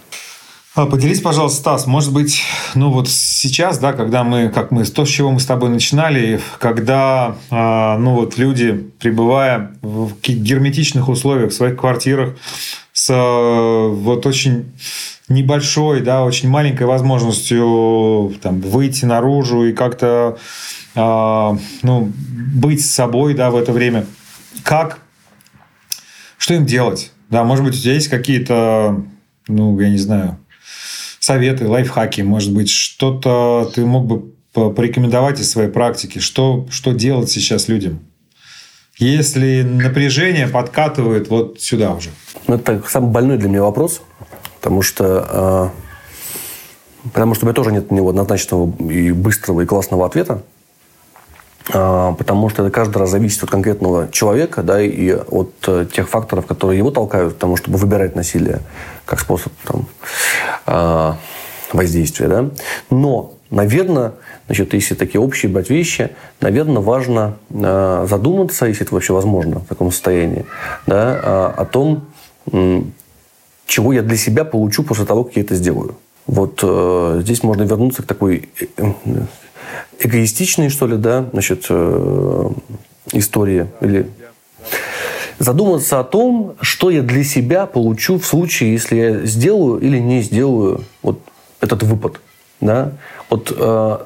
А, 0.76 0.86
поделись, 0.86 1.20
пожалуйста, 1.20 1.60
Стас, 1.60 1.86
может 1.86 2.12
быть, 2.12 2.42
ну 2.74 2.90
вот 2.90 3.08
сейчас, 3.08 3.78
да, 3.78 3.92
когда 3.92 4.24
мы, 4.24 4.48
как 4.48 4.72
мы, 4.72 4.84
то, 4.84 5.04
с 5.04 5.08
чего 5.08 5.30
мы 5.30 5.38
с 5.38 5.46
тобой 5.46 5.70
начинали, 5.70 6.40
когда, 6.58 7.36
а, 7.48 7.96
ну 7.98 8.14
вот 8.14 8.38
люди, 8.38 8.72
пребывая 8.98 9.70
в 9.82 10.20
герметичных 10.20 11.08
условиях, 11.08 11.52
в 11.52 11.54
своих 11.54 11.76
квартирах, 11.76 12.34
с 12.92 13.12
вот 13.12 14.26
очень 14.26 14.72
небольшой, 15.28 16.00
да, 16.00 16.24
очень 16.24 16.48
маленькой 16.48 16.88
возможностью 16.88 18.34
там, 18.42 18.60
выйти 18.60 19.04
наружу 19.04 19.66
и 19.66 19.72
как-то 19.72 20.38
э, 20.94 21.58
ну, 21.82 22.12
быть 22.54 22.84
с 22.84 22.90
собой 22.90 23.34
да, 23.34 23.50
в 23.50 23.56
это 23.56 23.72
время. 23.72 24.06
Как? 24.62 24.98
Что 26.36 26.54
им 26.54 26.66
делать? 26.66 27.12
Да, 27.30 27.42
может 27.44 27.64
быть, 27.64 27.74
у 27.74 27.78
тебя 27.78 27.94
есть 27.94 28.08
какие-то, 28.08 29.02
ну, 29.48 29.78
я 29.80 29.88
не 29.88 29.98
знаю, 29.98 30.38
советы, 31.24 31.66
лайфхаки, 31.66 32.20
может 32.20 32.52
быть, 32.52 32.70
что-то 32.70 33.70
ты 33.74 33.84
мог 33.86 34.06
бы 34.06 34.34
порекомендовать 34.52 35.40
из 35.40 35.50
своей 35.50 35.70
практики, 35.70 36.18
что, 36.18 36.66
что 36.70 36.92
делать 36.92 37.30
сейчас 37.30 37.68
людям? 37.68 38.00
Если 38.98 39.62
напряжение 39.62 40.46
подкатывает 40.46 41.28
вот 41.28 41.60
сюда 41.60 41.92
уже. 41.94 42.10
Ну, 42.46 42.54
это 42.56 42.82
самый 42.88 43.10
больной 43.10 43.38
для 43.38 43.48
меня 43.48 43.62
вопрос, 43.62 44.02
потому 44.60 44.82
что 44.82 45.72
э, 47.04 47.08
потому 47.12 47.34
что 47.34 47.44
у 47.44 47.48
меня 47.48 47.54
тоже 47.54 47.72
нет 47.72 47.90
на 47.90 47.96
него 47.96 48.10
однозначного 48.10 48.70
и 48.88 49.10
быстрого 49.10 49.62
и 49.62 49.66
классного 49.66 50.06
ответа. 50.06 50.42
А, 51.72 52.12
потому 52.12 52.48
что 52.50 52.62
это 52.62 52.70
каждый 52.70 52.98
раз 52.98 53.10
зависит 53.10 53.42
от 53.42 53.50
конкретного 53.50 54.08
человека, 54.10 54.62
да, 54.62 54.82
и 54.82 55.12
от 55.12 55.52
э, 55.66 55.86
тех 55.90 56.08
факторов, 56.08 56.46
которые 56.46 56.78
его 56.78 56.90
толкают 56.90 57.34
к 57.34 57.36
тому, 57.38 57.56
чтобы 57.56 57.78
выбирать 57.78 58.14
насилие 58.14 58.60
как 59.06 59.20
способ 59.20 59.52
там, 59.64 59.86
а, 60.66 61.16
воздействия, 61.72 62.28
да. 62.28 62.50
Но, 62.90 63.32
наверное, 63.50 64.12
значит, 64.46 64.74
если 64.74 64.94
такие 64.94 65.20
общие 65.20 65.50
брать 65.50 65.70
вещи, 65.70 66.10
наверное, 66.40 66.82
важно 66.82 67.36
а, 67.50 68.06
задуматься, 68.08 68.66
если 68.66 68.84
это 68.84 68.94
вообще 68.94 69.14
возможно 69.14 69.60
в 69.60 69.66
таком 69.66 69.90
состоянии, 69.90 70.44
да, 70.86 71.50
о 71.56 71.64
том, 71.64 72.04
чего 73.66 73.92
я 73.94 74.02
для 74.02 74.18
себя 74.18 74.44
получу 74.44 74.82
после 74.82 75.06
того, 75.06 75.24
как 75.24 75.36
я 75.36 75.42
это 75.42 75.54
сделаю. 75.54 75.96
Вот 76.26 76.60
э, 76.62 77.20
здесь 77.22 77.42
можно 77.42 77.62
вернуться 77.62 78.02
к 78.02 78.06
такой 78.06 78.48
э, 78.76 78.92
эгоистичные, 80.00 80.68
что 80.68 80.86
ли, 80.86 80.96
да, 80.96 81.26
значит, 81.32 81.66
э, 81.68 82.50
истории 83.12 83.66
или 83.80 84.10
задуматься 85.38 86.00
о 86.00 86.04
том, 86.04 86.54
что 86.60 86.90
я 86.90 87.02
для 87.02 87.24
себя 87.24 87.66
получу 87.66 88.18
в 88.18 88.26
случае, 88.26 88.72
если 88.72 88.96
я 88.96 89.26
сделаю 89.26 89.80
или 89.80 89.98
не 89.98 90.22
сделаю 90.22 90.84
вот 91.02 91.20
этот 91.60 91.82
выпад, 91.82 92.20
да, 92.60 92.92
вот 93.30 93.52
э, 93.56 93.98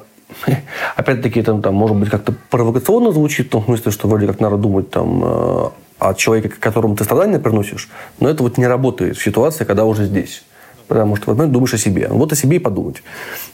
опять-таки 0.95 1.39
это 1.39 1.57
там 1.59 1.75
может 1.75 1.97
быть 1.97 2.09
как-то 2.09 2.33
провокационно 2.49 3.11
звучит 3.11 3.47
в 3.47 3.49
том 3.51 3.63
смысле, 3.65 3.91
что 3.91 4.07
вроде 4.07 4.27
как 4.27 4.39
надо 4.39 4.57
думать 4.57 4.89
там 4.89 5.21
э, 5.23 5.69
о 5.99 6.13
человеке, 6.13 6.49
которому 6.49 6.95
ты 6.95 7.03
страдания 7.03 7.39
приносишь, 7.39 7.89
но 8.19 8.29
это 8.29 8.43
вот 8.43 8.57
не 8.57 8.67
работает 8.67 9.17
в 9.17 9.23
ситуации, 9.23 9.65
когда 9.65 9.85
уже 9.85 10.05
здесь 10.05 10.43
потому 10.89 11.15
что 11.15 11.25
в 11.25 11.29
этот 11.29 11.37
момент 11.37 11.53
думаешь 11.53 11.73
о 11.73 11.77
себе. 11.77 12.07
Вот 12.09 12.33
о 12.33 12.35
себе 12.35 12.57
и 12.57 12.59
подумать. 12.59 13.03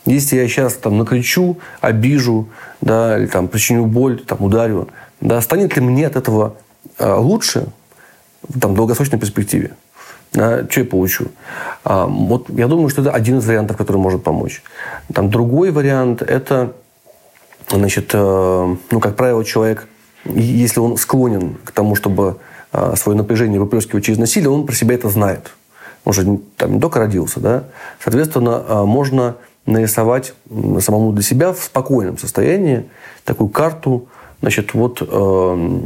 Если 0.05 0.37
я 0.37 0.47
сейчас 0.47 0.73
там 0.73 0.97
накричу, 0.97 1.57
обижу, 1.81 2.47
да, 2.81 3.19
или 3.19 3.27
там 3.27 3.49
причиню 3.49 3.85
боль, 3.85 4.21
там 4.21 4.41
ударю, 4.41 4.87
да, 5.19 5.41
станет 5.41 5.75
ли 5.75 5.81
мне 5.81 6.07
от 6.07 6.15
этого 6.15 6.55
э, 6.97 7.13
лучше 7.13 7.67
в 8.47 8.59
там, 8.59 8.73
долгосрочной 8.73 9.19
перспективе? 9.19 9.71
Да, 10.31 10.65
что 10.69 10.79
я 10.79 10.85
получу? 10.85 11.25
А, 11.83 12.05
вот 12.05 12.49
я 12.49 12.67
думаю, 12.67 12.89
что 12.89 13.01
это 13.01 13.11
один 13.11 13.39
из 13.39 13.45
вариантов, 13.45 13.77
который 13.77 13.97
может 13.97 14.23
помочь. 14.23 14.63
Там 15.13 15.29
другой 15.29 15.71
вариант– 15.71 16.21
это, 16.27 16.73
значит, 17.69 18.11
э, 18.13 18.75
ну, 18.91 18.99
как 19.01 19.15
правило, 19.17 19.43
человек, 19.43 19.87
если 20.23 20.79
он 20.79 20.95
склонен 20.95 21.57
к 21.65 21.71
тому, 21.71 21.95
чтобы 21.95 22.37
э, 22.71 22.93
свое 22.95 23.17
напряжение 23.17 23.59
выплескивать 23.59 24.05
через 24.05 24.19
насилие, 24.19 24.49
он 24.49 24.65
про 24.65 24.73
себя 24.73 24.95
это 24.95 25.09
знает 25.09 25.51
он 26.05 26.13
же 26.13 26.39
там 26.57 26.75
не 26.75 26.79
только 26.79 26.99
родился, 26.99 27.39
да, 27.39 27.65
соответственно, 27.99 28.63
а, 28.67 28.85
можно 28.85 29.35
нарисовать 29.65 30.33
самому 30.79 31.11
для 31.11 31.23
себя 31.23 31.51
в 31.51 31.59
спокойном 31.59 32.17
состоянии 32.17 32.85
такую 33.23 33.49
карту, 33.49 34.07
значит, 34.41 34.75
вот 34.75 35.01
э, 35.01 35.79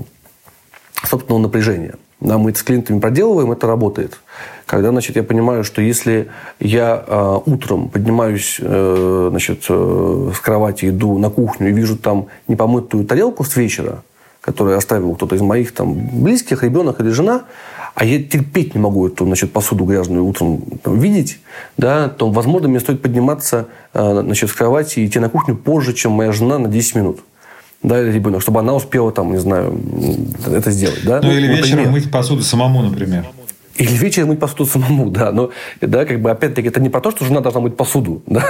собственного 1.06 1.44
напряжения. 1.44 1.96
Да, 2.20 2.38
мы 2.38 2.50
это 2.50 2.60
с 2.60 2.64
клиентами 2.64 3.00
проделываем, 3.00 3.54
это 3.54 3.68
работает. 3.68 4.20
Когда, 4.66 4.90
значит, 4.90 5.16
я 5.16 5.24
понимаю, 5.24 5.64
что 5.64 5.82
если 5.82 6.28
я 6.60 7.02
э, 7.08 7.40
утром 7.46 7.88
поднимаюсь, 7.88 8.58
э, 8.60 9.28
значит, 9.30 9.66
э, 9.70 10.32
с 10.36 10.40
кровати, 10.40 10.90
иду 10.90 11.18
на 11.18 11.30
кухню 11.30 11.70
и 11.70 11.72
вижу 11.72 11.96
там 11.98 12.28
непомытую 12.50 13.06
тарелку 13.06 13.46
с 13.46 13.56
вечера, 13.56 14.04
которую 14.42 14.78
оставил 14.78 15.16
кто-то 15.16 15.36
из 15.36 15.42
моих 15.42 15.74
там 15.74 15.94
близких, 16.22 16.62
ребенок 16.64 17.00
или 17.00 17.10
жена, 17.10 17.44
а 18.00 18.06
я 18.06 18.24
терпеть 18.24 18.76
не 18.76 18.80
могу 18.80 19.06
эту 19.10 19.26
значит, 19.26 19.52
посуду 19.52 19.84
грязную 19.84 20.26
утром 20.26 20.62
там, 20.82 20.98
видеть, 20.98 21.40
да, 21.76 22.08
то, 22.08 22.30
возможно, 22.32 22.70
мне 22.70 22.80
стоит 22.80 23.02
подниматься 23.02 23.68
э, 23.94 24.22
значит, 24.24 24.50
с 24.50 24.54
кровати 24.54 25.02
и 25.02 25.06
идти 25.06 25.20
на 25.20 25.28
кухню 25.28 25.58
позже, 25.58 25.92
чем 25.92 26.14
моя 26.14 26.32
жена 26.32 26.60
на 26.60 26.70
10 26.70 26.96
минут. 26.96 27.20
да, 27.84 28.02
ребенок, 28.02 28.42
чтобы 28.42 28.62
она 28.62 28.74
успела 28.74 29.12
там, 29.12 29.34
не 29.34 29.38
знаю, 29.38 29.78
это 30.48 30.72
сделать, 30.72 31.02
да? 31.04 31.20
Ну, 31.22 31.30
или 31.30 31.50
Вот 31.50 31.58
вечером 31.58 31.80
нет. 31.84 31.92
мыть 31.92 32.10
посуду 32.10 32.42
самому, 32.42 32.84
например. 32.84 33.26
Или 33.76 33.92
вечером 33.92 34.30
мыть 34.30 34.40
посуду 34.40 34.66
самому, 34.66 35.10
да. 35.10 35.34
Но, 35.34 35.50
да, 35.82 36.06
как 36.06 36.22
бы, 36.22 36.32
опять-таки, 36.32 36.70
это 36.70 36.80
не 36.80 36.90
про 36.90 37.02
то, 37.02 37.12
что 37.12 37.26
жена 37.26 37.42
должна 37.42 37.60
мыть 37.60 37.76
посуду, 37.76 38.22
да. 38.28 38.46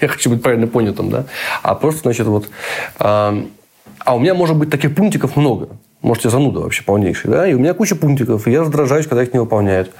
Я 0.00 0.06
хочу 0.06 0.30
быть 0.30 0.42
правильно 0.42 0.68
понятым, 0.68 1.10
да. 1.10 1.24
А 1.64 1.74
просто, 1.74 2.02
значит, 2.02 2.28
вот... 2.28 2.48
а, 3.00 3.44
а 3.98 4.14
у 4.14 4.20
меня 4.20 4.34
может 4.34 4.56
быть 4.56 4.70
таких 4.70 4.94
пунктиков 4.94 5.34
много. 5.34 5.70
Может, 6.02 6.24
я 6.24 6.30
зануда 6.30 6.60
вообще 6.60 6.82
полнейший, 6.82 7.30
да, 7.30 7.46
и 7.46 7.54
у 7.54 7.60
меня 7.60 7.74
куча 7.74 7.94
пунктиков, 7.94 8.48
и 8.48 8.50
я 8.50 8.62
раздражаюсь, 8.62 9.06
когда 9.06 9.22
их 9.22 9.32
не 9.32 9.38
выполняют. 9.38 9.92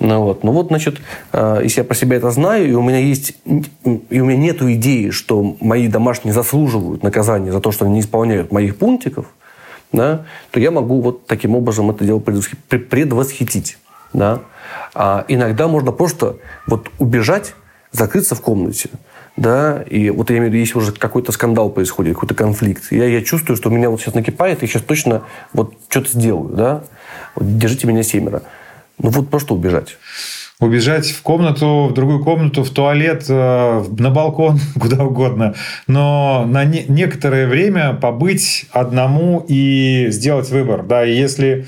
Ну 0.00 0.22
вот, 0.22 0.44
ну 0.44 0.52
вот 0.52 0.68
значит, 0.68 1.00
э, 1.32 1.60
если 1.62 1.80
я 1.80 1.84
про 1.84 1.94
себя 1.94 2.18
это 2.18 2.30
знаю, 2.30 2.68
и 2.68 2.72
у 2.72 2.82
меня 2.82 2.98
есть, 2.98 3.38
и 4.10 4.20
у 4.20 4.26
меня 4.26 4.36
нет 4.36 4.60
идеи, 4.60 5.08
что 5.08 5.56
мои 5.60 5.88
домашние 5.88 6.34
заслуживают 6.34 7.02
наказания 7.02 7.52
за 7.52 7.60
то, 7.60 7.72
что 7.72 7.86
они 7.86 7.94
не 7.94 8.00
исполняют 8.00 8.52
моих 8.52 8.76
пунктиков, 8.76 9.26
да, 9.92 10.26
то 10.50 10.60
я 10.60 10.70
могу 10.70 11.00
вот 11.00 11.26
таким 11.26 11.56
образом 11.56 11.90
это 11.90 12.04
дело 12.04 12.18
предвосхи- 12.18 12.58
пре- 12.68 12.78
предвосхитить. 12.78 13.78
Да. 14.12 14.40
А 14.94 15.24
иногда 15.28 15.68
можно 15.68 15.90
просто 15.90 16.36
вот 16.66 16.90
убежать, 16.98 17.54
закрыться 17.92 18.34
в 18.34 18.42
комнате, 18.42 18.90
да, 19.36 19.82
и 19.82 20.10
вот 20.10 20.30
я 20.30 20.38
имею 20.38 20.50
в 20.50 20.54
виду, 20.54 20.60
если 20.60 20.78
уже 20.78 20.92
какой-то 20.92 21.32
скандал 21.32 21.70
происходит, 21.70 22.14
какой-то 22.14 22.34
конфликт, 22.34 22.90
я, 22.90 23.04
я 23.04 23.22
чувствую, 23.22 23.56
что 23.56 23.68
у 23.68 23.72
меня 23.72 23.90
вот 23.90 24.00
сейчас 24.00 24.14
накипает, 24.14 24.62
я 24.62 24.68
сейчас 24.68 24.82
точно 24.82 25.22
вот 25.52 25.74
что-то 25.88 26.10
сделаю, 26.10 26.54
да, 26.54 26.84
вот 27.34 27.58
держите 27.58 27.86
меня 27.86 28.02
семеро. 28.02 28.42
Ну 28.98 29.10
вот 29.10 29.28
просто 29.28 29.54
убежать. 29.54 29.98
Убежать 30.58 31.10
в 31.10 31.20
комнату, 31.20 31.88
в 31.90 31.92
другую 31.92 32.24
комнату, 32.24 32.62
в 32.62 32.70
туалет, 32.70 33.26
э, 33.28 33.84
на 33.98 34.10
балкон, 34.10 34.58
куда 34.80 35.04
угодно. 35.04 35.54
Но 35.86 36.46
на 36.48 36.64
не- 36.64 36.86
некоторое 36.88 37.46
время 37.46 37.92
побыть 37.92 38.64
одному 38.70 39.44
и 39.46 40.06
сделать 40.08 40.48
выбор. 40.48 40.82
Да, 40.82 41.04
и 41.04 41.14
если 41.14 41.66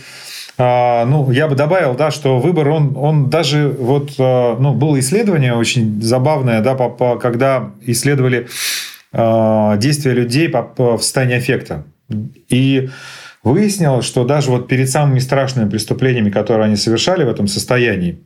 ну, 0.59 1.31
я 1.31 1.47
бы 1.47 1.55
добавил, 1.55 1.95
да, 1.95 2.11
что 2.11 2.41
выбор, 2.41 2.69
он, 2.69 2.97
он 2.97 3.31
даже 3.31 3.69
вот, 3.69 4.15
а, 4.19 4.57
ну, 4.59 4.75
было 4.75 4.99
исследование 4.99 5.55
очень 5.55 6.03
забавное, 6.03 6.61
да, 6.61 6.75
по- 6.75 6.91
по- 6.91 7.17
когда 7.17 7.71
исследовали 7.87 8.49
а, 9.13 9.77
действия 9.77 10.13
людей 10.13 10.49
по- 10.49 10.63
по- 10.65 10.97
в 10.99 11.03
состоянии 11.03 11.37
аффекта. 11.37 11.85
И 12.49 12.91
выяснилось, 13.45 14.05
что 14.05 14.25
даже 14.25 14.51
вот 14.51 14.67
перед 14.67 14.91
самыми 14.91 15.21
страшными 15.21 15.71
преступлениями, 15.71 16.31
которые 16.31 16.65
они 16.67 16.77
совершали 16.77 17.23
в 17.23 17.29
этом 17.29 17.47
состоянии, 17.47 18.19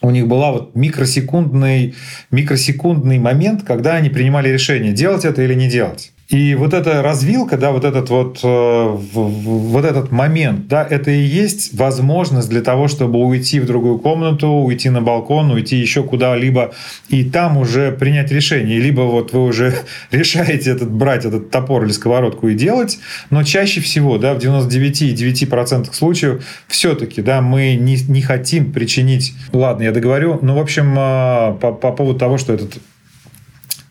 у 0.00 0.10
них 0.10 0.28
была 0.28 0.52
вот 0.52 0.76
микросекундный, 0.76 1.96
микросекундный 2.30 3.18
момент, 3.18 3.64
когда 3.64 3.94
они 3.96 4.10
принимали 4.10 4.48
решение, 4.48 4.92
делать 4.92 5.24
это 5.24 5.42
или 5.42 5.54
не 5.54 5.68
делать. 5.68 6.12
И 6.28 6.54
вот 6.54 6.74
эта 6.74 7.00
развилка, 7.00 7.56
да, 7.56 7.72
вот 7.72 7.86
этот 7.86 8.10
вот, 8.10 8.40
э, 8.42 8.96
вот 9.14 9.84
этот 9.86 10.12
момент, 10.12 10.68
да, 10.68 10.86
это 10.88 11.10
и 11.10 11.22
есть 11.22 11.72
возможность 11.72 12.50
для 12.50 12.60
того, 12.60 12.86
чтобы 12.86 13.18
уйти 13.18 13.60
в 13.60 13.66
другую 13.66 13.98
комнату, 13.98 14.48
уйти 14.48 14.90
на 14.90 15.00
балкон, 15.00 15.50
уйти 15.50 15.76
еще 15.76 16.02
куда-либо, 16.02 16.74
и 17.08 17.24
там 17.24 17.56
уже 17.56 17.92
принять 17.92 18.30
решение. 18.30 18.78
Либо 18.78 19.02
вот 19.02 19.32
вы 19.32 19.42
уже 19.42 19.74
решаете 20.10 20.72
этот, 20.72 20.90
брать 20.90 21.24
этот 21.24 21.50
топор 21.50 21.84
или 21.84 21.92
сковородку 21.92 22.48
и 22.48 22.54
делать, 22.54 22.98
но 23.30 23.42
чаще 23.42 23.80
всего, 23.80 24.18
да, 24.18 24.34
в 24.34 24.38
99,9% 24.38 25.94
случаев 25.94 26.44
все-таки, 26.66 27.22
да, 27.22 27.40
мы 27.40 27.74
не, 27.74 27.96
не 28.06 28.20
хотим 28.20 28.70
причинить... 28.74 29.32
Ладно, 29.54 29.84
я 29.84 29.92
договорю. 29.92 30.38
Ну, 30.42 30.56
в 30.56 30.58
общем, 30.58 30.92
э, 30.92 31.58
по, 31.58 31.72
по 31.72 31.90
поводу 31.92 32.18
того, 32.18 32.36
что 32.36 32.52
этот 32.52 32.74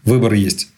выбор 0.06 0.34
есть 0.34 0.70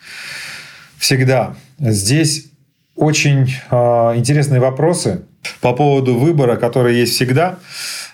всегда. 1.00 1.56
Здесь 1.80 2.52
очень 2.96 3.54
э, 3.72 3.76
интересные 4.18 4.60
вопросы 4.60 5.24
по 5.62 5.74
поводу 5.74 6.16
выбора, 6.18 6.58
который 6.58 6.96
есть 6.98 7.16
всегда. 7.16 7.60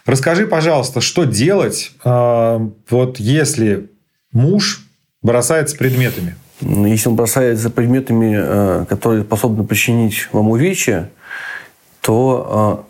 Расскажи, 0.06 0.46
пожалуйста, 0.46 1.02
что 1.02 1.26
делать, 1.26 1.92
э, 2.06 2.70
вот 2.90 3.20
если 3.20 3.90
муж 4.32 4.86
бросается 5.24 5.76
предметами? 5.76 6.36
Ну, 6.62 6.86
Если 6.86 7.10
он 7.10 7.16
бросается 7.16 7.70
предметами, 7.70 8.36
э, 8.38 8.86
которые 8.88 9.24
способны 9.24 9.66
причинить 9.66 10.30
вам 10.32 10.50
увечья, 10.50 11.10
то 12.02 12.86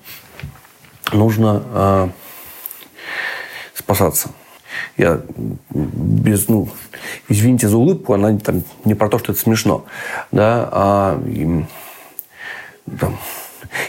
э, 1.11 1.15
нужно 1.15 1.63
э, 1.73 2.09
спасаться. 3.73 4.29
Я 4.97 5.21
без, 5.73 6.47
ну, 6.47 6.69
извините 7.29 7.67
за 7.67 7.77
улыбку, 7.77 8.13
она 8.13 8.37
там, 8.37 8.63
не 8.85 8.95
про 8.95 9.09
то, 9.09 9.19
что 9.19 9.31
это 9.31 9.41
смешно, 9.41 9.85
да, 10.31 10.69
а 10.71 11.21
им, 11.27 11.67
там, 12.99 13.17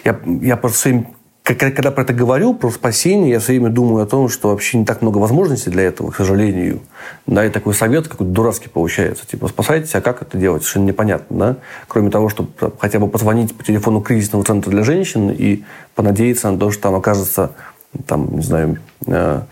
я, 0.05 0.18
я 0.43 0.57
просто 0.57 0.89
время, 0.89 1.07
как- 1.43 1.59
когда 1.59 1.93
про 1.93 2.03
это 2.03 2.12
говорю, 2.12 2.55
про 2.55 2.70
спасение, 2.70 3.30
я 3.30 3.39
все 3.39 3.53
время 3.53 3.70
думаю 3.70 4.03
о 4.03 4.07
том, 4.07 4.28
что 4.28 4.49
вообще 4.49 4.78
не 4.78 4.84
так 4.84 5.01
много 5.01 5.18
возможностей 5.18 5.70
для 5.70 5.84
этого, 5.84 6.11
к 6.11 6.16
сожалению. 6.16 6.80
Да, 7.26 7.45
и 7.45 7.51
такой 7.51 7.72
совет 7.72 8.09
какой-то 8.09 8.32
дурацкий 8.32 8.68
получается. 8.68 9.24
Типа, 9.26 9.47
спасайтесь, 9.47 9.95
а 9.95 10.01
как 10.01 10.22
это 10.22 10.37
делать? 10.39 10.62
Совершенно 10.62 10.87
непонятно, 10.87 11.39
да? 11.39 11.57
Кроме 11.87 12.11
того, 12.11 12.28
чтобы 12.30 12.51
хотя 12.80 12.99
бы 12.99 13.07
позвонить 13.07 13.57
по 13.57 13.62
телефону 13.62 14.01
кризисного 14.01 14.45
центра 14.45 14.70
для 14.70 14.82
женщин 14.82 15.30
и 15.30 15.62
понадеяться 15.95 16.51
на 16.51 16.59
то, 16.59 16.72
что 16.72 16.82
там 16.82 16.97
окажется, 16.97 17.53
там, 18.07 18.34
не 18.34 18.43
знаю, 18.43 18.78
э, 19.07 19.43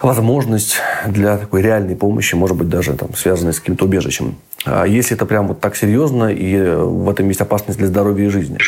возможность 0.00 0.76
для 1.06 1.38
такой 1.38 1.62
реальной 1.62 1.96
помощи, 1.96 2.34
может 2.34 2.56
быть, 2.56 2.68
даже 2.68 2.94
там, 2.94 3.14
связанной 3.14 3.52
с 3.52 3.60
каким-то 3.60 3.84
убежищем. 3.84 4.36
А 4.64 4.84
если 4.84 5.16
это 5.16 5.26
прям 5.26 5.48
вот 5.48 5.60
так 5.60 5.76
серьезно, 5.76 6.26
и 6.26 6.54
э, 6.54 6.76
в 6.76 7.08
этом 7.08 7.28
есть 7.28 7.40
опасность 7.40 7.78
для 7.78 7.88
здоровья 7.88 8.26
и 8.26 8.30
жизни. 8.30 8.58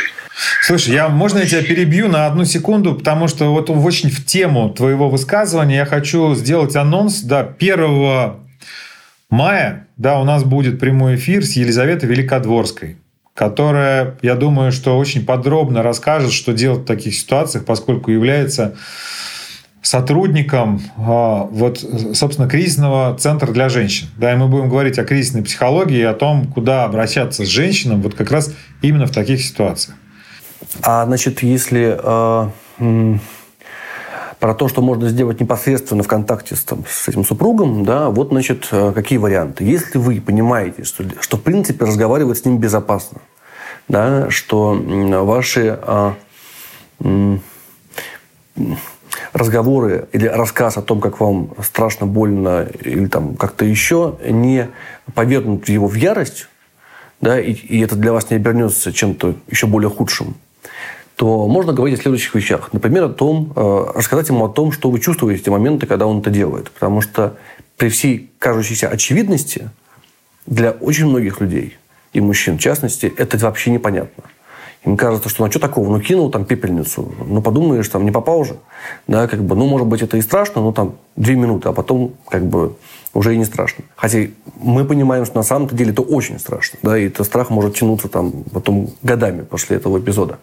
Слушай, 0.63 0.95
я, 0.95 1.09
можно 1.09 1.39
я 1.39 1.47
тебя 1.47 1.63
перебью 1.63 2.09
на 2.09 2.27
одну 2.27 2.45
секунду, 2.45 2.95
потому 2.95 3.29
что 3.29 3.53
вот 3.53 3.71
очень 3.71 4.11
в 4.11 4.25
тему 4.25 4.71
твоего 4.71 5.09
высказывания 5.09 5.77
я 5.77 5.85
хочу 5.85 6.35
сделать 6.35 6.77
анонс. 6.77 7.21
Да, 7.21 7.55
1 7.59 8.35
мая 9.31 9.87
да, 10.01 10.19
у 10.19 10.25
нас 10.25 10.45
будет 10.45 10.81
прямой 10.81 11.17
эфир 11.17 11.45
с 11.45 11.53
Елизаветой 11.53 12.09
Великодворской, 12.09 12.97
которая, 13.35 14.17
я 14.23 14.35
думаю, 14.35 14.73
что 14.73 14.97
очень 14.97 15.27
подробно 15.27 15.83
расскажет, 15.83 16.33
что 16.33 16.55
делать 16.55 16.81
в 16.81 16.87
таких 16.87 17.15
ситуациях, 17.15 17.67
поскольку 17.67 18.11
является 18.11 18.77
сотрудником 19.83 20.83
а, 20.97 21.45
вот, 21.45 21.79
собственно, 22.15 22.49
кризисного 22.49 23.17
центра 23.19 23.51
для 23.53 23.69
женщин. 23.69 24.09
Да, 24.17 24.33
и 24.33 24.37
мы 24.37 24.49
будем 24.49 24.69
говорить 24.69 24.99
о 24.99 25.05
кризисной 25.05 25.43
психологии 25.43 25.99
и 25.99 26.03
о 26.03 26.15
том, 26.15 26.47
куда 26.47 26.85
обращаться 26.85 27.45
с 27.45 27.49
женщинам 27.49 28.03
вот 28.03 28.15
как 28.15 28.31
раз 28.31 28.53
именно 28.83 29.07
в 29.07 29.11
таких 29.11 29.43
ситуациях. 29.43 29.97
А 30.83 31.07
значит, 31.07 31.43
если 31.43 31.99
э, 31.99 33.19
про 34.39 34.55
то, 34.55 34.69
что 34.69 34.83
можно 34.83 35.09
сделать 35.09 35.41
непосредственно 35.41 36.03
в 36.03 36.09
контакте 36.09 36.57
с, 36.57 36.65
там, 36.65 36.85
с 36.89 37.09
этим 37.09 37.25
супругом, 37.25 37.85
да, 37.85 38.11
вот, 38.11 38.29
значит, 38.29 38.69
э, 38.73 38.93
какие 38.95 39.19
варианты. 39.19 39.65
Если 39.65 39.99
вы 39.99 40.21
понимаете, 40.21 40.85
что, 40.85 41.05
что 41.21 41.37
в 41.37 41.43
принципе 41.43 41.85
разговаривать 41.85 42.39
с 42.39 42.45
ним 42.45 42.59
безопасно, 42.59 43.21
да, 43.89 44.31
что 44.31 44.75
ваши 45.25 45.79
э, 45.81 46.13
м, 47.01 47.43
разговоры 49.33 50.09
или 50.13 50.27
рассказ 50.27 50.77
о 50.77 50.83
том, 50.83 51.01
как 51.01 51.21
вам 51.21 51.51
страшно, 51.63 52.07
больно 52.07 52.67
или 52.83 53.07
там 53.07 53.37
как-то 53.37 53.65
еще, 53.65 54.17
не 54.25 54.69
повергнут 55.15 55.69
его 55.69 55.87
в 55.87 55.95
ярость, 55.95 56.49
да, 57.21 57.39
и, 57.39 57.53
и 57.53 57.81
это 57.81 57.97
для 57.97 58.13
вас 58.13 58.31
не 58.31 58.37
обернется 58.37 58.93
чем-то 58.93 59.35
еще 59.51 59.67
более 59.67 59.91
худшим, 59.91 60.37
то 61.17 61.47
можно 61.49 61.75
говорить 61.75 61.99
о 61.99 62.03
следующих 62.03 62.35
вещах. 62.35 62.73
Например, 62.73 63.05
о 63.05 63.09
том, 63.11 63.53
э, 63.55 63.93
рассказать 63.95 64.31
ему 64.31 64.47
о 64.47 64.49
том, 64.49 64.73
что 64.73 64.91
вы 64.91 65.01
чувствуете 65.01 65.43
в 65.43 65.45
те 65.45 65.51
моменты, 65.51 65.87
когда 65.87 66.07
он 66.07 66.21
это 66.21 66.31
делает. 66.31 66.71
Потому 66.71 67.03
что 67.03 67.37
при 67.77 67.91
всей 67.91 68.31
кажущейся 68.39 68.89
очевидности 68.89 69.69
для 70.47 70.71
очень 70.71 71.07
многих 71.07 71.43
людей, 71.43 71.77
и 72.15 72.23
мужчин 72.23 72.57
в 72.57 72.61
частности, 72.61 73.13
это 73.17 73.37
вообще 73.37 73.71
непонятно. 73.71 74.25
Им 74.85 74.97
кажется, 74.97 75.29
что 75.29 75.43
ну 75.43 75.49
а 75.49 75.51
что 75.51 75.61
такого, 75.61 75.91
ну 75.91 76.01
кинул 76.01 76.31
там 76.31 76.47
пепельницу, 76.47 77.13
ну 77.27 77.43
подумаешь, 77.43 77.89
там 77.89 78.05
не 78.05 78.11
попал 78.11 78.45
же. 78.45 78.57
Да, 79.07 79.29
как 79.29 79.45
бы, 79.45 79.55
ну 79.55 79.67
может 79.67 79.87
быть 79.87 80.01
это 80.01 80.17
и 80.17 80.23
страшно, 80.23 80.63
но 80.63 80.73
там 80.73 80.95
две 81.17 81.35
минуты, 81.35 81.69
а 81.69 81.73
потом 81.73 82.15
как 82.29 82.47
бы 82.47 82.77
уже 83.13 83.35
и 83.35 83.37
не 83.37 83.45
страшно. 83.45 83.85
Хотя 83.95 84.21
мы 84.57 84.87
понимаем, 84.87 85.27
что 85.27 85.37
на 85.37 85.43
самом-то 85.43 85.75
деле 85.75 85.93
это 85.93 86.01
очень 86.01 86.39
страшно. 86.39 86.79
Да, 86.83 86.97
и 86.97 87.09
этот 87.09 87.27
страх 87.27 87.51
может 87.51 87.77
тянуться 87.77 88.09
там 88.09 88.33
потом 88.53 88.91
годами 89.03 89.43
после 89.43 89.77
этого 89.77 89.99
эпизода. 89.99 90.39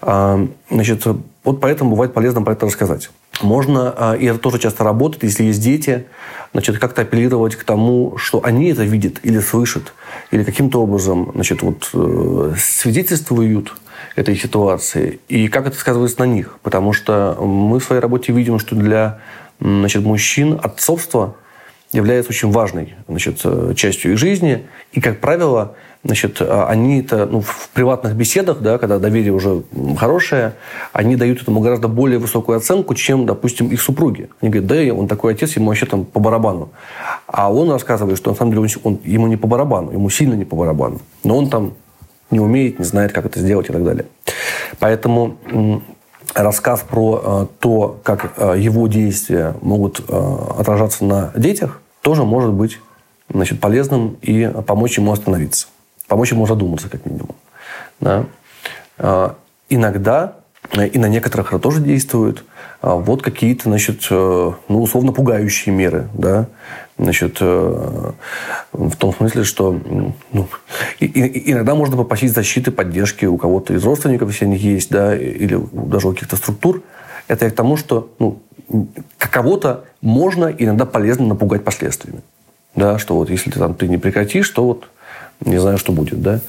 А, 0.00 0.46
Значит, 0.70 1.04
вот 1.44 1.60
поэтому 1.60 1.90
бывает 1.90 2.12
полезно 2.12 2.42
про 2.42 2.54
это 2.54 2.66
рассказать. 2.66 3.10
Можно, 3.40 3.94
а, 3.96 4.14
и 4.14 4.26
это 4.26 4.38
тоже 4.38 4.58
часто 4.58 4.82
работает, 4.82 5.22
если 5.22 5.44
есть 5.44 5.62
дети, 5.62 6.06
значит, 6.52 6.78
как-то 6.78 7.02
апеллировать 7.02 7.54
к 7.54 7.64
тому, 7.64 8.16
что 8.16 8.40
они 8.42 8.70
это 8.70 8.82
видят 8.82 9.20
или 9.22 9.38
слышат, 9.40 9.92
или 10.30 10.42
каким-то 10.42 10.82
образом 10.82 11.30
значит, 11.34 11.62
вот, 11.62 11.90
э, 11.92 12.54
свидетельствуют 12.58 13.74
этой 14.16 14.36
ситуации, 14.36 15.20
и 15.28 15.48
как 15.48 15.66
это 15.66 15.76
сказывается 15.76 16.20
на 16.20 16.24
них. 16.24 16.58
Потому 16.62 16.92
что 16.92 17.36
мы 17.40 17.78
в 17.78 17.84
своей 17.84 18.00
работе 18.00 18.32
видим, 18.32 18.58
что 18.58 18.74
для 18.74 19.20
значит, 19.60 20.02
мужчин 20.02 20.58
отцовство 20.60 21.36
является 21.92 22.30
очень 22.30 22.50
важной 22.50 22.94
значит, 23.06 23.40
э, 23.44 23.74
частью 23.76 24.12
их 24.12 24.18
жизни. 24.18 24.66
И, 24.92 25.00
как 25.00 25.20
правило, 25.20 25.76
значит, 26.06 26.38
а, 26.40 26.66
они 26.68 27.00
это 27.00 27.26
ну, 27.26 27.40
в 27.40 27.68
приватных 27.74 28.14
беседах, 28.14 28.60
да, 28.60 28.78
когда 28.78 28.98
доверие 28.98 29.32
уже 29.32 29.62
хорошее, 29.98 30.54
они 30.92 31.16
дают 31.16 31.42
этому 31.42 31.60
гораздо 31.60 31.88
более 31.88 32.18
высокую 32.18 32.58
оценку, 32.58 32.94
чем, 32.94 33.26
допустим, 33.26 33.68
их 33.68 33.80
супруги. 33.80 34.28
Они 34.40 34.50
говорят, 34.50 34.68
да, 34.68 34.94
он 34.94 35.08
такой 35.08 35.34
отец, 35.34 35.56
ему 35.56 35.68
вообще 35.68 35.86
там 35.86 36.04
по 36.04 36.20
барабану. 36.20 36.70
А 37.26 37.52
он 37.52 37.70
рассказывает, 37.70 38.18
что 38.18 38.30
на 38.30 38.36
самом 38.36 38.52
деле 38.52 38.62
он, 38.62 38.92
он, 38.92 39.00
ему 39.04 39.26
не 39.26 39.36
по 39.36 39.46
барабану, 39.46 39.92
ему 39.92 40.08
сильно 40.10 40.34
не 40.34 40.44
по 40.44 40.56
барабану. 40.56 41.00
Но 41.24 41.36
он 41.36 41.50
там 41.50 41.74
не 42.30 42.40
умеет, 42.40 42.78
не 42.78 42.84
знает, 42.84 43.12
как 43.12 43.26
это 43.26 43.40
сделать 43.40 43.68
и 43.68 43.72
так 43.72 43.84
далее. 43.84 44.06
Поэтому 44.78 45.36
рассказ 46.34 46.84
про 46.88 47.22
э, 47.22 47.46
то, 47.60 48.00
как 48.02 48.32
э, 48.36 48.56
его 48.58 48.88
действия 48.88 49.54
могут 49.62 50.00
отражаться 50.08 51.04
на 51.04 51.32
детях, 51.36 51.80
тоже 52.02 52.24
может 52.24 52.52
быть 52.52 52.78
значит, 53.32 53.60
полезным 53.60 54.16
и 54.22 54.50
помочь 54.66 54.98
ему 54.98 55.12
остановиться. 55.12 55.68
Помочь 56.06 56.32
ему 56.32 56.46
задуматься, 56.46 56.88
как 56.88 57.04
минимум. 57.06 57.34
Да? 58.00 58.24
Иногда, 59.68 60.34
и 60.72 60.98
на 60.98 61.08
некоторых 61.08 61.48
это 61.48 61.58
тоже 61.58 61.80
действует, 61.80 62.44
вот 62.82 63.22
какие-то, 63.22 63.64
значит, 63.64 64.06
ну, 64.10 64.54
условно 64.68 65.12
пугающие 65.12 65.74
меры. 65.74 66.08
Да? 66.14 66.46
Значит, 66.98 67.40
в 67.40 68.14
том 68.98 69.14
смысле, 69.14 69.44
что 69.44 69.78
ну, 70.32 70.48
иногда 71.00 71.74
можно 71.74 71.96
попросить 71.96 72.32
защиты, 72.32 72.70
поддержки 72.70 73.24
у 73.26 73.36
кого-то 73.36 73.74
из 73.74 73.84
родственников, 73.84 74.30
если 74.30 74.44
они 74.44 74.56
есть, 74.56 74.90
да, 74.90 75.16
или 75.16 75.60
даже 75.72 76.08
у 76.08 76.12
каких-то 76.12 76.36
структур. 76.36 76.82
Это 77.28 77.44
я 77.46 77.50
к 77.50 77.54
тому, 77.54 77.76
что 77.76 78.10
ну, 78.18 78.38
кого-то 79.18 79.84
можно 80.00 80.46
иногда 80.46 80.86
полезно 80.86 81.26
напугать 81.26 81.64
последствиями. 81.64 82.22
Да, 82.76 82.98
что 82.98 83.16
вот 83.16 83.30
если 83.30 83.50
ты, 83.50 83.58
там, 83.58 83.74
ты 83.74 83.88
не 83.88 83.98
прекратишь, 83.98 84.48
то 84.50 84.64
вот 84.64 84.88
не 85.44 85.58
знаю, 85.58 85.78
что 85.78 85.92
будет. 85.92 86.22
Да? 86.22 86.40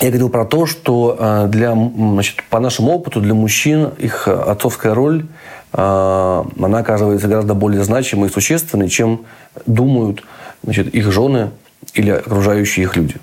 Я 0.00 0.08
говорил 0.08 0.30
про 0.30 0.44
то, 0.44 0.64
что 0.66 1.16
а, 1.18 1.46
для, 1.46 1.74
значит, 1.74 2.42
по 2.48 2.58
нашему 2.58 2.92
опыту 2.92 3.20
для 3.20 3.34
мужчин 3.34 3.90
их 3.98 4.28
отцовская 4.28 4.94
роль 4.94 5.26
а, 5.72 6.46
она 6.58 6.78
оказывается 6.78 7.28
гораздо 7.28 7.54
более 7.54 7.84
значимой 7.84 8.28
и 8.28 8.32
существенной, 8.32 8.88
чем 8.88 9.26
думают 9.66 10.24
значит, 10.62 10.94
их 10.94 11.12
жены 11.12 11.50
или 11.94 12.10
окружающие 12.10 12.84
их 12.84 12.96
люди. 12.96 13.16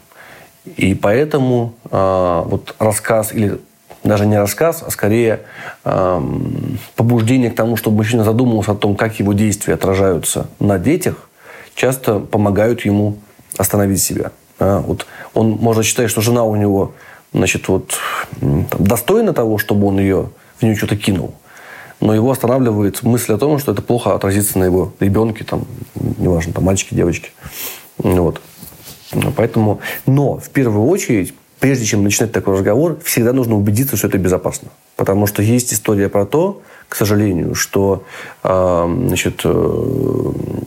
И 0.76 0.96
поэтому 0.96 1.76
э, 1.90 2.44
вот 2.46 2.76
рассказ 2.78 3.32
или 3.32 3.60
даже 4.04 4.26
не 4.26 4.38
рассказ, 4.38 4.84
а 4.86 4.92
скорее 4.92 5.42
побуждение 6.96 7.52
к 7.52 7.56
тому, 7.56 7.78
чтобы 7.78 7.98
мужчина 7.98 8.24
задумывался 8.26 8.74
о 8.74 8.76
том, 8.76 8.96
как 8.96 9.20
его 9.20 9.32
действия 9.32 9.76
отражаются 9.76 10.48
на 10.60 10.78
детях, 10.78 11.30
часто 11.76 12.20
помогают 12.20 12.82
ему 12.82 13.18
остановить 13.58 14.02
себя. 14.02 14.32
А, 14.60 14.82
вот 14.82 15.06
он 15.34 15.52
может 15.52 15.86
считать, 15.86 16.10
что 16.10 16.22
жена 16.22 16.44
у 16.44 16.56
него 16.56 16.94
значит, 17.34 17.68
вот, 17.68 17.94
там, 18.40 18.68
достойна 18.80 19.34
того, 19.34 19.58
чтобы 19.58 19.88
он 19.88 20.00
ее 20.00 20.30
в 20.60 20.64
нее 20.64 20.76
что-то 20.76 20.96
кинул. 20.96 21.34
Но 22.00 22.14
его 22.14 22.32
останавливает 22.32 23.04
мысль 23.04 23.34
о 23.34 23.38
том, 23.38 23.60
что 23.60 23.72
это 23.72 23.82
плохо 23.82 24.14
отразится 24.14 24.60
на 24.60 24.66
его 24.66 24.94
ребенке, 25.00 25.44
там, 25.44 25.66
неважно, 25.96 26.54
там, 26.54 26.64
мальчики, 26.64 26.94
девочки. 26.94 27.32
Вот. 27.98 28.42
Поэтому, 29.36 29.80
но 30.06 30.38
в 30.38 30.50
первую 30.50 30.88
очередь, 30.88 31.34
прежде 31.60 31.86
чем 31.86 32.04
начинать 32.04 32.32
такой 32.32 32.56
разговор, 32.56 33.00
всегда 33.04 33.34
нужно 33.34 33.56
убедиться, 33.56 33.98
что 33.98 34.08
это 34.08 34.18
безопасно. 34.18 34.70
Потому 34.96 35.28
что 35.28 35.42
есть 35.42 35.74
история 35.74 36.10
про 36.10 36.26
то, 36.26 36.62
к 36.88 36.96
сожалению, 36.96 37.56
что 37.56 38.04
э, 38.44 38.96
значит, 39.08 39.42
э, 39.44 39.50
в 39.50 40.62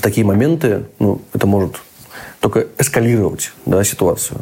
такие 0.00 0.26
моменты 0.26 0.86
ну, 0.98 1.20
это 1.32 1.46
может 1.46 1.76
только 2.40 2.66
эскалировать 2.78 3.52
да, 3.64 3.82
ситуацию. 3.84 4.40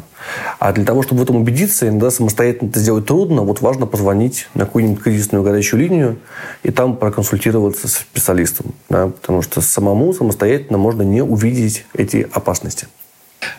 А 0.59 0.73
для 0.73 0.85
того, 0.85 1.03
чтобы 1.03 1.21
в 1.21 1.23
этом 1.23 1.37
убедиться, 1.37 1.87
иногда 1.87 2.11
самостоятельно 2.11 2.69
это 2.69 2.79
сделать 2.79 3.05
трудно. 3.05 3.41
Вот 3.41 3.61
важно 3.61 3.85
позвонить 3.85 4.47
на 4.53 4.65
какую-нибудь 4.65 5.03
кризисную 5.03 5.43
горячую 5.43 5.81
линию 5.81 6.17
и 6.63 6.71
там 6.71 6.97
проконсультироваться 6.97 7.87
с 7.87 7.93
специалистом. 7.93 8.73
Да, 8.89 9.07
потому 9.07 9.41
что 9.41 9.61
самому 9.61 10.13
самостоятельно 10.13 10.77
можно 10.77 11.01
не 11.01 11.21
увидеть 11.21 11.85
эти 11.93 12.27
опасности. 12.31 12.87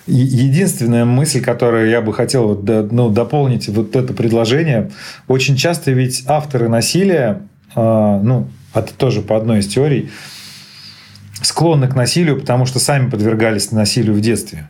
Единственная 0.07 1.05
мысль, 1.05 1.43
которую 1.43 1.91
я 1.91 2.01
бы 2.01 2.13
хотел 2.13 2.55
ну, 2.57 3.11
дополнить 3.11 3.69
вот 3.69 3.95
это 3.97 4.13
предложение, 4.15 4.91
очень 5.29 5.57
часто 5.57 5.93
ведь 5.93 6.25
авторы 6.27 6.69
насилия, 6.69 7.43
а, 7.75 8.21
ну, 8.21 8.49
это 8.75 8.93
тоже 8.95 9.23
по 9.23 9.37
одной 9.37 9.61
из 9.61 9.67
теорий, 9.67 10.11
склонны 11.43 11.89
к 11.89 11.95
насилию, 11.95 12.41
потому 12.41 12.67
что 12.67 12.79
сами 12.79 13.11
подвергались 13.11 13.73
насилию 13.73 14.15
в 14.15 14.21
детстве. 14.21 14.69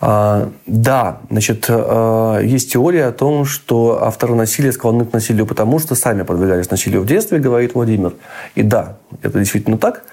А, 0.00 0.50
да, 0.66 1.20
значит, 1.30 1.66
а, 1.68 2.40
есть 2.40 2.72
теория 2.72 3.06
о 3.06 3.12
том, 3.12 3.44
что 3.44 4.02
авторы 4.02 4.34
насилия 4.34 4.72
склонны 4.72 5.04
к 5.04 5.12
насилию, 5.12 5.46
потому 5.46 5.78
что 5.78 5.94
сами 5.94 6.22
подвергались 6.22 6.70
насилию 6.70 7.02
в 7.02 7.06
детстве, 7.06 7.38
говорит 7.38 7.74
Владимир. 7.74 8.14
И 8.56 8.62
да, 8.62 8.96
это 9.22 9.38
действительно 9.38 9.78
так. 9.78 10.04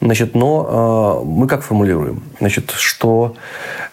Значит, 0.00 0.34
но 0.34 0.66
а, 0.68 1.24
мы 1.24 1.46
как 1.46 1.62
формулируем? 1.62 2.22
Значит, 2.38 2.70
что, 2.70 3.36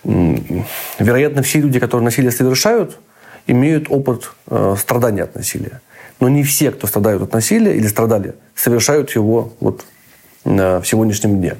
вероятно, 0.04 1.42
все 1.42 1.62
люди, 1.62 1.80
которые 1.80 2.04
насилие 2.04 2.32
совершают, 2.32 3.00
имеют 3.48 3.86
опыт 3.90 4.32
страдания 4.78 5.24
от 5.24 5.36
насилия. 5.36 5.82
Но 6.20 6.30
не 6.30 6.44
все, 6.44 6.72
кто 6.72 6.88
страдают 6.88 7.22
от 7.22 7.34
насилия 7.34 7.76
или 7.76 7.88
страдали, 7.88 8.36
совершают 8.56 9.12
его 9.12 9.54
вот 9.60 9.86
в 10.46 10.84
сегодняшнем 10.86 11.40
дне. 11.40 11.56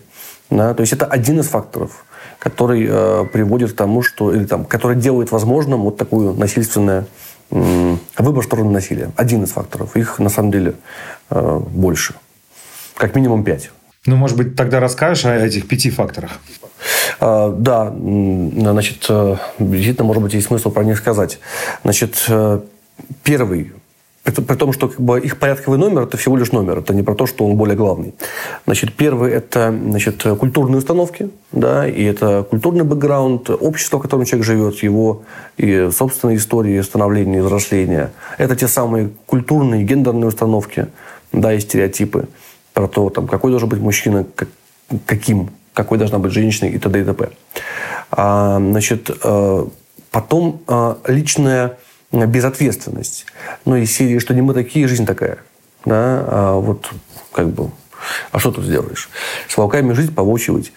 Да? 0.50 0.74
То 0.74 0.82
есть 0.82 0.94
это 0.94 1.06
один 1.06 1.40
из 1.40 1.48
факторов, 1.48 2.06
который 2.40 2.88
э, 2.88 3.26
приводит 3.34 3.74
к 3.74 3.76
тому, 3.76 4.04
что 4.04 4.34
или 4.34 4.46
там, 4.46 4.66
который 4.66 4.96
делает 4.96 5.32
возможным 5.32 5.82
вот 5.82 5.98
такую 5.98 6.34
насильственное 6.34 7.08
э, 7.52 7.96
выбор 8.18 8.44
стороны 8.44 8.72
насилия. 8.72 9.12
Один 9.16 9.44
из 9.44 9.52
факторов. 9.52 9.96
Их 9.96 10.20
на 10.20 10.30
самом 10.30 10.52
деле 10.52 10.76
э, 11.30 11.60
больше. 11.60 12.16
Как 12.96 13.16
минимум 13.16 13.44
пять. 13.44 13.72
Ну, 14.06 14.16
может 14.16 14.38
быть, 14.38 14.56
тогда 14.56 14.80
расскажешь 14.80 15.26
о 15.26 15.36
этих 15.36 15.68
пяти 15.68 15.90
факторах? 15.90 16.40
А, 17.20 17.50
да, 17.50 17.92
значит, 17.92 19.06
э, 19.10 19.38
действительно, 19.58 20.06
может 20.06 20.22
быть, 20.22 20.34
есть 20.34 20.48
смысл 20.48 20.70
про 20.70 20.84
них 20.84 20.98
сказать. 20.98 21.40
Значит, 21.84 22.24
э, 22.28 22.60
первый 23.24 23.74
при, 24.26 24.42
при 24.42 24.56
том, 24.56 24.74
что 24.74 24.88
как 24.90 25.00
бы, 25.00 25.20
их 25.20 25.38
порядковый 25.38 25.78
номер– 25.78 26.02
это 26.04 26.18
всего 26.18 26.36
лишь 26.36 26.52
номер, 26.52 26.80
это 26.80 26.94
не 26.96 27.04
про 27.04 27.14
то, 27.14 27.28
что 27.28 27.46
он 27.46 27.56
более 27.56 27.78
главный. 27.78 28.14
Значит, 28.66 28.94
первый– 28.94 29.32
это 29.34 29.72
значит, 29.72 30.24
культурные 30.40 30.80
установки, 30.80 31.30
да, 31.52 31.88
и 31.88 32.04
это 32.04 32.46
культурный 32.50 32.84
бэкграунд, 32.84 33.52
общество, 33.52 34.00
в 34.00 34.02
котором 34.02 34.26
человек 34.26 34.46
живет, 34.46 34.84
его 34.84 35.22
и 35.58 35.90
собственная 35.92 36.38
история 36.38 36.82
становления 36.82 37.38
и 37.38 37.42
взросления. 37.42 38.12
Это 38.40 38.56
те 38.56 38.68
самые 38.68 39.12
культурные, 39.28 39.84
гендерные 39.84 40.28
установки, 40.28 40.88
да, 41.32 41.54
и 41.54 41.60
стереотипы 41.60 42.28
про 42.74 42.88
то, 42.88 43.10
там, 43.12 43.28
какой 43.28 43.52
должен 43.52 43.70
быть 43.70 43.80
мужчина, 43.80 44.26
как, 44.36 44.50
каким, 45.06 45.50
какой 45.74 46.00
должна 46.00 46.18
быть 46.18 46.32
женщина 46.32 46.68
и 46.68 46.80
т.д. 46.80 47.00
и 47.00 47.04
т.п. 47.04 47.30
А, 48.10 48.58
значит, 48.58 49.12
э, 49.24 49.66
потом 50.10 50.62
э, 50.68 50.96
личная 51.08 51.78
безответственность. 52.26 53.26
Ну, 53.66 53.76
из 53.76 53.92
серии, 53.92 54.20
что 54.20 54.34
не 54.34 54.42
мы 54.42 54.54
такие, 54.54 54.88
жизнь 54.88 55.06
такая. 55.06 55.40
Да? 55.86 56.26
А 56.28 56.60
вот 56.60 56.90
как 57.32 57.50
бы 57.50 57.70
а 58.32 58.40
что 58.40 58.52
тут 58.52 58.66
сделаешь? 58.66 59.10
С 59.48 59.58
волками 59.58 59.94
жить, 59.94 60.14
повочивать. 60.14 60.72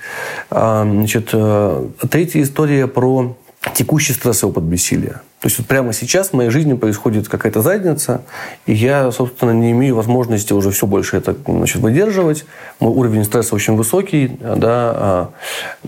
А, 0.51 0.83
значит, 0.85 1.31
э, 1.33 1.87
третья 2.11 2.43
история 2.43 2.87
про 2.87 3.37
текущий 3.75 4.13
стресс 4.13 4.45
опыт 4.45 4.65
бессилия. 4.65 5.21
То 5.41 5.47
есть 5.47 5.59
вот 5.59 5.69
прямо 5.69 5.93
сейчас 5.93 6.31
в 6.31 6.33
моей 6.33 6.51
жизни 6.51 6.75
происходит 6.75 7.29
какая-то 7.29 7.63
задница, 7.63 8.23
и 8.67 8.73
я, 8.73 9.11
собственно, 9.13 9.53
не 9.53 9.71
имею 9.71 9.95
возможности 9.95 10.53
уже 10.53 10.71
все 10.73 10.87
больше 10.87 11.17
это 11.17 11.37
значит, 11.47 11.81
выдерживать. 11.81 12.45
Мой 12.81 12.93
уровень 12.93 13.25
стресса 13.25 13.55
очень 13.55 13.77
высокий, 13.77 14.37
да, 14.41 14.93
а, 14.95 15.31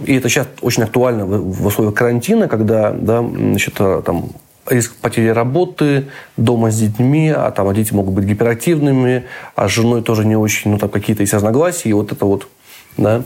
и 0.05 0.15
это 0.17 0.29
сейчас 0.29 0.47
очень 0.61 0.85
актуально 0.85 1.27
в 1.27 1.67
условиях 1.67 1.95
карантина, 1.95 2.47
когда 2.47 2.93
да, 2.93 3.23
значит, 3.23 3.75
там, 3.75 4.31
риск 4.71 4.95
потери 4.97 5.29
работы, 5.29 6.07
дома 6.37 6.71
с 6.71 6.79
детьми, 6.79 7.29
а 7.29 7.51
там 7.51 7.69
а 7.69 7.75
дети 7.75 7.93
могут 7.93 8.15
быть 8.15 8.25
гиперактивными, 8.25 9.25
а 9.57 9.69
с 9.69 9.73
женой 9.73 10.03
тоже 10.03 10.25
не 10.25 10.37
очень, 10.37 10.71
ну 10.71 10.79
там 10.79 10.89
какие-то 10.89 11.23
есть 11.23 11.35
разногласия, 11.35 11.91
и 11.91 11.93
вот 11.93 12.13
это 12.13 12.25
вот, 12.25 12.49
да, 12.97 13.23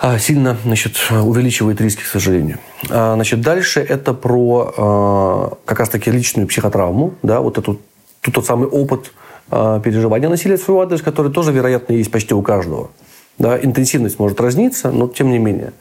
а, 0.00 0.18
сильно, 0.18 0.56
значит, 0.64 0.96
увеличивает 1.10 1.80
риски, 1.80 2.02
к 2.02 2.06
сожалению. 2.06 2.58
А, 2.88 3.14
значит, 3.14 3.40
дальше 3.40 3.80
это 3.80 4.14
про 4.14 4.74
а, 4.76 5.58
как 5.64 5.80
раз-таки 5.80 6.10
личную 6.10 6.46
психотравму, 6.46 7.14
да, 7.22 7.40
вот 7.40 7.58
эту, 7.58 7.80
тут 8.20 8.34
тот 8.34 8.46
самый 8.46 8.68
опыт 8.68 9.12
переживания 9.50 10.28
насилия 10.28 10.58
в 10.58 10.60
свой 10.60 10.84
адрес, 10.84 11.00
который 11.00 11.32
тоже, 11.32 11.52
вероятно, 11.52 11.94
есть 11.94 12.10
почти 12.10 12.34
у 12.34 12.42
каждого. 12.42 12.90
Да, 13.38 13.58
интенсивность 13.58 14.18
может 14.18 14.38
разниться, 14.42 14.90
но 14.90 15.08
тем 15.08 15.30
не 15.30 15.38
менее. 15.38 15.72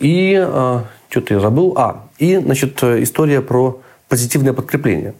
И 0.00 0.48
что-то 1.08 1.34
я 1.34 1.40
забыл. 1.40 1.72
А, 1.78 2.04
и, 2.20 2.36
значит, 2.36 2.82
история 2.82 3.40
про 3.40 3.80
позитивное 4.08 4.52
подкрепление. 4.52 5.14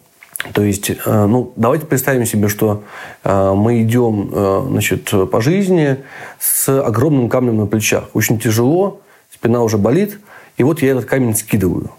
То 0.53 0.63
есть, 0.63 0.91
э, 0.91 1.27
ну, 1.27 1.53
давайте 1.57 1.87
представим 1.87 2.25
себе, 2.25 2.49
что 2.49 2.83
э, 3.25 3.53
мы 3.55 3.83
идем, 3.83 4.31
э, 4.33 4.67
значит, 4.69 5.11
по 5.31 5.41
жизни 5.41 5.99
с 6.39 6.69
огромным 6.69 7.29
камнем 7.29 7.59
на 7.59 7.67
плечах. 7.67 8.05
Очень 8.15 8.39
тяжело, 8.39 9.01
спина 9.33 9.63
уже 9.63 9.77
болит, 9.77 10.19
и 10.57 10.63
вот 10.63 10.83
я 10.83 10.93
этот 10.93 11.05
камень 11.05 11.35
скидываю. 11.35 11.91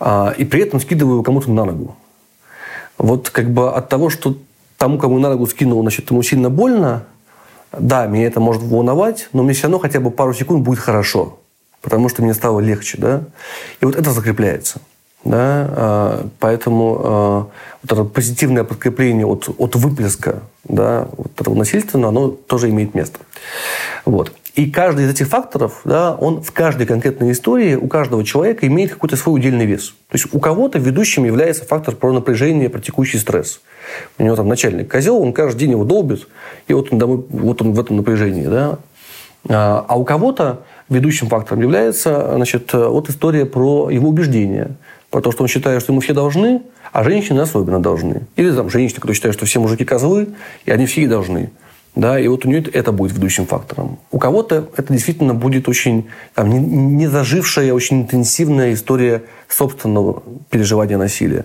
А, 0.00 0.34
и 0.36 0.44
при 0.44 0.62
этом 0.62 0.80
скидываю 0.80 1.22
кому-то 1.22 1.50
на 1.50 1.64
ногу. 1.64 1.96
Вот 2.98 3.30
как 3.30 3.50
бы 3.50 3.72
от 3.72 3.88
того, 3.88 4.10
что 4.10 4.36
тому, 4.76 4.98
кому 4.98 5.18
на 5.18 5.30
ногу 5.30 5.46
скинул, 5.46 5.80
значит, 5.82 6.10
ему 6.10 6.22
сильно 6.22 6.50
больно, 6.50 7.04
да, 7.72 8.06
меня 8.06 8.26
это 8.26 8.40
может 8.40 8.62
волновать, 8.62 9.28
но 9.32 9.42
мне 9.42 9.54
все 9.54 9.64
равно 9.64 9.78
хотя 9.78 10.00
бы 10.00 10.10
пару 10.10 10.34
секунд 10.34 10.64
будет 10.64 10.78
хорошо, 10.78 11.38
потому 11.82 12.08
что 12.08 12.22
мне 12.22 12.34
стало 12.34 12.60
легче, 12.60 12.98
да. 12.98 13.22
И 13.80 13.84
вот 13.84 13.96
это 13.96 14.10
закрепляется. 14.10 14.80
Да? 15.24 15.68
А, 15.70 16.28
поэтому 16.38 17.00
а, 17.02 17.48
вот 17.82 17.92
это 17.92 18.04
позитивное 18.04 18.64
подкрепление 18.64 19.26
от, 19.26 19.48
от 19.58 19.74
выплеска 19.76 20.42
да, 20.64 21.08
вот 21.16 21.32
этого 21.38 21.54
насильственного, 21.54 22.08
оно 22.10 22.28
тоже 22.28 22.70
имеет 22.70 22.94
место. 22.94 23.20
Вот. 24.04 24.32
И 24.54 24.70
каждый 24.70 25.04
из 25.04 25.10
этих 25.10 25.28
факторов, 25.28 25.82
да, 25.84 26.16
он 26.16 26.42
в 26.42 26.50
каждой 26.50 26.84
конкретной 26.84 27.30
истории 27.30 27.76
у 27.76 27.86
каждого 27.86 28.24
человека 28.24 28.66
имеет 28.66 28.92
какой-то 28.92 29.16
свой 29.16 29.38
удельный 29.38 29.66
вес. 29.66 29.90
То 30.08 30.14
есть 30.14 30.26
у 30.32 30.40
кого-то 30.40 30.80
ведущим 30.80 31.24
является 31.24 31.64
фактор 31.64 31.94
про 31.94 32.12
напряжение, 32.12 32.68
про 32.68 32.80
текущий 32.80 33.18
стресс. 33.18 33.60
У 34.18 34.24
него 34.24 34.34
там 34.34 34.48
начальник 34.48 34.90
козел, 34.90 35.18
он 35.18 35.32
каждый 35.32 35.60
день 35.60 35.70
его 35.72 35.84
долбит, 35.84 36.26
и 36.66 36.74
вот 36.74 36.92
он, 36.92 36.98
домой, 36.98 37.24
вот 37.28 37.62
он 37.62 37.72
в 37.72 37.78
этом 37.78 37.98
напряжении. 37.98 38.46
Да? 38.46 38.78
А, 39.48 39.84
а 39.86 39.96
у 39.96 40.04
кого-то 40.04 40.64
ведущим 40.88 41.28
фактором 41.28 41.62
является 41.62 42.34
значит, 42.34 42.72
вот 42.72 43.08
история 43.08 43.46
про 43.46 43.90
его 43.90 44.08
убеждения– 44.08 44.76
про 45.10 45.20
то, 45.20 45.32
что 45.32 45.42
он 45.42 45.48
считает, 45.48 45.82
что 45.82 45.92
ему 45.92 46.00
все 46.00 46.12
должны, 46.12 46.62
а 46.92 47.02
женщины 47.02 47.40
особенно 47.40 47.80
должны. 47.80 48.22
Или 48.36 48.52
там 48.52 48.70
женщины, 48.70 48.96
которые 48.96 49.14
считают, 49.14 49.36
что 49.36 49.46
все 49.46 49.60
мужики 49.60 49.84
козлы, 49.84 50.28
и 50.64 50.70
они 50.70 50.86
все 50.86 51.02
и 51.02 51.06
должны. 51.06 51.50
Да, 51.94 52.20
и 52.20 52.28
вот 52.28 52.44
у 52.44 52.48
нее 52.48 52.62
это 52.72 52.92
будет 52.92 53.12
ведущим 53.12 53.46
фактором. 53.46 53.98
У 54.12 54.18
кого-то 54.18 54.68
это 54.76 54.92
действительно 54.92 55.34
будет 55.34 55.68
очень 55.68 56.08
там, 56.34 56.48
не, 56.96 57.08
зажившая, 57.08 57.72
очень 57.72 58.02
интенсивная 58.02 58.74
история 58.74 59.24
собственного 59.48 60.22
переживания 60.50 60.96
насилия. 60.96 61.44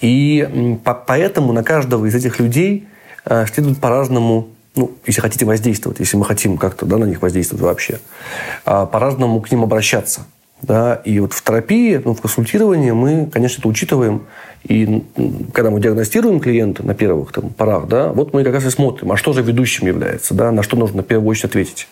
И 0.00 0.78
по, 0.84 0.94
поэтому 0.94 1.52
на 1.52 1.64
каждого 1.64 2.06
из 2.06 2.14
этих 2.14 2.38
людей 2.38 2.86
э, 3.24 3.46
следует 3.46 3.80
по-разному 3.80 4.48
ну, 4.76 4.92
если 5.06 5.20
хотите 5.20 5.44
воздействовать, 5.44 6.00
если 6.00 6.16
мы 6.16 6.24
хотим 6.24 6.56
как-то 6.58 6.86
да, 6.86 6.98
на 6.98 7.04
них 7.04 7.22
воздействовать 7.22 7.62
вообще, 7.62 8.00
э, 8.66 8.86
по-разному 8.90 9.40
к 9.40 9.50
ним 9.50 9.62
обращаться. 9.62 10.22
Да? 10.62 10.94
И 11.04 11.20
вот 11.20 11.32
в 11.32 11.42
терапии, 11.42 12.00
ну, 12.02 12.14
в 12.14 12.20
консультировании 12.20 12.90
мы, 12.90 13.26
конечно, 13.30 13.60
это 13.60 13.68
учитываем. 13.68 14.22
И 14.66 15.04
когда 15.52 15.70
мы 15.70 15.80
диагностируем 15.80 16.40
клиента 16.40 16.84
на 16.84 16.94
первых 16.94 17.32
там, 17.32 17.50
порах, 17.50 17.86
да, 17.86 18.08
вот 18.12 18.32
мы 18.32 18.44
как 18.44 18.54
раз 18.54 18.64
и 18.64 18.70
смотрим, 18.70 19.12
а 19.12 19.16
что 19.16 19.34
же 19.34 19.42
ведущим 19.42 19.86
является, 19.86 20.32
да, 20.32 20.50
на 20.52 20.62
что 20.62 20.76
нужно 20.76 21.02
в 21.02 21.06
первую 21.06 21.28
очередь 21.28 21.50
ответить. 21.50 21.86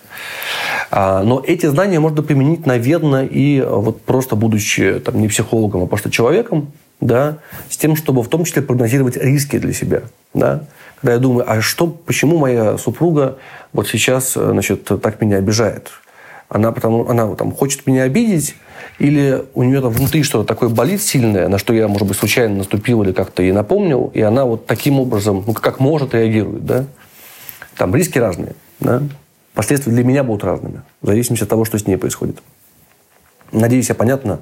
А, 0.90 1.22
но 1.22 1.42
эти 1.46 1.66
знания 1.66 2.00
можно 2.00 2.22
применить, 2.22 2.64
наверное, 2.64 3.26
и 3.26 3.60
вот 3.60 4.00
просто 4.02 4.36
будучи 4.36 5.00
там, 5.00 5.20
не 5.20 5.28
психологом, 5.28 5.82
а 5.82 5.86
просто 5.86 6.10
человеком, 6.10 6.72
да, 7.02 7.38
с 7.68 7.76
тем, 7.76 7.96
чтобы 7.96 8.22
в 8.22 8.28
том 8.28 8.44
числе 8.44 8.62
прогнозировать 8.62 9.16
риски 9.16 9.58
для 9.58 9.72
себя. 9.72 10.02
Да? 10.32 10.64
Когда 11.00 11.14
я 11.14 11.18
думаю, 11.18 11.44
а 11.50 11.60
что, 11.60 11.88
почему 11.88 12.38
моя 12.38 12.78
супруга 12.78 13.38
вот 13.72 13.88
сейчас 13.88 14.34
значит, 14.34 14.84
так 14.84 15.20
меня 15.20 15.38
обижает? 15.38 15.90
Она, 16.48 16.70
потому, 16.70 17.08
она 17.08 17.34
там, 17.34 17.52
хочет 17.52 17.86
меня 17.86 18.04
обидеть, 18.04 18.54
или 18.98 19.44
у 19.54 19.64
нее 19.64 19.80
там 19.80 19.90
внутри 19.90 20.22
что-то 20.22 20.46
такое 20.46 20.68
болит 20.68 21.02
сильное, 21.02 21.48
на 21.48 21.58
что 21.58 21.72
я, 21.72 21.88
может 21.88 22.06
быть, 22.06 22.16
случайно 22.16 22.56
наступил 22.56 23.02
или 23.02 23.12
как-то 23.12 23.42
ей 23.42 23.52
напомнил, 23.52 24.10
и 24.14 24.20
она 24.20 24.44
вот 24.44 24.66
таким 24.66 25.00
образом, 25.00 25.42
ну, 25.46 25.54
как 25.54 25.80
может, 25.80 26.14
реагирует, 26.14 26.64
да? 26.64 26.84
Там 27.76 27.94
риски 27.96 28.18
разные, 28.18 28.52
да? 28.80 29.02
Последствия 29.54 29.92
для 29.92 30.04
меня 30.04 30.22
будут 30.22 30.44
разными, 30.44 30.82
в 31.00 31.06
зависимости 31.06 31.42
от 31.42 31.48
того, 31.48 31.64
что 31.64 31.78
с 31.78 31.86
ней 31.86 31.96
происходит. 31.96 32.42
Надеюсь, 33.50 33.88
я 33.88 33.94
понятно 33.94 34.40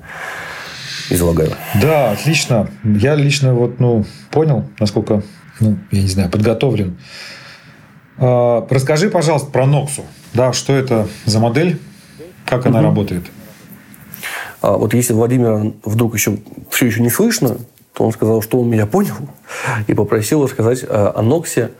излагаю. 1.11 1.53
Да, 1.81 2.13
отлично. 2.13 2.69
Я 2.85 3.15
лично 3.15 3.55
вот, 3.55 3.81
ну, 3.81 4.05
понял, 4.31 4.65
насколько, 4.79 5.23
ну, 5.59 5.79
я 5.91 6.03
не 6.03 6.09
знаю, 6.09 6.31
подготовлен. 6.31 6.99
А, 8.19 8.67
расскажи, 8.71 9.11
пожалуйста, 9.11 9.51
про 9.51 9.67
Ноксу. 9.67 10.05
Да, 10.33 10.53
что 10.53 10.75
это 10.75 11.09
за 11.25 11.41
модель? 11.41 11.79
Как 12.47 12.67
она 12.67 12.79
угу. 12.79 12.87
работает? 12.87 13.25
А 14.61 14.73
вот 14.73 14.95
если 14.95 15.13
Владимира 15.13 15.73
вдруг 15.85 16.15
еще 16.15 16.39
все 16.71 16.87
еще 16.87 17.01
не 17.01 17.11
слышно, 17.11 17.57
то 17.95 18.05
он 18.05 18.13
сказал, 18.13 18.43
что 18.43 18.61
он 18.61 18.69
меня 18.69 18.87
понял, 18.87 19.15
и 19.87 19.95
попросил 19.95 20.45
рассказать 20.45 20.85
о 20.89 21.21
Ноксе. 21.23 21.71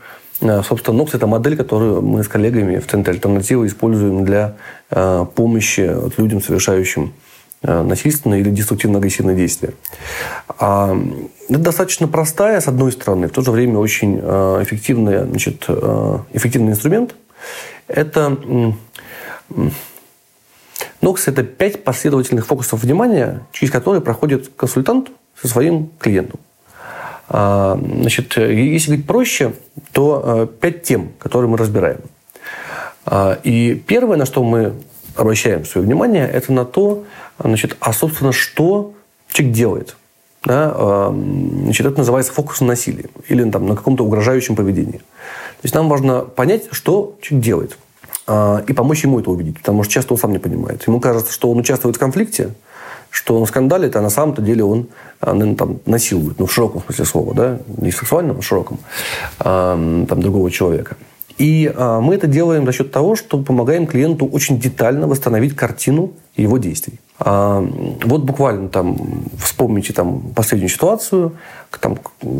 А, 0.41 0.63
собственно, 0.63 0.97
Нокс– 0.97 1.13
это 1.15 1.27
модель, 1.27 1.55
которую 1.55 2.01
мы 2.01 2.23
с 2.23 2.27
коллегами 2.27 2.77
в 2.79 2.87
Центре 2.87 3.13
альтернативы 3.13 3.67
используем 3.67 4.25
для 4.25 4.55
а, 4.89 5.25
помощи 5.25 5.91
людям, 6.17 6.41
совершающим 6.41 7.13
а, 7.63 7.83
насильственные 7.83 8.41
или 8.41 8.49
деструктивно-агрессивные 8.49 9.35
действия. 9.35 9.73
Это 10.47 10.97
достаточно 11.47 12.07
простая, 12.07 12.59
с 12.61 12.67
одной 12.67 12.91
стороны, 12.91 13.27
в 13.27 13.31
то 13.31 13.41
же 13.41 13.51
время 13.51 13.77
очень 13.77 14.19
эффективный, 14.19 15.25
значит, 15.25 15.63
эффективный 16.33 16.71
инструмент. 16.71 17.15
Это 17.87 18.37
Нокс– 21.01 21.27
это 21.27 21.43
пять 21.43 21.83
последовательных 21.83 22.45
фокусов 22.45 22.83
внимания, 22.83 23.41
через 23.51 23.71
которые 23.71 24.01
проходит 24.01 24.51
консультант 24.55 25.09
со 25.39 25.47
своим 25.47 25.89
клиентом. 25.99 26.39
А, 27.27 27.79
значит, 27.81 28.37
если 28.37 28.91
говорить 28.91 29.07
проще, 29.07 29.53
то 29.93 30.21
а, 30.23 30.47
пять 30.47 30.83
тем, 30.83 31.11
которые 31.17 31.49
мы 31.49 31.57
разбираем. 31.57 32.01
А, 33.05 33.39
и 33.43 33.75
первое, 33.75 34.17
на 34.17 34.25
что 34.25 34.43
мы 34.43 34.73
обращаем 35.15 35.65
свое 35.65 35.85
внимание, 35.85 36.27
это 36.27 36.51
на 36.53 36.65
то, 36.65 37.03
значит, 37.39 37.77
а, 37.79 37.93
собственно, 37.93 38.31
что 38.31 38.93
человек 39.29 39.55
делает. 39.55 39.95
Да? 40.43 41.11
Значит, 41.11 41.85
это 41.85 41.99
называется 41.99 42.33
фокус 42.33 42.61
на 42.61 42.67
насилии 42.67 43.05
или 43.27 43.49
там, 43.49 43.67
на 43.67 43.75
каком-то 43.75 44.03
угрожающем 44.03 44.55
поведении. 44.55 44.97
То 44.97 45.65
есть 45.65 45.75
нам 45.75 45.87
важно 45.87 46.21
понять, 46.21 46.63
что 46.71 47.15
человек 47.21 47.45
делает. 47.45 47.77
А, 48.27 48.63
и 48.67 48.73
помочь 48.73 49.03
ему 49.03 49.19
это 49.19 49.29
увидеть. 49.29 49.57
Потому 49.59 49.83
что 49.83 49.93
часто 49.93 50.13
он 50.13 50.19
сам 50.19 50.31
не 50.31 50.39
понимает. 50.39 50.87
Ему 50.87 50.99
кажется, 50.99 51.31
что 51.31 51.51
он 51.51 51.59
участвует 51.59 51.95
в 51.95 51.99
конфликте, 51.99 52.53
что 53.09 53.39
он 53.39 53.45
скандалит, 53.45 53.95
а 53.95 54.01
на 54.01 54.09
самом-то 54.09 54.41
деле 54.41 54.63
он 54.63 54.87
а, 55.19 55.33
наверное, 55.33 55.55
там, 55.55 55.79
насилует, 55.85 56.39
ну, 56.39 56.45
в 56.45 56.53
широком 56.53 56.81
смысле 56.81 57.05
слова, 57.05 57.33
да, 57.33 57.59
не 57.77 57.91
сексуальном, 57.91 58.37
а 58.37 58.41
в 58.41 58.45
широком, 58.45 58.79
там, 59.37 60.05
другого 60.07 60.49
человека. 60.49 60.95
И 61.37 61.71
мы 61.75 62.15
это 62.15 62.27
делаем 62.27 62.65
за 62.65 62.71
счет 62.71 62.91
того, 62.91 63.15
что 63.15 63.41
помогаем 63.41 63.87
клиенту 63.87 64.25
очень 64.25 64.59
детально 64.59 65.07
восстановить 65.07 65.55
картину 65.55 66.13
его 66.35 66.57
действий. 66.57 66.99
А, 67.23 67.61
вот 68.03 68.23
буквально 68.23 68.67
там 68.69 68.97
вспомните 69.37 69.93
там 69.93 70.33
последнюю 70.33 70.69
ситуацию, 70.69 71.33
там, 71.79 71.99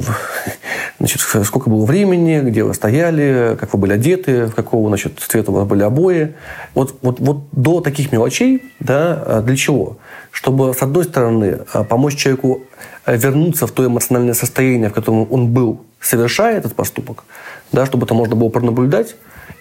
значит, 0.99 1.21
сколько 1.21 1.69
было 1.69 1.85
времени, 1.85 2.39
где 2.39 2.63
вы 2.63 2.73
стояли, 2.73 3.55
как 3.59 3.73
вы 3.73 3.79
были 3.79 3.93
одеты, 3.93 4.47
в 4.47 4.55
какого 4.55 4.87
значит, 4.87 5.19
цвета 5.19 5.51
у 5.51 5.55
вас 5.55 5.67
были 5.67 5.83
обои. 5.83 6.33
Вот, 6.73 6.97
вот, 7.03 7.19
вот 7.19 7.43
до 7.51 7.81
таких 7.81 8.11
мелочей, 8.11 8.63
да, 8.79 9.21
а 9.23 9.41
для 9.41 9.55
чего? 9.55 9.97
Чтобы, 10.31 10.73
с 10.73 10.81
одной 10.81 11.03
стороны, 11.03 11.59
а, 11.73 11.83
помочь 11.83 12.15
человеку 12.15 12.63
вернуться 13.05 13.67
в 13.67 13.71
то 13.71 13.85
эмоциональное 13.85 14.33
состояние, 14.33 14.89
в 14.89 14.93
котором 14.93 15.27
он 15.31 15.49
был, 15.49 15.81
совершая 15.99 16.57
этот 16.57 16.73
поступок, 16.73 17.23
да, 17.71 17.85
чтобы 17.85 18.05
это 18.05 18.13
можно 18.13 18.35
было 18.35 18.49
пронаблюдать 18.49 19.15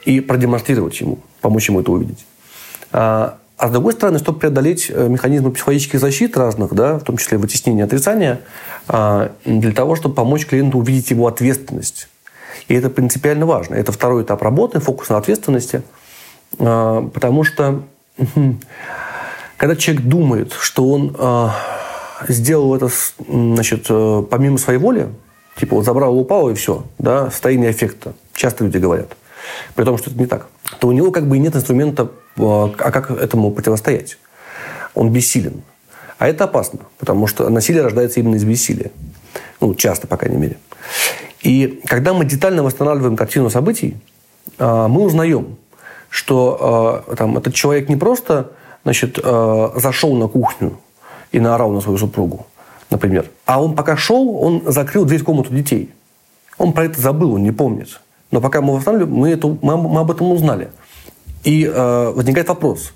и 0.05 0.21
продемонстрировать 0.21 1.01
ему, 1.01 1.19
помочь 1.41 1.69
ему 1.69 1.81
это 1.81 1.93
увидеть. 1.93 2.25
А 2.93 3.69
с 3.69 3.71
другой 3.71 3.93
стороны, 3.93 4.19
чтобы 4.19 4.39
преодолеть 4.39 4.87
э, 4.89 5.09
механизмы 5.09 5.51
психологических 5.51 6.01
защит 6.01 6.35
разных, 6.35 6.73
да, 6.73 6.99
в 6.99 7.05
том 7.05 7.19
числе 7.19 7.37
вытеснение 7.37 7.85
отрицания, 7.85 8.41
а, 8.89 9.33
для 9.45 9.73
того, 9.73 9.97
чтобы 9.97 10.15
помочь 10.15 10.47
клиенту 10.47 10.79
увидеть 10.79 11.11
его 11.11 11.27
ответственность. 11.27 12.09
И 12.69 12.75
это 12.75 12.89
принципиально 12.89 13.45
важно. 13.45 13.75
Это 13.75 13.93
второй 13.93 14.23
этап 14.23 14.41
работы, 14.41 14.81
фокус 14.81 15.11
на 15.11 15.19
ответственности. 15.19 15.83
А, 16.59 17.07
потому 17.13 17.45
что 17.45 17.83
когда 19.59 19.77
человек 19.77 20.05
думает, 20.05 20.55
что 20.59 20.89
он 20.89 21.15
а, 21.19 21.55
сделал 22.29 22.75
это 22.75 22.89
значит, 23.29 23.87
э, 23.91 24.25
помимо 24.31 24.57
своей 24.57 24.79
воли, 24.79 25.09
типа 25.61 25.77
вот 25.77 25.85
забрал, 25.85 26.19
упал 26.19 26.51
и 26.51 26.55
все, 26.55 26.85
да, 26.99 27.31
состояние 27.31 27.71
эффекта. 27.71 28.15
Часто 28.35 28.65
люди 28.65 28.79
говорят. 28.79 29.17
При 29.75 29.85
том, 29.85 29.99
что 29.99 30.11
это 30.11 30.19
не 30.19 30.27
так. 30.27 30.47
То 30.79 30.89
у 30.89 30.93
него 30.93 31.11
как 31.11 31.27
бы 31.27 31.37
и 31.37 31.41
нет 31.41 31.55
инструмента 31.55 32.11
а, 32.39 32.73
а 32.79 32.91
как 32.91 33.11
этому 33.11 33.51
противостоять? 33.51 34.19
Он 34.95 35.11
бессилен. 35.11 35.63
А 36.19 36.29
это 36.29 36.45
опасно, 36.45 36.81
потому 36.99 37.27
что 37.27 37.49
насилие 37.49 37.83
рождается 37.83 38.21
именно 38.21 38.37
из 38.37 38.45
бессилия. 38.45 38.91
Ну, 39.61 39.75
часто, 39.75 40.07
по 40.07 40.17
крайней 40.17 40.39
мере. 40.39 40.57
И 41.43 41.81
когда 41.87 42.13
мы 42.13 42.25
детально 42.25 42.63
восстанавливаем 42.63 43.17
картину 43.17 43.51
событий, 43.51 43.97
а, 44.59 44.89
мы 44.89 45.03
узнаем, 45.03 45.57
что 46.09 47.05
а, 47.09 47.17
там, 47.17 47.37
этот 47.37 47.55
человек 47.55 47.89
не 47.89 47.97
просто 47.97 48.51
значит, 48.83 49.19
зашел 49.77 50.15
на 50.15 50.27
кухню 50.27 50.79
и 51.33 51.39
наорал 51.39 51.71
на 51.71 51.83
свою 51.83 51.99
супругу, 51.99 52.47
например, 52.91 53.31
а 53.47 53.63
он 53.63 53.75
пока 53.75 53.97
шел, 53.97 54.37
он 54.37 54.63
закрыл 54.67 55.05
дверь 55.05 55.21
в 55.21 55.25
комнату 55.25 55.55
детей. 55.55 55.91
Он 56.59 56.73
про 56.73 56.85
это 56.85 57.01
забыл, 57.01 57.35
он 57.35 57.43
не 57.43 57.53
помнит. 57.53 58.01
Но 58.31 58.41
пока 58.41 58.61
мы 58.61 58.77
восстанавливаем, 58.77 59.15
мы, 59.15 59.31
это, 59.31 59.49
мы, 59.49 59.77
мы 59.77 60.01
об 60.01 60.11
этом 60.11 60.31
узнали. 60.31 60.71
И 61.43 61.65
э, 61.65 62.13
возникает 62.15 62.49
вопрос, 62.49 62.93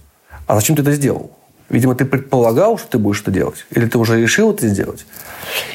а 0.46 0.54
зачем 0.56 0.76
ты 0.76 0.82
это 0.82 0.92
сделал? 0.92 1.30
Видимо, 1.70 1.94
ты 1.94 2.04
предполагал, 2.04 2.78
что 2.78 2.88
ты 2.88 2.98
будешь 2.98 3.22
это 3.22 3.30
делать, 3.30 3.66
или 3.70 3.86
ты 3.86 3.98
уже 3.98 4.20
решил 4.20 4.52
это 4.52 4.68
сделать. 4.68 5.06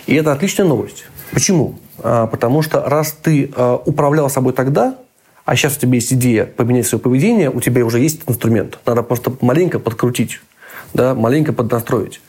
И 0.06 0.14
это 0.14 0.32
отличная 0.32 0.68
новость. 0.68 1.06
Почему? 1.32 1.80
А, 1.98 2.28
потому 2.28 2.62
что 2.62 2.82
раз 2.88 3.12
ты 3.12 3.52
а, 3.56 3.82
управлял 3.86 4.30
собой 4.30 4.54
тогда, 4.54 4.96
а 5.46 5.56
сейчас 5.56 5.78
у 5.78 5.80
тебя 5.80 5.96
есть 5.96 6.14
идея 6.14 6.46
поменять 6.46 6.86
свое 6.86 7.02
поведение, 7.02 7.50
у 7.50 7.60
тебя 7.60 7.84
уже 7.84 8.00
есть 8.00 8.22
инструмент. 8.28 8.78
Надо 8.86 9.02
просто 9.02 9.34
маленько 9.42 9.80
подкрутить, 9.80 10.42
да, 10.94 11.16
маленько 11.16 11.54
поднастроить. 11.54 12.22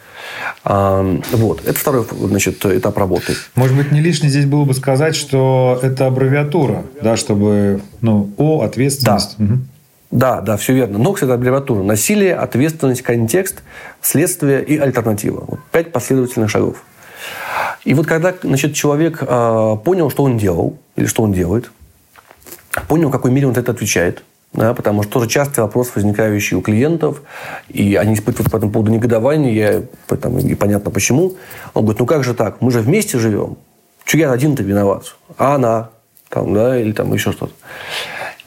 А, 0.64 1.18
вот. 1.32 1.62
Это 1.66 1.78
второй 1.78 2.04
значит, 2.10 2.64
этап 2.64 2.98
работы. 2.98 3.34
Может 3.54 3.76
быть, 3.76 3.92
не 3.92 4.00
лишне 4.00 4.28
здесь 4.28 4.46
было 4.46 4.64
бы 4.64 4.74
сказать, 4.74 5.16
что 5.16 5.78
это 5.82 6.06
аббревиатура, 6.06 6.84
да, 7.02 7.16
чтобы 7.16 7.80
ну, 8.00 8.30
О, 8.36 8.62
ответственность. 8.62 9.36
Да. 9.38 9.44
Угу. 9.44 9.54
Да, 10.10 10.40
да, 10.40 10.56
все 10.56 10.74
верно. 10.74 10.98
НОКС– 10.98 11.22
это 11.24 11.34
аббревиатура. 11.34 11.82
Насилие, 11.82 12.34
ответственность, 12.34 13.02
контекст, 13.02 13.62
следствие 14.02 14.64
и 14.64 14.76
альтернатива. 14.76 15.44
Вот 15.46 15.60
пять 15.70 15.92
последовательных 15.92 16.50
шагов. 16.50 16.82
И 17.84 17.94
вот 17.94 18.06
когда 18.06 18.34
значит, 18.42 18.74
человек 18.74 19.22
э, 19.22 19.76
понял, 19.84 20.10
что 20.10 20.24
он 20.24 20.36
делал, 20.36 20.76
или 20.96 21.06
что 21.06 21.22
он 21.22 21.32
делает, 21.32 21.70
понял, 22.88 23.08
в 23.08 23.12
какой 23.12 23.30
мере 23.30 23.46
он 23.46 23.54
это 23.54 23.72
отвечает, 23.72 24.24
да, 24.52 24.74
потому 24.74 25.02
что 25.02 25.12
тоже 25.12 25.28
частый 25.28 25.62
вопрос, 25.62 25.92
возникающий 25.94 26.56
у 26.56 26.60
клиентов, 26.60 27.22
и 27.68 27.94
они 27.94 28.14
испытывают 28.14 28.50
по 28.50 28.56
этому 28.56 28.72
поводу 28.72 28.90
негодование, 28.90 29.86
там, 30.06 30.38
и 30.38 30.54
понятно 30.54 30.90
почему. 30.90 31.36
Он 31.72 31.84
говорит, 31.84 32.00
ну 32.00 32.06
как 32.06 32.24
же 32.24 32.34
так, 32.34 32.60
мы 32.60 32.70
же 32.72 32.80
вместе 32.80 33.18
живем, 33.18 33.58
что 34.04 34.18
я 34.18 34.32
один-то 34.32 34.62
виноват, 34.62 35.14
а 35.38 35.54
она, 35.54 35.90
там, 36.28 36.52
да, 36.52 36.78
или 36.78 36.92
там 36.92 37.12
еще 37.12 37.30
что-то. 37.30 37.52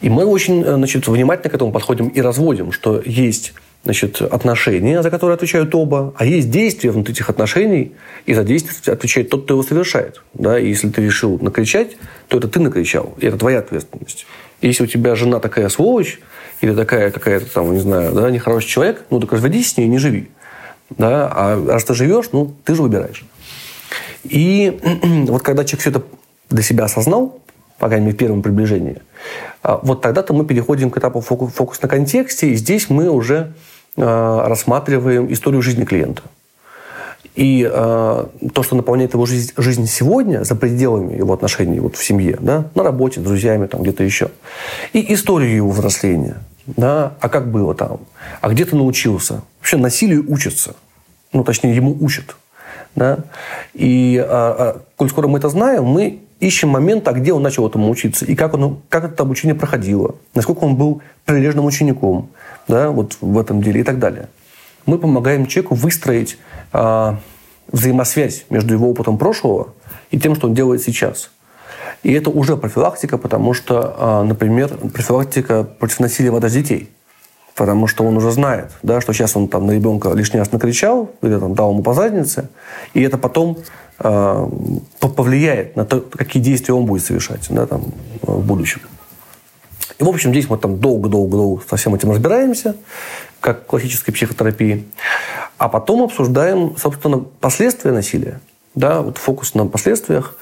И 0.02 0.10
мы 0.10 0.26
очень 0.26 0.62
э, 0.62 0.76
значит, 0.76 1.08
внимательно 1.08 1.50
к 1.50 1.56
этому 1.56 1.72
подходим 1.72 2.10
и 2.10 2.20
разводим, 2.20 2.74
что 2.74 3.02
есть 3.06 3.54
значит, 3.86 4.22
отношения, 4.22 5.02
за 5.02 5.10
которые 5.10 5.36
отвечают 5.36 5.74
оба, 5.76 6.14
а 6.18 6.26
есть 6.26 6.50
действия 6.50 6.92
внутри 6.92 7.14
этих 7.14 7.30
отношений, 7.30 7.94
и 8.26 8.34
за 8.34 8.44
действие 8.44 8.94
отвечает 8.94 9.30
тот, 9.30 9.46
кто 9.46 9.54
его 9.54 9.64
совершает. 9.64 10.22
Да? 10.34 10.60
И 10.60 10.68
если 10.68 10.90
ты 10.90 11.02
решил 11.02 11.40
накричать, 11.40 11.98
то 12.28 12.38
это 12.38 12.50
ты 12.50 12.60
накричал, 12.60 13.14
и 13.20 13.26
это 13.26 13.38
твоя 13.38 13.60
ответственность. 13.60 14.26
Если 14.64 14.84
у 14.84 14.88
тебя 14.88 15.16
жена 15.16 15.40
такая 15.40 15.70
сволочь, 15.70 16.20
или 16.62 16.74
такая 16.74 17.12
какая-то 17.12 17.52
там, 17.54 17.74
не 17.74 17.80
знаю, 17.80 18.14
да, 18.14 18.32
нехороший 18.32 18.70
человек, 18.70 19.04
ну 19.10 19.20
так 19.20 19.32
разведись 19.34 19.72
с 19.72 19.78
ней 19.78 19.88
не 19.88 19.98
живи. 19.98 20.30
Да? 20.90 21.30
А 21.34 21.66
раз 21.68 21.84
ты 21.84 21.94
живешь, 21.94 22.30
ну, 22.32 22.54
ты 22.64 22.76
же 22.76 22.82
выбираешь. 22.82 23.26
И 24.24 24.80
вот 25.28 25.44
когда 25.44 25.66
человек 25.66 25.82
все 25.82 25.90
это 25.90 26.04
для 26.50 26.64
себя 26.64 26.86
осознал, 26.86 27.40
по 27.80 27.88
крайней 27.88 28.06
мере, 28.06 28.16
в 28.16 28.20
первом 28.20 28.42
приближении, 28.42 29.02
а, 29.62 29.80
вот 29.84 30.02
тогда-то 30.02 30.34
мы 30.34 30.46
переходим 30.46 30.90
к 30.90 30.98
этапу 30.98 31.20
фокус 31.20 31.82
на 31.82 31.90
контексте, 31.90 32.50
и 32.50 32.56
здесь 32.56 32.90
мы 32.90 33.10
уже 33.10 33.54
а, 33.98 34.48
рассматриваем 34.48 35.32
историю 35.32 35.62
жизни 35.62 35.84
клиента. 35.84 36.22
И 37.36 37.68
э, 37.70 38.26
то, 38.54 38.64
что 38.64 38.76
наполняет 38.76 39.14
его 39.14 39.26
жизнь, 39.26 39.54
жизнь 39.58 39.88
сегодня, 39.88 40.44
за 40.44 40.56
пределами 40.56 41.18
его 41.18 41.34
отношений 41.34 41.80
вот 41.80 41.96
в 41.96 42.04
семье, 42.04 42.38
да, 42.40 42.66
на 42.76 42.84
работе, 42.84 43.20
с 43.20 43.24
друзьями, 43.24 43.66
там 43.66 43.82
где-то 43.82 44.04
еще. 44.04 44.30
И 44.94 45.14
историю 45.14 45.56
его 45.56 45.70
взросления. 45.72 46.38
Да, 46.66 47.14
а 47.20 47.30
как 47.30 47.52
было 47.52 47.74
там? 47.74 48.02
А 48.40 48.50
где 48.50 48.66
ты 48.66 48.76
научился? 48.76 49.42
Вообще 49.60 49.78
насилию 49.78 50.32
учатся. 50.32 50.76
Ну, 51.34 51.44
точнее, 51.44 51.76
ему 51.76 51.98
учат. 52.00 52.36
Да? 52.96 53.20
И 53.74 54.18
а, 54.18 54.76
а, 54.78 54.82
коль 54.96 55.10
скоро 55.10 55.28
мы 55.28 55.40
это 55.40 55.50
знаем, 55.50 55.86
мы 55.86 56.22
ищем 56.40 56.70
момент, 56.70 57.08
а 57.08 57.14
где 57.14 57.34
он 57.34 57.42
начал 57.42 57.68
этому 57.68 57.90
учиться, 57.90 58.26
и 58.26 58.36
как, 58.36 58.54
он, 58.54 58.82
как 58.90 59.06
это 59.06 59.24
обучение 59.24 59.56
проходило, 59.56 60.16
насколько 60.36 60.60
он 60.60 60.76
был 60.76 61.02
прилежным 61.26 61.66
учеником 61.66 62.30
да, 62.68 62.92
вот 62.92 63.18
в 63.22 63.40
этом 63.40 63.62
деле 63.62 63.82
и 63.82 63.84
так 63.84 64.00
далее. 64.00 64.30
Мы 64.86 64.98
помогаем 64.98 65.46
человеку 65.48 65.76
выстроить 65.76 66.38
э, 66.74 67.16
взаимосвязь 67.72 68.46
между 68.50 68.74
его 68.74 68.90
опытом 68.90 69.18
прошлого 69.18 69.74
и 70.12 70.20
тем, 70.20 70.36
что 70.36 70.48
он 70.48 70.54
делает 70.54 70.82
сейчас. 70.82 71.32
И 72.04 72.12
это 72.12 72.30
уже 72.30 72.58
профилактика, 72.58 73.18
потому 73.18 73.54
что, 73.54 73.96
э, 73.98 74.28
например, 74.28 74.70
профилактика 74.94 75.64
против 75.64 76.00
насилия 76.00 76.32
в 76.32 76.36
адрес 76.36 76.54
детей. 76.54 76.90
Потому 77.56 77.88
что 77.88 78.04
он 78.04 78.18
уже 78.18 78.32
знает, 78.32 78.72
да, 78.82 79.00
что 79.00 79.14
сейчас 79.14 79.38
он 79.38 79.48
там 79.48 79.68
на 79.68 79.72
ребенка 79.72 80.12
лишний 80.14 80.40
раз 80.40 80.52
накричал, 80.52 81.12
или 81.22 81.38
там, 81.38 81.54
дал 81.54 81.72
ему 81.72 81.84
по 81.84 81.94
заднице, 81.94 82.50
и 82.94 83.02
это 83.02 83.18
потом 83.18 83.60
э, 84.00 84.50
повлияет 85.00 85.76
на 85.76 85.86
то, 85.86 86.02
какие 86.02 86.42
действия 86.42 86.74
он 86.74 86.86
будет 86.86 87.06
совершать 87.06 87.46
да, 87.50 87.68
там, 87.68 87.86
в 88.22 88.46
будущем. 88.46 88.82
И, 90.00 90.04
в 90.04 90.10
общем, 90.10 90.32
здесь 90.32 90.50
мы 90.50 90.58
там 90.58 90.80
долго-долго-долго 90.80 91.62
со 91.70 91.76
всем 91.76 91.94
этим 91.94 92.12
разбираемся, 92.12 92.76
как 93.44 93.66
классической 93.66 94.14
психотерапии. 94.14 94.86
А 95.58 95.68
потом 95.68 96.04
обсуждаем, 96.04 96.78
собственно, 96.78 97.20
последствия 97.20 97.92
насилия. 97.92 98.40
Да, 98.74 99.02
вот 99.02 99.18
фокус 99.18 99.54
на 99.54 99.66
последствиях. 99.68 100.38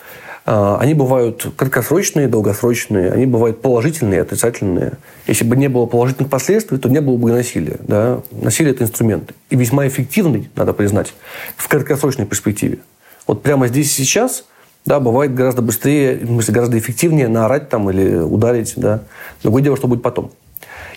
А, 0.45 0.77
они 0.79 0.93
бывают 0.93 1.47
краткосрочные, 1.57 2.27
долгосрочные, 2.27 3.11
они 3.11 3.25
бывают 3.25 3.59
положительные, 3.59 4.21
отрицательные. 4.21 4.93
Если 5.25 5.43
бы 5.43 5.57
не 5.57 5.67
было 5.67 5.87
положительных 5.87 6.29
последствий, 6.29 6.77
то 6.77 6.89
не 6.89 7.01
было 7.01 7.17
бы 7.17 7.31
насилия. 7.31 7.77
Да? 7.79 8.21
Насилие– 8.31 8.73
это 8.75 8.83
инструмент. 8.83 9.33
И 9.49 9.55
весьма 9.55 9.87
эффективный, 9.87 10.51
надо 10.55 10.73
признать, 10.73 11.15
в 11.57 11.67
краткосрочной 11.67 12.27
перспективе. 12.27 12.79
Вот 13.25 13.41
прямо 13.41 13.67
здесь 13.67 13.87
и 13.99 14.03
сейчас 14.03 14.45
да, 14.85 14.99
бывает 14.99 15.33
гораздо 15.33 15.63
быстрее, 15.63 16.17
в 16.17 16.27
смысле, 16.27 16.53
гораздо 16.53 16.77
эффективнее 16.77 17.27
наорать 17.27 17.69
там 17.69 17.89
или 17.89 18.15
ударить. 18.17 18.73
Да. 18.75 19.01
Другое 19.41 19.63
дело, 19.63 19.75
что 19.75 19.87
будет 19.87 20.03
потом. 20.03 20.31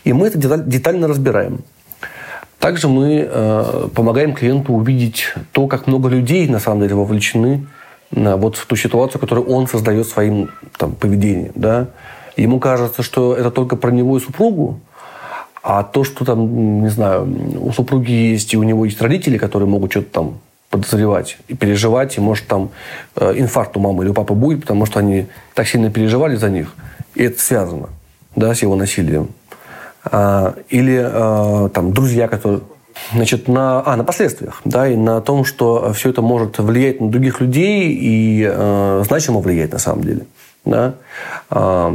И 0.05 0.13
мы 0.13 0.27
это 0.27 0.39
детально 0.39 1.09
разбираем. 1.09 1.61
Также 2.65 2.89
мы 2.89 3.29
э, 3.31 3.89
помогаем 3.95 4.33
клиенту 4.33 4.73
увидеть 4.73 5.35
то, 5.53 5.67
как 5.67 5.87
много 5.87 6.09
людей 6.09 6.49
на 6.49 6.59
самом 6.59 6.81
деле 6.81 6.95
вовлечены 6.95 7.67
на, 8.11 8.39
вот 8.39 8.57
в 8.57 8.65
ту 8.65 8.75
ситуацию, 8.75 9.21
которую 9.21 9.47
он 9.49 9.69
создает 9.69 10.07
своим 10.09 10.49
там, 10.79 10.95
поведением. 10.95 11.53
Да? 11.57 11.89
Ему 12.39 12.61
кажется, 12.61 13.03
что 13.03 13.35
это 13.35 13.51
только 13.51 13.77
про 13.77 13.91
него 13.91 14.17
и 14.17 14.21
супругу, 14.21 14.81
а 15.63 15.83
то, 15.83 16.05
что 16.05 16.25
там, 16.25 16.85
не 16.85 16.89
знаю, 16.89 17.29
у 17.61 17.71
супруги 17.73 18.13
есть 18.13 18.55
и 18.55 18.57
у 18.57 18.63
него 18.63 18.87
есть 18.87 19.03
родители, 19.03 19.37
которые 19.37 19.69
могут 19.69 19.91
что-то 19.91 20.11
там 20.11 20.39
подозревать 20.71 21.37
и 21.49 21.55
переживать, 21.55 22.17
и 22.17 22.21
может 22.23 22.47
там 22.47 22.71
э, 23.17 23.35
инфаркт 23.37 23.77
у 23.77 23.81
мамы 23.81 24.05
или 24.05 24.11
у 24.11 24.15
папы 24.15 24.33
будет, 24.33 24.63
потому 24.63 24.87
что 24.87 25.01
они 25.01 25.27
так 25.53 25.69
сильно 25.69 25.91
переживали 25.91 26.37
за 26.37 26.49
них, 26.49 26.75
и 27.15 27.25
это 27.25 27.39
связано 27.39 27.91
да, 28.37 28.55
с 28.55 28.63
его 28.63 28.75
насилием. 28.75 29.29
А, 30.05 30.55
или 30.69 31.01
а, 31.03 31.69
там 31.71 31.93
друзья, 31.93 32.29
которые 32.29 32.61
Значит, 33.13 33.49
на, 33.49 33.83
а, 33.85 33.97
на 33.97 34.05
последствиях, 34.05 34.61
да, 34.65 34.89
и 34.89 34.97
на 34.97 35.21
том, 35.21 35.45
что 35.45 35.93
все 35.93 36.11
это 36.11 36.23
может 36.23 36.59
влиять 36.59 37.01
на 37.01 37.11
других 37.11 37.41
людей 37.41 37.91
и 37.91 38.49
э, 38.49 39.03
значимо 39.05 39.41
влиять 39.41 39.73
на 39.73 39.79
самом 39.79 40.05
деле. 40.05 40.27
Да? 40.65 40.95
Э, 41.51 41.93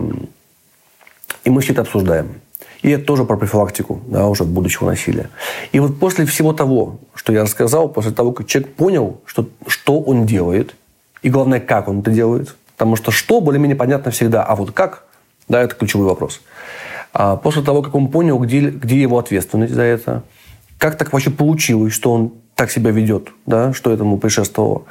и 1.46 1.50
мы 1.50 1.62
все 1.62 1.72
это 1.72 1.84
обсуждаем. 1.84 2.42
И 2.82 2.90
это 2.92 3.06
тоже 3.06 3.26
про 3.26 3.36
профилактику, 3.36 4.02
да, 4.08 4.28
уже 4.28 4.46
будущего 4.46 4.88
насилия. 4.88 5.30
И 5.72 5.80
вот 5.80 6.00
после 6.00 6.26
всего 6.26 6.54
того, 6.54 7.00
что 7.14 7.34
я 7.34 7.44
рассказал, 7.44 7.90
после 7.90 8.12
того, 8.12 8.32
как 8.32 8.48
человек 8.48 8.74
понял, 8.74 9.22
что, 9.26 9.50
что 9.68 10.00
он 10.00 10.26
делает, 10.26 10.76
и 11.22 11.30
главное, 11.30 11.60
как 11.60 11.90
он 11.90 12.00
это 12.00 12.12
делает, 12.12 12.56
потому 12.78 12.96
что 12.96 13.12
что 13.12 13.42
более-менее 13.42 13.76
понятно 13.76 14.12
всегда, 14.12 14.44
а 14.44 14.56
вот 14.56 14.72
как, 14.72 15.04
да, 15.50 15.62
это 15.62 15.76
ключевой 15.76 16.08
вопрос. 16.08 16.42
А 17.14 17.36
после 17.36 17.62
того, 17.62 17.82
как 17.82 17.96
он 17.96 18.10
понял, 18.10 18.38
где, 18.40 18.70
где 18.70 19.02
его 19.02 19.18
ответственность 19.18 19.74
за 19.74 19.82
это, 19.82 20.24
как 20.78 20.98
так 20.98 21.12
вообще 21.12 21.30
получилось, 21.30 21.94
что 21.94 22.14
он 22.14 22.34
так 22.56 22.72
себя 22.72 22.92
ведет, 22.92 23.30
да, 23.46 23.74
что 23.74 23.92
этому 23.92 24.18
предшествовало, 24.18 24.84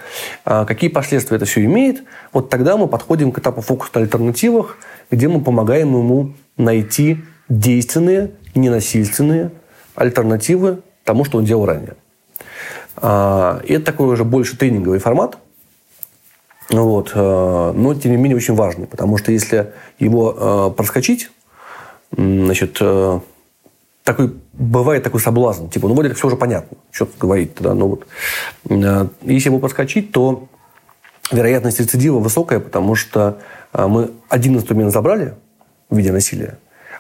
а 0.45 0.65
какие 0.65 0.89
последствия 0.89 1.37
это 1.37 1.45
все 1.45 1.65
имеет, 1.65 2.03
вот 2.33 2.49
тогда 2.49 2.77
мы 2.77 2.89
подходим 2.89 3.31
к 3.31 3.39
этапу 3.39 3.61
фокуса 3.61 3.91
на 3.95 4.01
альтернативах, 4.01 4.79
где 5.11 5.29
мы 5.29 5.43
помогаем 5.43 5.89
ему 5.89 6.33
найти 6.57 7.19
действенные, 7.49 8.33
ненасильственные 8.55 9.51
альтернативы 9.95 10.81
тому, 11.05 11.25
что 11.25 11.39
он 11.39 11.45
делал 11.45 11.67
ранее. 11.67 11.97
А, 12.97 13.61
и 13.65 13.75
это 13.75 13.87
такой 13.87 14.09
уже 14.09 14.25
больше 14.25 14.57
тренинговый 14.57 14.99
формат, 14.99 15.39
вот, 16.71 17.13
а, 17.15 17.73
но 17.73 17.95
тем 17.95 18.13
не 18.13 18.17
менее 18.17 18.37
очень 18.37 18.55
важный, 18.55 18.87
потому 18.87 19.19
что 19.19 19.33
если 19.33 19.73
его 19.99 20.37
а, 20.37 20.71
проскочить, 20.71 21.31
значит, 22.17 22.81
такой, 24.05 24.35
бывает 24.55 25.03
такой 25.03 25.21
соблазн, 25.21 25.69
типа, 25.69 25.89
ну, 25.89 25.95
вроде 25.95 26.15
все 26.15 26.27
уже 26.27 26.37
понятно, 26.37 26.79
что 26.91 27.07
тут 27.07 27.19
говорить 27.19 27.55
тогда, 27.55 27.75
но 27.75 27.89
вот, 27.89 28.07
если 28.65 29.49
его 29.49 29.59
проскочить, 29.59 30.13
то 30.13 30.49
вероятность 31.31 31.81
рецидива 31.81 32.19
высокая, 32.19 32.61
потому 32.61 32.95
что 32.95 33.39
мы 33.73 34.13
один 34.29 34.57
инструмент 34.57 34.93
забрали 34.93 35.35
в 35.91 35.97
виде 35.97 36.11
насилия, 36.11 36.59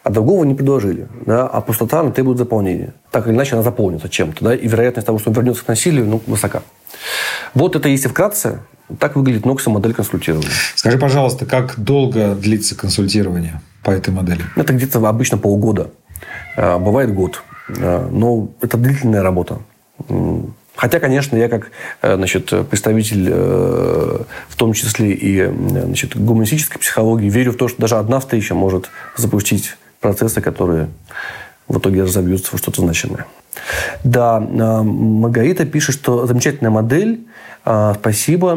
а 0.08 0.10
другого 0.10 0.44
не 0.44 0.54
предложили. 0.54 1.06
Да? 1.26 1.46
А 1.46 1.60
пустота 1.60 2.00
она 2.00 2.10
требует 2.10 2.38
заполнения. 2.38 2.94
Так 3.10 3.26
или 3.26 3.34
иначе 3.34 3.56
она 3.56 3.62
заполнится 3.62 4.08
чем-то. 4.08 4.42
Да? 4.42 4.54
И 4.54 4.66
вероятность 4.66 5.06
того, 5.06 5.18
что 5.18 5.28
он 5.28 5.36
вернется 5.36 5.62
к 5.62 5.68
насилию, 5.68 6.06
ну, 6.06 6.22
высока. 6.26 6.62
Вот 7.52 7.76
это, 7.76 7.90
если 7.90 8.08
вкратце, 8.08 8.60
так 8.98 9.16
выглядит 9.16 9.44
Нокса 9.44 9.68
модель 9.68 9.92
консультирования. 9.92 10.48
Скажи, 10.76 10.96
пожалуйста, 10.96 11.44
как 11.44 11.78
долго 11.78 12.34
длится 12.34 12.74
консультирование 12.74 13.60
по 13.84 13.90
этой 13.90 14.08
модели? 14.08 14.40
Это 14.56 14.72
где-то 14.72 15.06
обычно 15.06 15.36
полгода. 15.36 15.90
А, 16.56 16.78
бывает 16.78 17.12
год. 17.12 17.42
А, 17.78 18.08
но 18.10 18.48
это 18.62 18.78
длительная 18.78 19.22
работа. 19.22 19.58
Хотя, 20.74 21.00
конечно, 21.00 21.36
я 21.36 21.50
как 21.50 21.70
э, 22.00 22.14
значит, 22.14 22.50
представитель, 22.70 23.28
э, 23.30 24.22
в 24.48 24.56
том 24.56 24.72
числе 24.72 25.10
и 25.12 25.44
значит, 25.44 26.16
гуманистической 26.16 26.80
психологии, 26.80 27.28
верю 27.28 27.52
в 27.52 27.56
то, 27.56 27.68
что 27.68 27.80
даже 27.80 27.96
одна 27.96 28.20
встреча 28.20 28.54
может 28.54 28.88
запустить 29.16 29.76
процессы, 30.00 30.40
которые 30.40 30.88
в 31.66 31.78
итоге 31.78 32.02
разобьются 32.02 32.56
в 32.56 32.58
что-то 32.58 32.82
значимое. 32.82 33.26
Да, 34.04 34.38
э, 34.40 34.82
Маргарита 34.82 35.64
пишет, 35.66 35.94
что 35.94 36.26
замечательная 36.26 36.70
модель, 36.70 37.26
спасибо, 37.64 38.56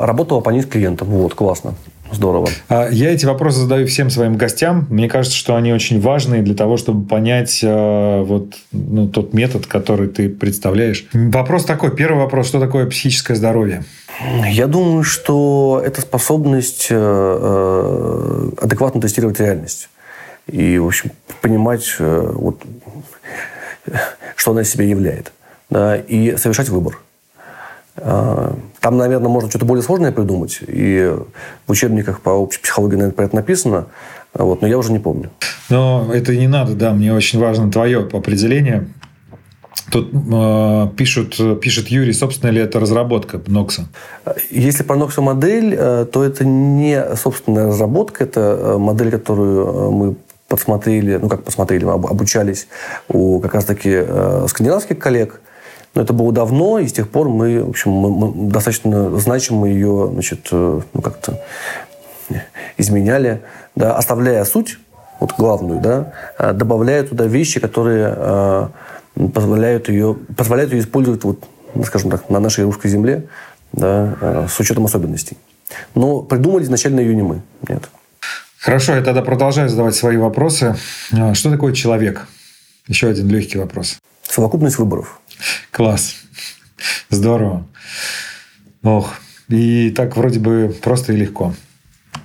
работала 0.00 0.40
по 0.40 0.50
ней 0.50 0.62
с 0.62 0.66
клиентом. 0.66 1.08
Вот, 1.08 1.34
классно. 1.34 1.74
Здорово. 2.12 2.48
А, 2.68 2.88
я 2.90 3.12
эти 3.12 3.24
вопросы 3.24 3.60
задаю 3.60 3.86
всем 3.86 4.10
своим 4.10 4.36
гостям. 4.36 4.86
Мне 4.90 5.08
кажется, 5.08 5.36
что 5.36 5.54
они 5.54 5.72
очень 5.72 6.00
важные 6.00 6.42
для 6.42 6.54
того, 6.54 6.76
чтобы 6.76 7.06
понять 7.06 7.60
э, 7.62 8.22
вот 8.22 8.54
ну, 8.72 9.08
тот 9.08 9.32
метод, 9.32 9.66
который 9.66 10.08
ты 10.08 10.28
представляешь. 10.28 11.06
Вопрос 11.12 11.64
такой. 11.64 11.94
Первый 11.94 12.18
вопрос. 12.18 12.48
Что 12.48 12.58
такое 12.58 12.86
психическое 12.86 13.36
здоровье? 13.36 13.84
Я 14.48 14.66
думаю, 14.66 15.04
что 15.04 15.80
это 15.84 16.00
способность 16.00 16.88
э, 16.90 16.96
э, 16.98 18.50
адекватно 18.60 19.00
тестировать 19.00 19.38
реальность. 19.38 19.88
И, 20.50 20.78
в 20.78 20.86
общем, 20.86 21.10
понимать, 21.40 21.96
вот, 21.98 22.62
что 24.36 24.50
она 24.52 24.62
из 24.62 24.70
себя 24.70 24.84
являет. 24.84 25.32
Да, 25.68 25.96
и 25.96 26.36
совершать 26.36 26.68
выбор. 26.68 26.98
А, 27.96 28.56
там, 28.80 28.96
наверное, 28.96 29.28
можно 29.28 29.48
что-то 29.50 29.64
более 29.64 29.82
сложное 29.82 30.12
придумать. 30.12 30.60
И 30.66 31.14
в 31.66 31.70
учебниках 31.70 32.20
по 32.20 32.30
общей 32.30 32.60
психологии, 32.60 32.96
наверное, 32.96 33.14
про 33.14 33.24
это 33.26 33.36
написано. 33.36 33.86
Вот, 34.34 34.62
но 34.62 34.68
я 34.68 34.78
уже 34.78 34.92
не 34.92 34.98
помню. 34.98 35.30
Но 35.68 36.10
это 36.12 36.34
не 36.36 36.48
надо, 36.48 36.74
да. 36.74 36.92
Мне 36.92 37.12
очень 37.12 37.38
важно 37.38 37.70
твое 37.70 38.00
определение. 38.00 38.88
Тут 39.90 40.10
э, 40.12 40.88
пишут, 40.96 41.60
пишет 41.60 41.88
Юрий, 41.88 42.12
собственно 42.12 42.50
ли 42.50 42.60
это 42.60 42.78
разработка 42.78 43.40
Нокса? 43.46 43.88
Если 44.50 44.84
про 44.84 44.96
Нокса 44.96 45.20
модель, 45.20 45.74
э, 45.76 46.06
то 46.10 46.22
это 46.22 46.44
не 46.44 47.16
собственная 47.16 47.68
разработка, 47.68 48.24
это 48.24 48.40
э, 48.40 48.78
модель, 48.78 49.10
которую 49.10 49.66
э, 49.66 49.90
мы 49.90 50.16
подсмотрели, 50.50 51.16
ну 51.16 51.28
как 51.28 51.44
посмотрели, 51.44 51.84
мы 51.84 51.92
обучались 51.92 52.66
у 53.08 53.38
как 53.38 53.54
раз-таки 53.54 53.90
э, 53.92 54.46
скандинавских 54.48 54.98
коллег. 54.98 55.40
Но 55.94 56.02
это 56.02 56.12
было 56.12 56.32
давно, 56.32 56.78
и 56.80 56.86
с 56.86 56.92
тех 56.92 57.08
пор 57.08 57.28
мы, 57.28 57.64
в 57.64 57.70
общем, 57.70 57.92
мы, 57.92 58.10
мы 58.10 58.50
достаточно 58.50 59.16
значимо 59.18 59.68
ее, 59.68 60.10
значит, 60.12 60.48
э, 60.50 60.80
ну, 60.92 61.02
как-то 61.02 61.40
изменяли, 62.78 63.42
да, 63.76 63.96
оставляя 63.96 64.44
суть, 64.44 64.78
вот 65.20 65.34
главную, 65.38 65.80
да, 65.80 66.12
а 66.36 66.52
добавляя 66.52 67.04
туда 67.04 67.26
вещи, 67.26 67.60
которые 67.60 68.12
э, 68.16 68.68
позволяют 69.32 69.88
ее, 69.88 70.16
позволяют 70.36 70.72
ее 70.72 70.80
использовать, 70.80 71.22
вот, 71.22 71.44
скажем 71.84 72.10
так, 72.10 72.28
на 72.28 72.40
нашей 72.40 72.64
русской 72.64 72.88
земле, 72.88 73.26
да, 73.72 74.16
э, 74.20 74.46
с 74.48 74.58
учетом 74.58 74.84
особенностей. 74.84 75.38
Но 75.94 76.22
придумали 76.22 76.64
изначально 76.64 77.00
ее 77.00 77.14
не 77.14 77.22
мы. 77.22 77.40
Нет. 77.68 77.88
Хорошо, 78.60 78.94
я 78.94 79.00
тогда 79.00 79.22
продолжаю 79.22 79.70
задавать 79.70 79.94
свои 79.94 80.18
вопросы. 80.18 80.76
А, 81.12 81.32
что 81.32 81.50
такое 81.50 81.72
человек? 81.72 82.26
Еще 82.88 83.08
один 83.08 83.26
легкий 83.28 83.56
вопрос. 83.56 83.98
Совокупность 84.22 84.76
выборов. 84.76 85.18
Класс. 85.70 86.16
Здорово. 87.08 87.66
Ох. 88.82 89.14
И 89.48 89.90
так 89.90 90.14
вроде 90.14 90.40
бы 90.40 90.76
просто 90.82 91.14
и 91.14 91.16
легко. 91.16 91.54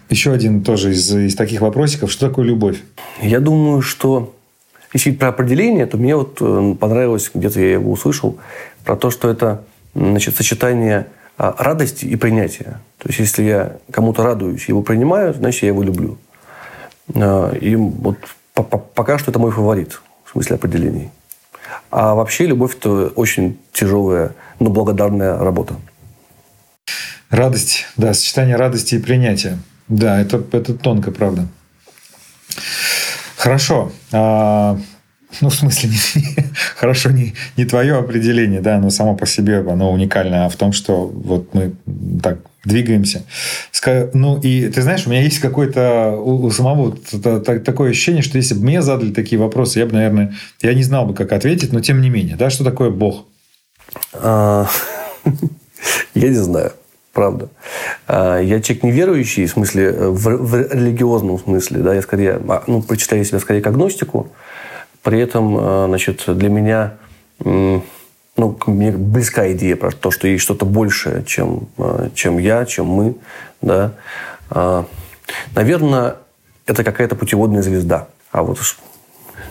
Еще 0.10 0.34
один 0.34 0.62
тоже 0.62 0.92
из, 0.92 1.10
из 1.16 1.36
таких 1.36 1.62
вопросиков. 1.62 2.12
Что 2.12 2.28
такое 2.28 2.46
любовь? 2.46 2.82
Я 3.22 3.40
думаю, 3.40 3.82
что 3.82 4.36
если 4.94 5.12
про 5.12 5.30
определение, 5.30 5.86
то 5.86 5.98
мне 5.98 6.18
вот 6.18 6.40
э, 6.42 6.76
понравилось, 6.78 7.32
где-то 7.34 7.62
я 7.62 7.72
его 7.74 7.94
услышал, 7.94 8.38
про 8.84 8.98
то, 8.98 9.10
что 9.10 9.30
это 9.30 9.64
значит, 9.96 10.36
сочетание 10.36 11.08
а, 11.38 11.56
радости 11.58 12.06
и 12.06 12.16
принятия. 12.18 12.82
То 12.98 13.08
есть, 13.08 13.20
если 13.20 13.44
я 13.44 13.78
кому-то 13.90 14.24
радуюсь, 14.24 14.68
его 14.68 14.82
принимаю, 14.82 15.34
значит, 15.34 15.64
я 15.64 15.70
его 15.70 15.82
люблю. 15.82 16.18
А, 17.14 17.53
и 17.53 17.76
вот 17.76 18.18
пока 18.53 19.18
что 19.18 19.32
это 19.32 19.39
мой 19.39 19.51
фаворит 19.51 20.01
в 20.26 20.32
смысле 20.32 20.56
определений. 20.56 21.12
А 21.91 22.16
вообще 22.16 22.45
любовь– 22.45 22.76
это 22.80 23.08
очень 23.10 23.60
тяжелая, 23.72 24.34
но 24.60 24.70
благодарная 24.70 25.38
работа. 25.38 25.76
Радость, 27.30 27.86
да, 27.97 28.14
сочетание 28.14 28.56
радости 28.56 28.95
и 28.95 28.99
принятия. 28.99 29.58
Да, 29.88 30.20
это, 30.20 30.43
это 30.51 30.74
тонко, 30.74 31.12
правда. 31.12 31.47
Хорошо. 33.38 33.91
Ну, 35.42 35.50
в 35.50 35.56
смысле, 35.56 35.90
не, 35.90 36.22
не, 36.22 36.36
хорошо, 36.76 37.12
не, 37.12 37.34
не 37.58 37.66
твое 37.66 37.96
определение, 37.96 38.62
да, 38.62 38.80
но 38.80 38.90
само 38.90 39.16
по 39.16 39.26
себе 39.26 39.60
оно 39.60 39.92
уникальное, 39.92 40.46
а 40.46 40.50
в 40.50 40.56
том, 40.56 40.72
что 40.74 41.08
вот 41.08 41.54
мы 41.54 41.74
так 42.22 42.40
двигаемся. 42.66 43.24
Ну, 44.14 44.40
и 44.40 44.70
ты 44.70 44.82
знаешь, 44.82 45.06
у 45.06 45.10
меня 45.10 45.22
есть 45.22 45.40
какое-то 45.40 46.16
у, 46.18 46.46
у 46.46 46.52
самого 46.52 46.98
такое 46.98 47.92
ощущение, 47.92 48.24
что 48.24 48.38
если 48.38 48.56
бы 48.56 48.64
мне 48.64 48.82
задали 48.82 49.12
такие 49.12 49.40
вопросы, 49.40 49.80
я 49.80 49.86
бы, 49.86 49.94
наверное, 49.94 50.36
я 50.62 50.74
не 50.74 50.84
знал 50.84 51.06
бы, 51.06 51.14
как 51.14 51.32
ответить, 51.32 51.72
но 51.72 51.80
тем 51.80 52.02
не 52.02 52.10
менее, 52.10 52.36
да, 52.36 52.50
что 52.50 52.64
такое 52.64 52.90
Бог? 52.90 53.26
А, 54.14 54.68
я 56.16 56.30
не 56.30 56.36
знаю, 56.36 56.74
правда. 57.14 57.50
А, 58.08 58.40
я 58.40 58.60
человек 58.62 58.84
неверующий, 58.84 59.46
в 59.46 59.52
смысле, 59.52 59.92
в, 59.92 60.38
в 60.38 60.74
религиозном 60.74 61.40
смысле, 61.40 61.80
да, 61.82 61.94
я 61.94 62.02
скорее, 62.02 62.42
а, 62.48 62.64
ну, 62.66 62.82
прочитаю 62.82 63.24
себя 63.24 63.40
скорее 63.40 63.62
как 63.62 63.74
агностику, 63.74 64.32
при 65.06 65.20
этом, 65.22 65.88
значит, 65.88 66.24
для 66.28 66.49
меня 66.49 66.97
ну, 68.38 68.58
мне 68.68 68.91
близка 68.91 69.51
идея 69.53 69.76
про 69.76 69.91
то, 69.91 70.12
что 70.12 70.28
есть 70.28 70.43
что-то 70.43 70.66
большее, 70.66 71.24
чем, 71.24 71.68
э, 71.78 72.10
чем 72.14 72.38
я, 72.38 72.66
чем 72.66 72.88
мы. 72.88 73.16
Да? 73.62 73.93
А, 74.49 74.86
наверное, 75.56 76.18
это 76.66 76.84
какая-то 76.84 77.16
путеводная 77.16 77.62
звезда. 77.62 78.08
А 78.32 78.43
вот 78.43 78.60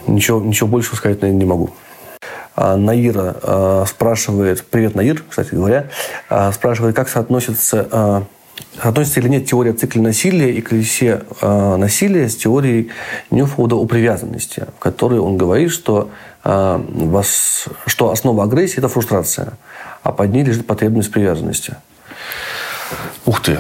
ничего, 0.06 0.40
ничего 0.40 0.68
больше 0.68 0.96
сказать, 0.96 1.22
наверное, 1.22 1.40
не 1.40 1.48
могу. 1.48 1.70
А 2.56 2.76
Наира 2.76 3.36
а, 3.42 3.84
спрашивает, 3.86 4.64
привет, 4.64 4.94
Наир, 4.94 5.24
кстати 5.28 5.54
говоря, 5.54 5.88
спрашивает, 6.52 6.94
как 6.94 7.08
соотносится 7.08 8.26
относится 8.80 9.20
или 9.20 9.28
нет 9.28 9.46
теория 9.46 9.72
цикла 9.72 10.00
насилия 10.00 10.52
и 10.52 10.60
колесе 10.60 11.22
э, 11.40 11.76
насилия 11.76 12.28
с 12.28 12.36
теорией 12.36 12.90
Ньюфолда 13.30 13.76
о 13.76 13.86
привязанности, 13.86 14.66
в 14.76 14.80
которой 14.80 15.20
он 15.20 15.36
говорит, 15.36 15.70
что, 15.70 16.10
э, 16.44 16.80
вас, 16.88 17.66
что 17.86 18.10
основа 18.10 18.44
агрессии– 18.44 18.76
это 18.78 18.88
фрустрация, 18.88 19.54
а 20.02 20.12
под 20.12 20.32
ней 20.32 20.44
лежит 20.44 20.66
потребность 20.66 21.12
привязанности. 21.12 21.76
Ух 23.26 23.42
ты! 23.42 23.58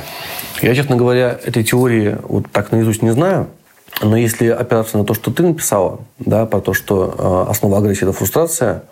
Я, 0.62 0.74
честно 0.74 0.96
говоря, 0.96 1.38
этой 1.44 1.64
теории 1.64 2.16
вот 2.22 2.50
так 2.50 2.72
наизусть 2.72 3.02
не 3.02 3.10
знаю, 3.10 3.48
но 4.02 4.16
если 4.16 4.48
опираться 4.48 4.98
на 4.98 5.04
то, 5.04 5.14
что 5.14 5.30
ты 5.30 5.42
написала, 5.42 6.00
да, 6.18 6.46
про 6.46 6.60
то, 6.60 6.74
что 6.74 7.46
э, 7.46 7.50
основа 7.50 7.78
агрессии– 7.78 8.02
это 8.02 8.12
фрустрация, 8.12 8.82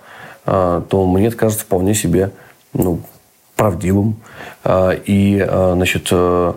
э, 0.47 0.83
то 0.89 1.07
мне 1.07 1.29
это 1.29 1.37
кажется 1.37 1.65
вполне 1.65 1.95
себе 1.95 2.31
ну, 2.73 3.01
правдивым. 3.57 4.17
А, 4.65 4.91
и, 4.91 5.45
а, 5.47 5.75
значит, 5.75 6.09
э, 6.11 6.53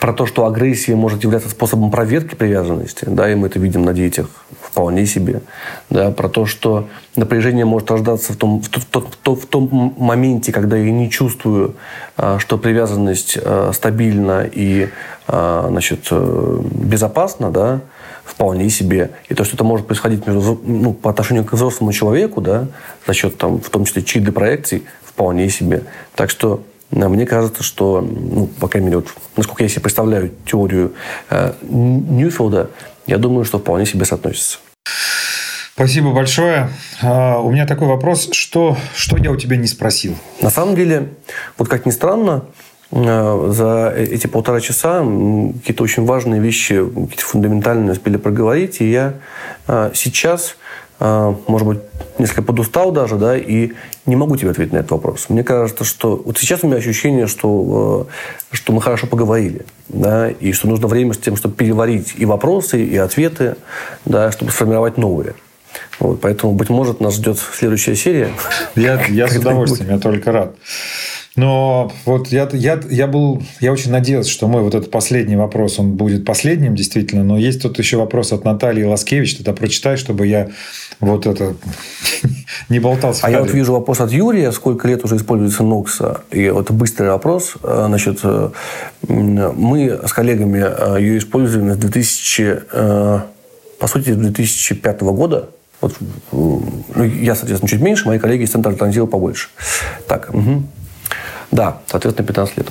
про 0.00 0.12
то, 0.12 0.26
что 0.26 0.46
агрессия 0.46 0.94
может 0.94 1.24
являться 1.24 1.48
способом 1.48 1.90
проверки 1.90 2.34
привязанности, 2.34 3.06
да, 3.08 3.30
и 3.30 3.34
мы 3.34 3.46
это 3.46 3.58
видим 3.58 3.84
на 3.84 3.94
детях 3.94 4.28
вполне 4.60 5.06
себе, 5.06 5.40
да, 5.88 6.10
про 6.10 6.28
то, 6.28 6.44
что 6.44 6.88
напряжение 7.16 7.64
может 7.64 7.90
рождаться 7.90 8.34
в 8.34 8.36
том, 8.36 8.60
в, 8.60 8.68
в, 8.68 9.24
в, 9.24 9.34
в 9.40 9.46
том 9.46 9.94
моменте, 9.96 10.52
когда 10.52 10.76
я 10.76 10.90
не 10.90 11.10
чувствую, 11.10 11.74
а, 12.16 12.38
что 12.38 12.58
привязанность 12.58 13.38
стабильна 13.72 14.48
и 14.50 14.88
значит, 15.26 16.08
э, 16.10 16.60
безопасна, 16.70 17.50
да, 17.50 17.80
вполне 18.24 18.68
себе. 18.70 19.10
И 19.28 19.34
то, 19.34 19.44
что 19.44 19.54
это 19.56 19.64
может 19.64 19.86
происходить 19.86 20.26
между, 20.26 20.60
ну, 20.64 20.92
по 20.92 21.10
отношению 21.10 21.44
к 21.44 21.52
взрослому 21.52 21.92
человеку, 21.92 22.40
да, 22.40 22.66
за 23.06 23.14
счет, 23.14 23.36
там, 23.38 23.60
в 23.60 23.70
том 23.70 23.84
числе, 23.84 24.02
чьи 24.02 24.22
проекций, 24.22 24.84
вполне 25.14 25.48
себе. 25.48 25.84
Так 26.14 26.30
что 26.30 26.64
э, 26.90 27.08
мне 27.08 27.24
кажется, 27.24 27.62
что, 27.62 28.00
ну, 28.00 28.46
по 28.46 28.68
крайней 28.68 28.88
мере, 28.88 28.98
вот, 28.98 29.08
насколько 29.36 29.62
я 29.62 29.68
себе 29.68 29.82
представляю 29.82 30.32
теорию 30.44 30.94
э, 31.30 31.52
Ньюфилда, 31.62 32.70
я 33.06 33.18
думаю, 33.18 33.44
что 33.44 33.58
вполне 33.58 33.86
себе 33.86 34.04
соотносится. 34.04 34.58
Спасибо 35.74 36.12
большое. 36.12 36.68
А, 37.02 37.40
у 37.40 37.50
меня 37.50 37.66
такой 37.66 37.88
вопрос. 37.88 38.28
Что, 38.32 38.76
что 38.94 39.16
я 39.16 39.30
у 39.30 39.36
тебя 39.36 39.56
не 39.56 39.66
спросил? 39.66 40.16
На 40.40 40.50
самом 40.50 40.76
деле, 40.76 41.08
вот 41.58 41.68
как 41.68 41.84
ни 41.84 41.90
странно, 41.90 42.44
э, 42.92 43.48
за 43.50 43.92
эти 43.96 44.28
полтора 44.28 44.60
часа 44.60 45.00
какие-то 45.00 45.82
очень 45.82 46.04
важные 46.04 46.40
вещи, 46.40 46.76
какие-то 46.84 47.24
фундаментальные 47.24 47.92
успели 47.92 48.16
проговорить. 48.18 48.80
И 48.80 48.90
я 48.90 49.14
э, 49.66 49.90
сейчас 49.94 50.56
может 51.00 51.66
быть, 51.66 51.78
несколько 52.18 52.42
подустал 52.42 52.92
даже, 52.92 53.16
да, 53.16 53.36
и 53.36 53.72
не 54.06 54.16
могу 54.16 54.36
тебе 54.36 54.50
ответить 54.50 54.72
на 54.72 54.78
этот 54.78 54.92
вопрос. 54.92 55.26
Мне 55.28 55.42
кажется, 55.42 55.84
что 55.84 56.16
вот 56.24 56.38
сейчас 56.38 56.62
у 56.62 56.66
меня 56.66 56.76
ощущение, 56.76 57.26
что, 57.26 58.06
э, 58.52 58.54
что 58.54 58.72
мы 58.72 58.80
хорошо 58.80 59.06
поговорили, 59.06 59.66
да, 59.88 60.30
и 60.30 60.52
что 60.52 60.68
нужно 60.68 60.86
время 60.86 61.12
с 61.14 61.18
тем, 61.18 61.36
чтобы 61.36 61.54
переварить 61.56 62.14
и 62.16 62.24
вопросы, 62.24 62.84
и 62.84 62.96
ответы, 62.96 63.56
да, 64.04 64.30
чтобы 64.30 64.52
сформировать 64.52 64.96
новые. 64.96 65.34
Вот, 65.98 66.20
поэтому, 66.20 66.52
быть 66.52 66.68
может, 66.68 67.00
нас 67.00 67.14
ждет 67.14 67.38
следующая 67.38 67.96
серия. 67.96 68.30
Я, 68.76 69.04
я 69.06 69.28
с 69.28 69.36
удовольствием, 69.36 69.90
я 69.90 69.98
только 69.98 70.32
рад. 70.32 70.54
Но 71.36 71.90
вот 72.04 72.28
я, 72.28 72.48
я, 72.52 72.80
я 72.88 73.06
был, 73.08 73.42
я 73.60 73.72
очень 73.72 73.90
надеялся, 73.90 74.30
что 74.30 74.46
мой 74.46 74.62
вот 74.62 74.74
этот 74.74 74.90
последний 74.90 75.34
вопрос, 75.34 75.80
он 75.80 75.92
будет 75.92 76.24
последним, 76.24 76.76
действительно. 76.76 77.24
Но 77.24 77.36
есть 77.36 77.60
тут 77.60 77.78
еще 77.78 77.96
вопрос 77.96 78.32
от 78.32 78.44
Натальи 78.44 78.84
Ласкевич. 78.84 79.36
Тогда 79.36 79.52
прочитай, 79.52 79.96
чтобы 79.96 80.28
я 80.28 80.50
вот 81.00 81.26
это 81.26 81.54
не 82.68 82.78
болтался. 82.78 83.26
А 83.26 83.30
я 83.30 83.40
вот 83.40 83.52
вижу 83.52 83.72
вопрос 83.72 84.00
от 84.00 84.12
Юрия, 84.12 84.52
сколько 84.52 84.86
лет 84.86 85.04
уже 85.04 85.16
используется 85.16 85.64
Nox. 85.64 86.20
И 86.30 86.42
это 86.42 86.72
быстрый 86.72 87.08
вопрос. 87.08 87.54
Э, 87.64 87.84
значит, 87.88 88.20
э, 88.22 88.50
мы 89.08 90.00
с 90.06 90.12
коллегами 90.12 90.64
э, 90.64 91.00
ее 91.00 91.18
используем 91.18 91.72
с 91.72 91.76
2000, 91.76 92.62
по 92.70 93.86
сути, 93.88 94.10
с 94.10 94.16
2005 94.16 95.00
года. 95.02 95.48
Вот, 95.80 95.94
ну, 96.30 96.62
я, 97.02 97.34
соответственно, 97.34 97.68
чуть 97.68 97.80
меньше, 97.80 98.06
мои 98.06 98.18
коллеги 98.18 98.44
из 98.44 98.50
Центра 98.50 98.72
Транзила 98.72 99.06
побольше. 99.06 99.48
Так, 100.06 100.30
угу. 100.32 100.62
Да, 101.54 101.78
соответственно, 101.86 102.26
15 102.26 102.56
лет. 102.56 102.66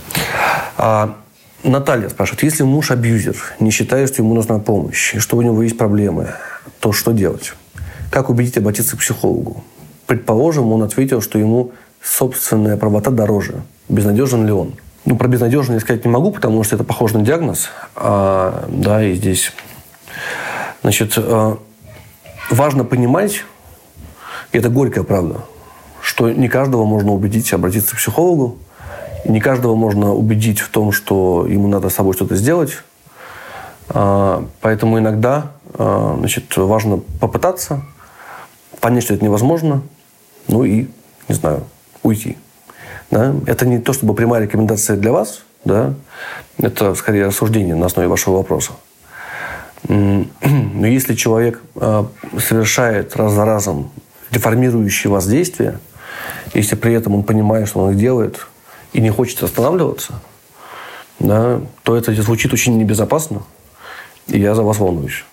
А, 0.78 1.16
Наталья 1.64 2.10
спрашивает, 2.10 2.44
если 2.44 2.64
муж 2.64 2.92
абьюзер, 2.92 3.38
не 3.62 3.72
считает, 3.72 4.10
что 4.10 4.22
ему 4.22 4.34
нужна 4.34 4.60
помощь, 4.60 5.16
и 5.16 5.20
что 5.20 5.38
у 5.38 5.42
него 5.42 5.64
есть 5.64 5.78
проблемы, 5.78 6.32
то 6.82 6.92
что 6.92 7.14
делать? 7.14 7.54
Как 8.12 8.30
убедить 8.30 8.58
обратиться 8.58 8.98
к 8.98 9.00
психологу? 9.00 9.64
Предположим, 10.06 10.74
он 10.74 10.84
ответил, 10.84 11.22
что 11.22 11.40
ему 11.40 11.72
собственная 12.02 12.76
правота 12.76 13.10
дороже. 13.10 13.62
Безнадежен 13.88 14.46
ли 14.46 14.52
он? 14.52 14.74
Ну, 15.06 15.16
про 15.16 15.30
безнадежность 15.30 15.86
сказать 15.86 16.04
не 16.04 16.12
могу, 16.12 16.32
потому 16.32 16.62
что 16.66 16.76
это 16.76 16.84
похоже 16.84 17.18
на 17.20 17.24
диагноз. 17.24 17.70
А, 17.96 18.66
да, 18.68 19.02
и 19.02 19.14
здесь... 19.14 19.54
Значит, 20.82 21.14
а, 21.16 21.58
важно 22.52 22.84
понимать, 22.84 23.46
и 24.52 24.58
это 24.58 24.68
горькая 24.68 25.06
правда, 25.06 25.46
что 26.02 26.30
не 26.30 26.50
каждого 26.50 26.84
можно 26.84 27.14
убедить 27.14 27.54
обратиться 27.54 27.96
к 27.96 28.00
психологу, 28.00 28.58
не 29.26 29.40
каждого 29.40 29.76
можно 29.76 30.14
убедить 30.14 30.60
в 30.60 30.70
том, 30.70 30.92
что 30.92 31.46
ему 31.48 31.68
надо 31.68 31.90
с 31.90 31.96
собой 31.96 32.14
что-то 32.14 32.36
сделать. 32.36 32.78
А, 33.90 34.46
поэтому 34.62 35.00
иногда 35.00 35.52
а, 35.74 36.16
значит, 36.20 36.56
важно 36.58 37.00
попытаться, 37.20 37.82
понять, 38.80 39.04
что 39.04 39.14
это 39.14 39.24
невозможно, 39.24 39.82
ну 40.48 40.64
и, 40.64 40.88
не 41.28 41.36
знаю, 41.36 41.64
уйти. 42.02 42.38
Да? 43.12 43.34
Это 43.48 43.66
не 43.66 43.80
то, 43.80 43.94
чтобы 43.94 44.14
прямая 44.14 44.44
рекомендация 44.44 44.98
для 44.98 45.12
вас, 45.12 45.44
да? 45.66 45.94
это 46.58 46.96
скорее 46.96 47.28
рассуждение 47.28 47.76
на 47.76 47.86
основе 47.86 48.08
вашего 48.08 48.38
вопроса. 48.38 48.74
Но 49.88 50.88
если 50.88 51.16
человек 51.16 51.62
а, 51.76 52.08
совершает 52.40 53.16
раз 53.16 53.34
за 53.34 53.46
разом 53.46 53.92
деформирующие 54.32 55.12
вас 55.12 55.28
действия, 55.28 55.80
если 56.54 56.76
при 56.76 56.94
этом 56.94 57.16
он 57.16 57.24
понимает, 57.24 57.68
что 57.68 57.80
он 57.80 57.92
их 57.92 57.98
делает, 57.98 58.48
и 58.94 59.02
не 59.02 59.10
хочет 59.10 59.44
останавливаться, 59.44 60.22
да, 61.20 61.62
то 61.84 61.96
это 61.96 62.14
звучит 62.22 62.54
очень 62.54 62.78
небезопасно, 62.78 63.44
и 64.28 64.40
я 64.40 64.56
за 64.56 64.64
вас 64.64 64.78
волнуюсь. 64.78 65.24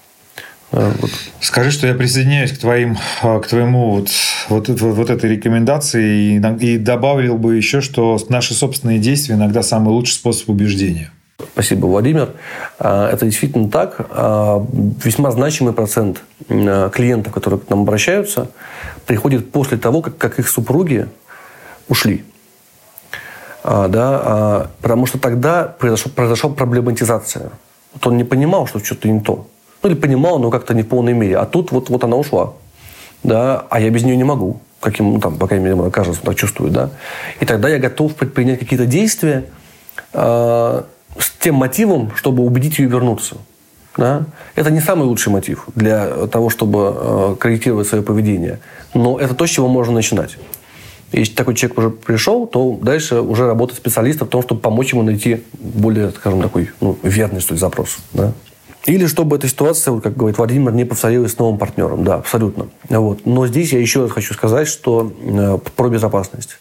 Да, 0.73 0.93
вот. 1.01 1.11
Скажи, 1.41 1.73
что 1.73 1.87
я 1.87 1.95
присоединяюсь 1.95 2.53
к, 2.53 2.59
твоим, 2.59 2.97
к 3.21 3.47
твоему 3.49 3.91
вот, 3.91 4.11
вот, 4.49 4.69
вот 4.69 5.11
этой 5.11 5.31
рекомендации 5.31 6.37
и, 6.37 6.65
и 6.65 6.79
добавил 6.79 7.39
бы 7.39 7.57
еще, 7.57 7.81
что 7.81 8.19
наши 8.29 8.55
собственные 8.55 9.01
действия 9.01 9.35
иногда 9.35 9.63
самый 9.63 9.89
лучший 9.89 10.13
способ 10.13 10.49
убеждения. 10.49 11.11
Спасибо, 11.55 11.87
Владимир. 11.87 12.35
А, 12.79 13.11
это 13.11 13.27
действительно 13.27 13.69
так. 13.69 14.09
Весьма 15.05 15.33
значимый 15.33 15.73
процент 15.73 16.23
клиентов, 16.47 17.33
которые 17.33 17.59
к 17.59 17.69
нам 17.69 17.81
обращаются, 17.81 18.51
приходит 19.07 19.51
после 19.51 19.77
того, 19.77 20.03
как, 20.03 20.19
как 20.19 20.39
их 20.39 20.49
супруги 20.49 21.09
ушли. 21.89 22.25
А, 23.63 23.89
да, 23.89 24.21
а, 24.23 24.71
потому 24.81 25.07
что 25.07 25.19
тогда 25.19 25.65
произошла, 25.65 26.11
произошла 26.15 26.51
проблематизация. 26.51 27.51
Вот 27.93 28.07
он 28.07 28.17
не 28.17 28.25
понимал, 28.25 28.67
что 28.67 28.79
что-то 28.79 29.09
не 29.09 29.21
то. 29.21 29.47
Ну, 29.83 29.91
или 29.91 29.97
понимал, 29.97 30.39
но 30.39 30.51
как-то 30.51 30.75
не 30.75 30.83
в 30.83 30.89
полной 30.89 31.13
мере. 31.13 31.37
А 31.37 31.47
тут 31.47 31.73
вот, 31.73 31.91
вот 31.91 32.05
она 32.05 32.17
ушла. 32.17 32.55
Да, 33.23 33.67
а 33.71 33.81
я 33.81 33.91
без 33.91 34.03
нее 34.03 34.17
не 34.17 34.25
могу. 34.25 34.61
Каким, 34.81 35.15
ну, 35.15 35.21
там, 35.21 35.37
по 35.37 35.47
крайней 35.47 35.67
мере, 35.67 35.91
кажется, 35.91 36.23
так 36.23 36.37
чувствую. 36.37 36.71
Да? 36.71 36.91
И 37.39 37.45
тогда 37.45 37.69
я 37.69 37.79
готов 37.79 38.15
предпринять 38.15 38.59
какие-то 38.59 38.87
действия 38.87 39.45
э, 40.13 40.83
с 41.19 41.31
тем 41.39 41.57
мотивом, 41.57 42.13
чтобы 42.17 42.43
убедить 42.43 42.79
ее 42.79 42.89
вернуться. 42.89 43.37
Да? 43.97 44.25
Это 44.55 44.71
не 44.71 44.81
самый 44.81 45.05
лучший 45.05 45.33
мотив 45.33 45.67
для 45.75 46.27
того, 46.29 46.49
чтобы 46.49 46.95
э, 46.95 47.37
корректировать 47.39 47.89
свое 47.89 48.03
поведение. 48.03 48.61
Но 48.95 49.19
это 49.19 49.35
то, 49.35 49.47
с 49.47 49.51
чего 49.51 49.69
можно 49.69 49.93
начинать. 49.93 50.39
Если 51.13 51.35
такой 51.35 51.55
человек 51.55 51.79
уже 51.79 51.91
пришел, 51.91 52.47
то 52.47 52.79
дальше 52.81 53.21
уже 53.21 53.47
работа 53.47 53.75
специалиста 53.75 54.25
в 54.25 54.29
том, 54.29 54.43
чтобы 54.43 54.61
помочь 54.61 54.93
ему 54.93 55.03
найти 55.03 55.43
более, 55.59 56.11
скажем, 56.11 56.41
такой 56.41 56.71
ну, 56.81 56.97
верный 57.03 57.41
что 57.41 57.55
ли, 57.55 57.61
запрос. 57.61 57.99
Да? 58.13 58.33
Или 58.87 59.07
чтобы 59.07 59.37
эта 59.37 59.49
ситуация, 59.49 59.99
как 60.01 60.17
говорит 60.17 60.39
Владимир, 60.39 60.73
не 60.73 60.85
повторилась 60.85 61.33
с 61.33 61.39
новым 61.39 61.59
партнером. 61.59 62.05
Да, 62.05 62.17
абсолютно. 62.17 62.69
Вот. 62.89 63.27
Но 63.27 63.47
здесь 63.47 63.73
я 63.73 63.81
еще 63.81 64.03
раз 64.03 64.13
хочу 64.13 64.35
сказать, 64.35 64.69
что 64.69 65.13
э, 65.21 65.59
про 65.77 65.89
безопасность. 65.89 66.59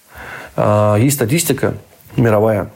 Э, 0.58 0.98
есть 1.00 1.16
статистика 1.16 1.76
мировая, 2.18 2.72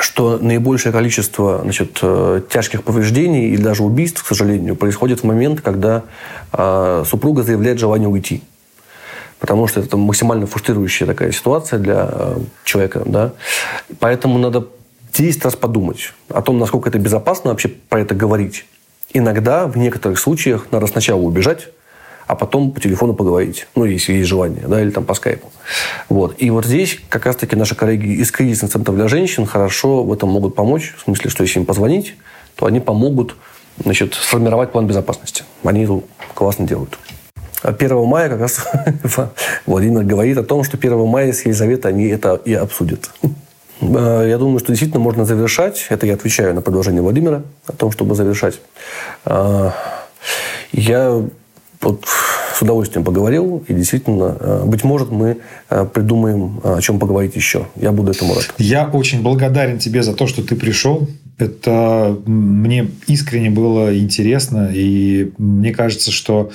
что 0.00 0.38
наибольшее 0.38 0.92
количество 0.92 1.60
значит, 1.62 1.98
э, 2.02 2.42
тяжких 2.48 2.84
повреждений 2.84 3.48
или 3.48 3.62
даже 3.62 3.82
убийств, 3.82 4.22
к 4.22 4.26
сожалению, 4.26 4.76
происходит 4.76 5.20
в 5.20 5.24
момент, 5.24 5.60
когда 5.60 6.02
э, 6.52 7.04
супруга 7.06 7.42
заявляет 7.42 7.78
желание 7.78 8.08
уйти 8.08 8.42
потому 9.38 9.66
что 9.66 9.80
это 9.80 9.96
максимально 9.96 10.46
фрустрирующая 10.46 11.06
такая 11.06 11.32
ситуация 11.32 11.78
для 11.78 12.08
э, 12.10 12.38
человека, 12.64 13.02
да. 13.04 13.32
Поэтому 13.98 14.38
надо 14.38 14.68
10 15.12 15.44
раз 15.44 15.56
подумать 15.56 16.12
о 16.28 16.42
том, 16.42 16.58
насколько 16.58 16.88
это 16.88 16.98
безопасно 16.98 17.50
вообще 17.50 17.68
про 17.68 18.00
это 18.00 18.14
говорить. 18.14 18.66
Иногда, 19.12 19.66
в 19.66 19.76
некоторых 19.76 20.18
случаях, 20.18 20.66
надо 20.72 20.86
сначала 20.88 21.20
убежать, 21.20 21.68
а 22.26 22.34
потом 22.34 22.72
по 22.72 22.80
телефону 22.80 23.14
поговорить. 23.14 23.66
Ну, 23.74 23.84
если 23.84 24.14
есть 24.14 24.28
желание, 24.28 24.66
да, 24.66 24.80
или 24.80 24.90
там 24.90 25.04
по 25.04 25.14
скайпу. 25.14 25.52
Вот. 26.08 26.34
И 26.38 26.50
вот 26.50 26.64
здесь 26.64 26.98
как 27.08 27.26
раз-таки 27.26 27.54
наши 27.54 27.74
коллеги 27.74 28.08
из 28.14 28.30
кризисных 28.30 28.72
центров 28.72 28.96
для 28.96 29.08
женщин 29.08 29.46
хорошо 29.46 30.02
в 30.02 30.12
этом 30.12 30.30
могут 30.30 30.54
помочь. 30.54 30.94
В 30.96 31.04
смысле, 31.04 31.30
что 31.30 31.42
если 31.42 31.60
им 31.60 31.66
позвонить, 31.66 32.16
то 32.56 32.66
они 32.66 32.80
помогут 32.80 33.36
значит, 33.82 34.14
сформировать 34.14 34.72
план 34.72 34.86
безопасности. 34.86 35.44
Они 35.62 35.84
это 35.84 36.00
классно 36.34 36.66
делают. 36.66 36.98
1 37.70 38.04
мая 38.04 38.28
как 38.28 38.40
раз 38.40 38.66
Владимир 39.66 40.04
говорит 40.04 40.38
о 40.38 40.42
том, 40.42 40.64
что 40.64 40.76
1 40.76 41.06
мая 41.06 41.32
с 41.32 41.44
Елизаветой 41.44 41.92
они 41.92 42.06
это 42.06 42.34
и 42.44 42.52
обсудят. 42.54 43.10
Э, 43.80 44.26
я 44.28 44.38
думаю, 44.38 44.58
что 44.58 44.68
действительно 44.68 45.00
можно 45.00 45.24
завершать. 45.24 45.86
Это 45.88 46.06
я 46.06 46.14
отвечаю 46.14 46.54
на 46.54 46.60
предложение 46.60 47.02
Владимира 47.02 47.42
о 47.66 47.72
том, 47.72 47.90
чтобы 47.90 48.14
завершать. 48.14 48.60
Э, 49.24 49.70
я 50.72 51.22
вот 51.80 52.04
с 52.06 52.62
удовольствием 52.62 53.04
поговорил. 53.04 53.64
И 53.68 53.74
действительно, 53.74 54.36
э, 54.38 54.62
быть 54.64 54.84
может, 54.84 55.10
мы 55.10 55.38
придумаем, 55.68 56.60
о 56.62 56.80
чем 56.80 56.98
поговорить 56.98 57.36
еще. 57.36 57.66
Я 57.76 57.92
буду 57.92 58.12
этому 58.12 58.34
рад. 58.34 58.54
Я 58.58 58.88
очень 58.88 59.22
благодарен 59.22 59.78
тебе 59.78 60.02
за 60.02 60.14
то, 60.14 60.26
что 60.26 60.42
ты 60.42 60.56
пришел. 60.56 61.08
Это 61.36 62.16
мне 62.26 62.88
искренне 63.08 63.50
было 63.50 63.98
интересно, 63.98 64.70
и 64.72 65.32
мне 65.38 65.72
кажется, 65.72 66.12
что 66.12 66.52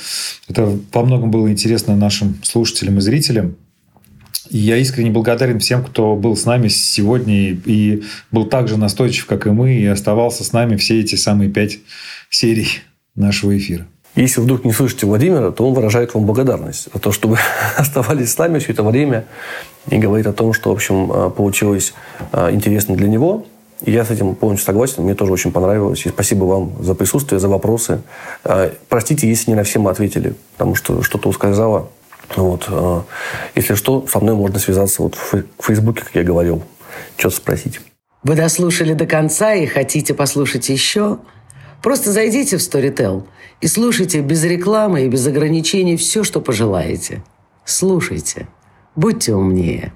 это 0.47 0.77
во 0.93 1.03
многом 1.03 1.31
было 1.31 1.51
интересно 1.51 1.97
нашим 1.97 2.37
слушателям 2.43 2.97
и 2.97 3.01
зрителям. 3.01 3.55
И 4.49 4.57
я 4.57 4.77
искренне 4.77 5.11
благодарен 5.11 5.59
всем, 5.59 5.83
кто 5.83 6.15
был 6.15 6.35
с 6.35 6.45
нами 6.45 6.69
сегодня 6.69 7.51
и 7.65 8.03
был 8.31 8.45
так 8.45 8.67
же 8.67 8.77
настойчив, 8.77 9.25
как 9.25 9.47
и 9.47 9.51
мы, 9.51 9.75
и 9.75 9.85
оставался 9.85 10.43
с 10.43 10.53
нами 10.53 10.77
все 10.77 10.99
эти 11.01 11.15
самые 11.15 11.49
пять 11.49 11.79
серий 12.29 12.69
нашего 13.15 13.55
эфира. 13.57 13.85
Если 14.15 14.41
вдруг 14.41 14.65
не 14.65 14.71
слышите 14.71 15.05
Владимира, 15.05 15.51
то 15.51 15.67
он 15.67 15.73
выражает 15.73 16.13
вам 16.13 16.25
благодарность 16.25 16.89
за 16.91 16.99
то, 16.99 17.11
что 17.11 17.27
вы 17.27 17.37
оставались 17.77 18.31
с 18.31 18.37
нами 18.37 18.59
все 18.59 18.71
это 18.71 18.83
время 18.83 19.25
и 19.89 19.97
говорит 19.97 20.25
о 20.27 20.33
том, 20.33 20.53
что, 20.53 20.69
в 20.69 20.73
общем, 20.73 21.11
а, 21.11 21.29
получилось 21.29 21.93
а, 22.31 22.51
интересно 22.51 22.95
для 22.95 23.07
него, 23.07 23.45
я 23.85 24.03
с 24.03 24.11
этим 24.11 24.35
полностью 24.35 24.65
согласен. 24.65 25.03
Мне 25.03 25.15
тоже 25.15 25.31
очень 25.31 25.51
понравилось. 25.51 26.05
И 26.05 26.09
спасибо 26.09 26.45
вам 26.45 26.73
за 26.81 26.95
присутствие, 26.95 27.39
за 27.39 27.47
вопросы. 27.47 28.01
А, 28.43 28.71
простите, 28.89 29.27
если 29.27 29.51
не 29.51 29.55
на 29.55 29.63
все 29.63 29.79
мы 29.79 29.91
ответили, 29.91 30.35
потому 30.53 30.75
что 30.75 31.01
что-то 31.01 31.29
ускользало. 31.29 31.89
Вот. 32.35 32.65
А, 32.69 33.03
если 33.55 33.75
что, 33.75 34.05
со 34.07 34.19
мной 34.19 34.35
можно 34.35 34.59
связаться 34.59 35.01
вот 35.01 35.15
в 35.15 35.43
Фейсбуке, 35.61 36.03
как 36.03 36.15
я 36.15 36.23
говорил, 36.23 36.63
что-то 37.17 37.37
спросить. 37.37 37.79
Вы 38.23 38.35
дослушали 38.35 38.93
до 38.93 39.05
конца 39.05 39.53
и 39.53 39.65
хотите 39.65 40.13
послушать 40.13 40.67
еще? 40.69 41.19
Просто 41.81 42.11
зайдите 42.11 42.57
в 42.57 42.59
Storytel 42.59 43.23
и 43.61 43.67
слушайте 43.67 44.19
без 44.19 44.43
рекламы 44.43 45.05
и 45.05 45.07
без 45.07 45.25
ограничений 45.25 45.95
все, 45.95 46.25
что 46.25 46.41
пожелаете. 46.41 47.23
Слушайте. 47.63 48.47
Будьте 48.95 49.33
умнее. 49.33 49.93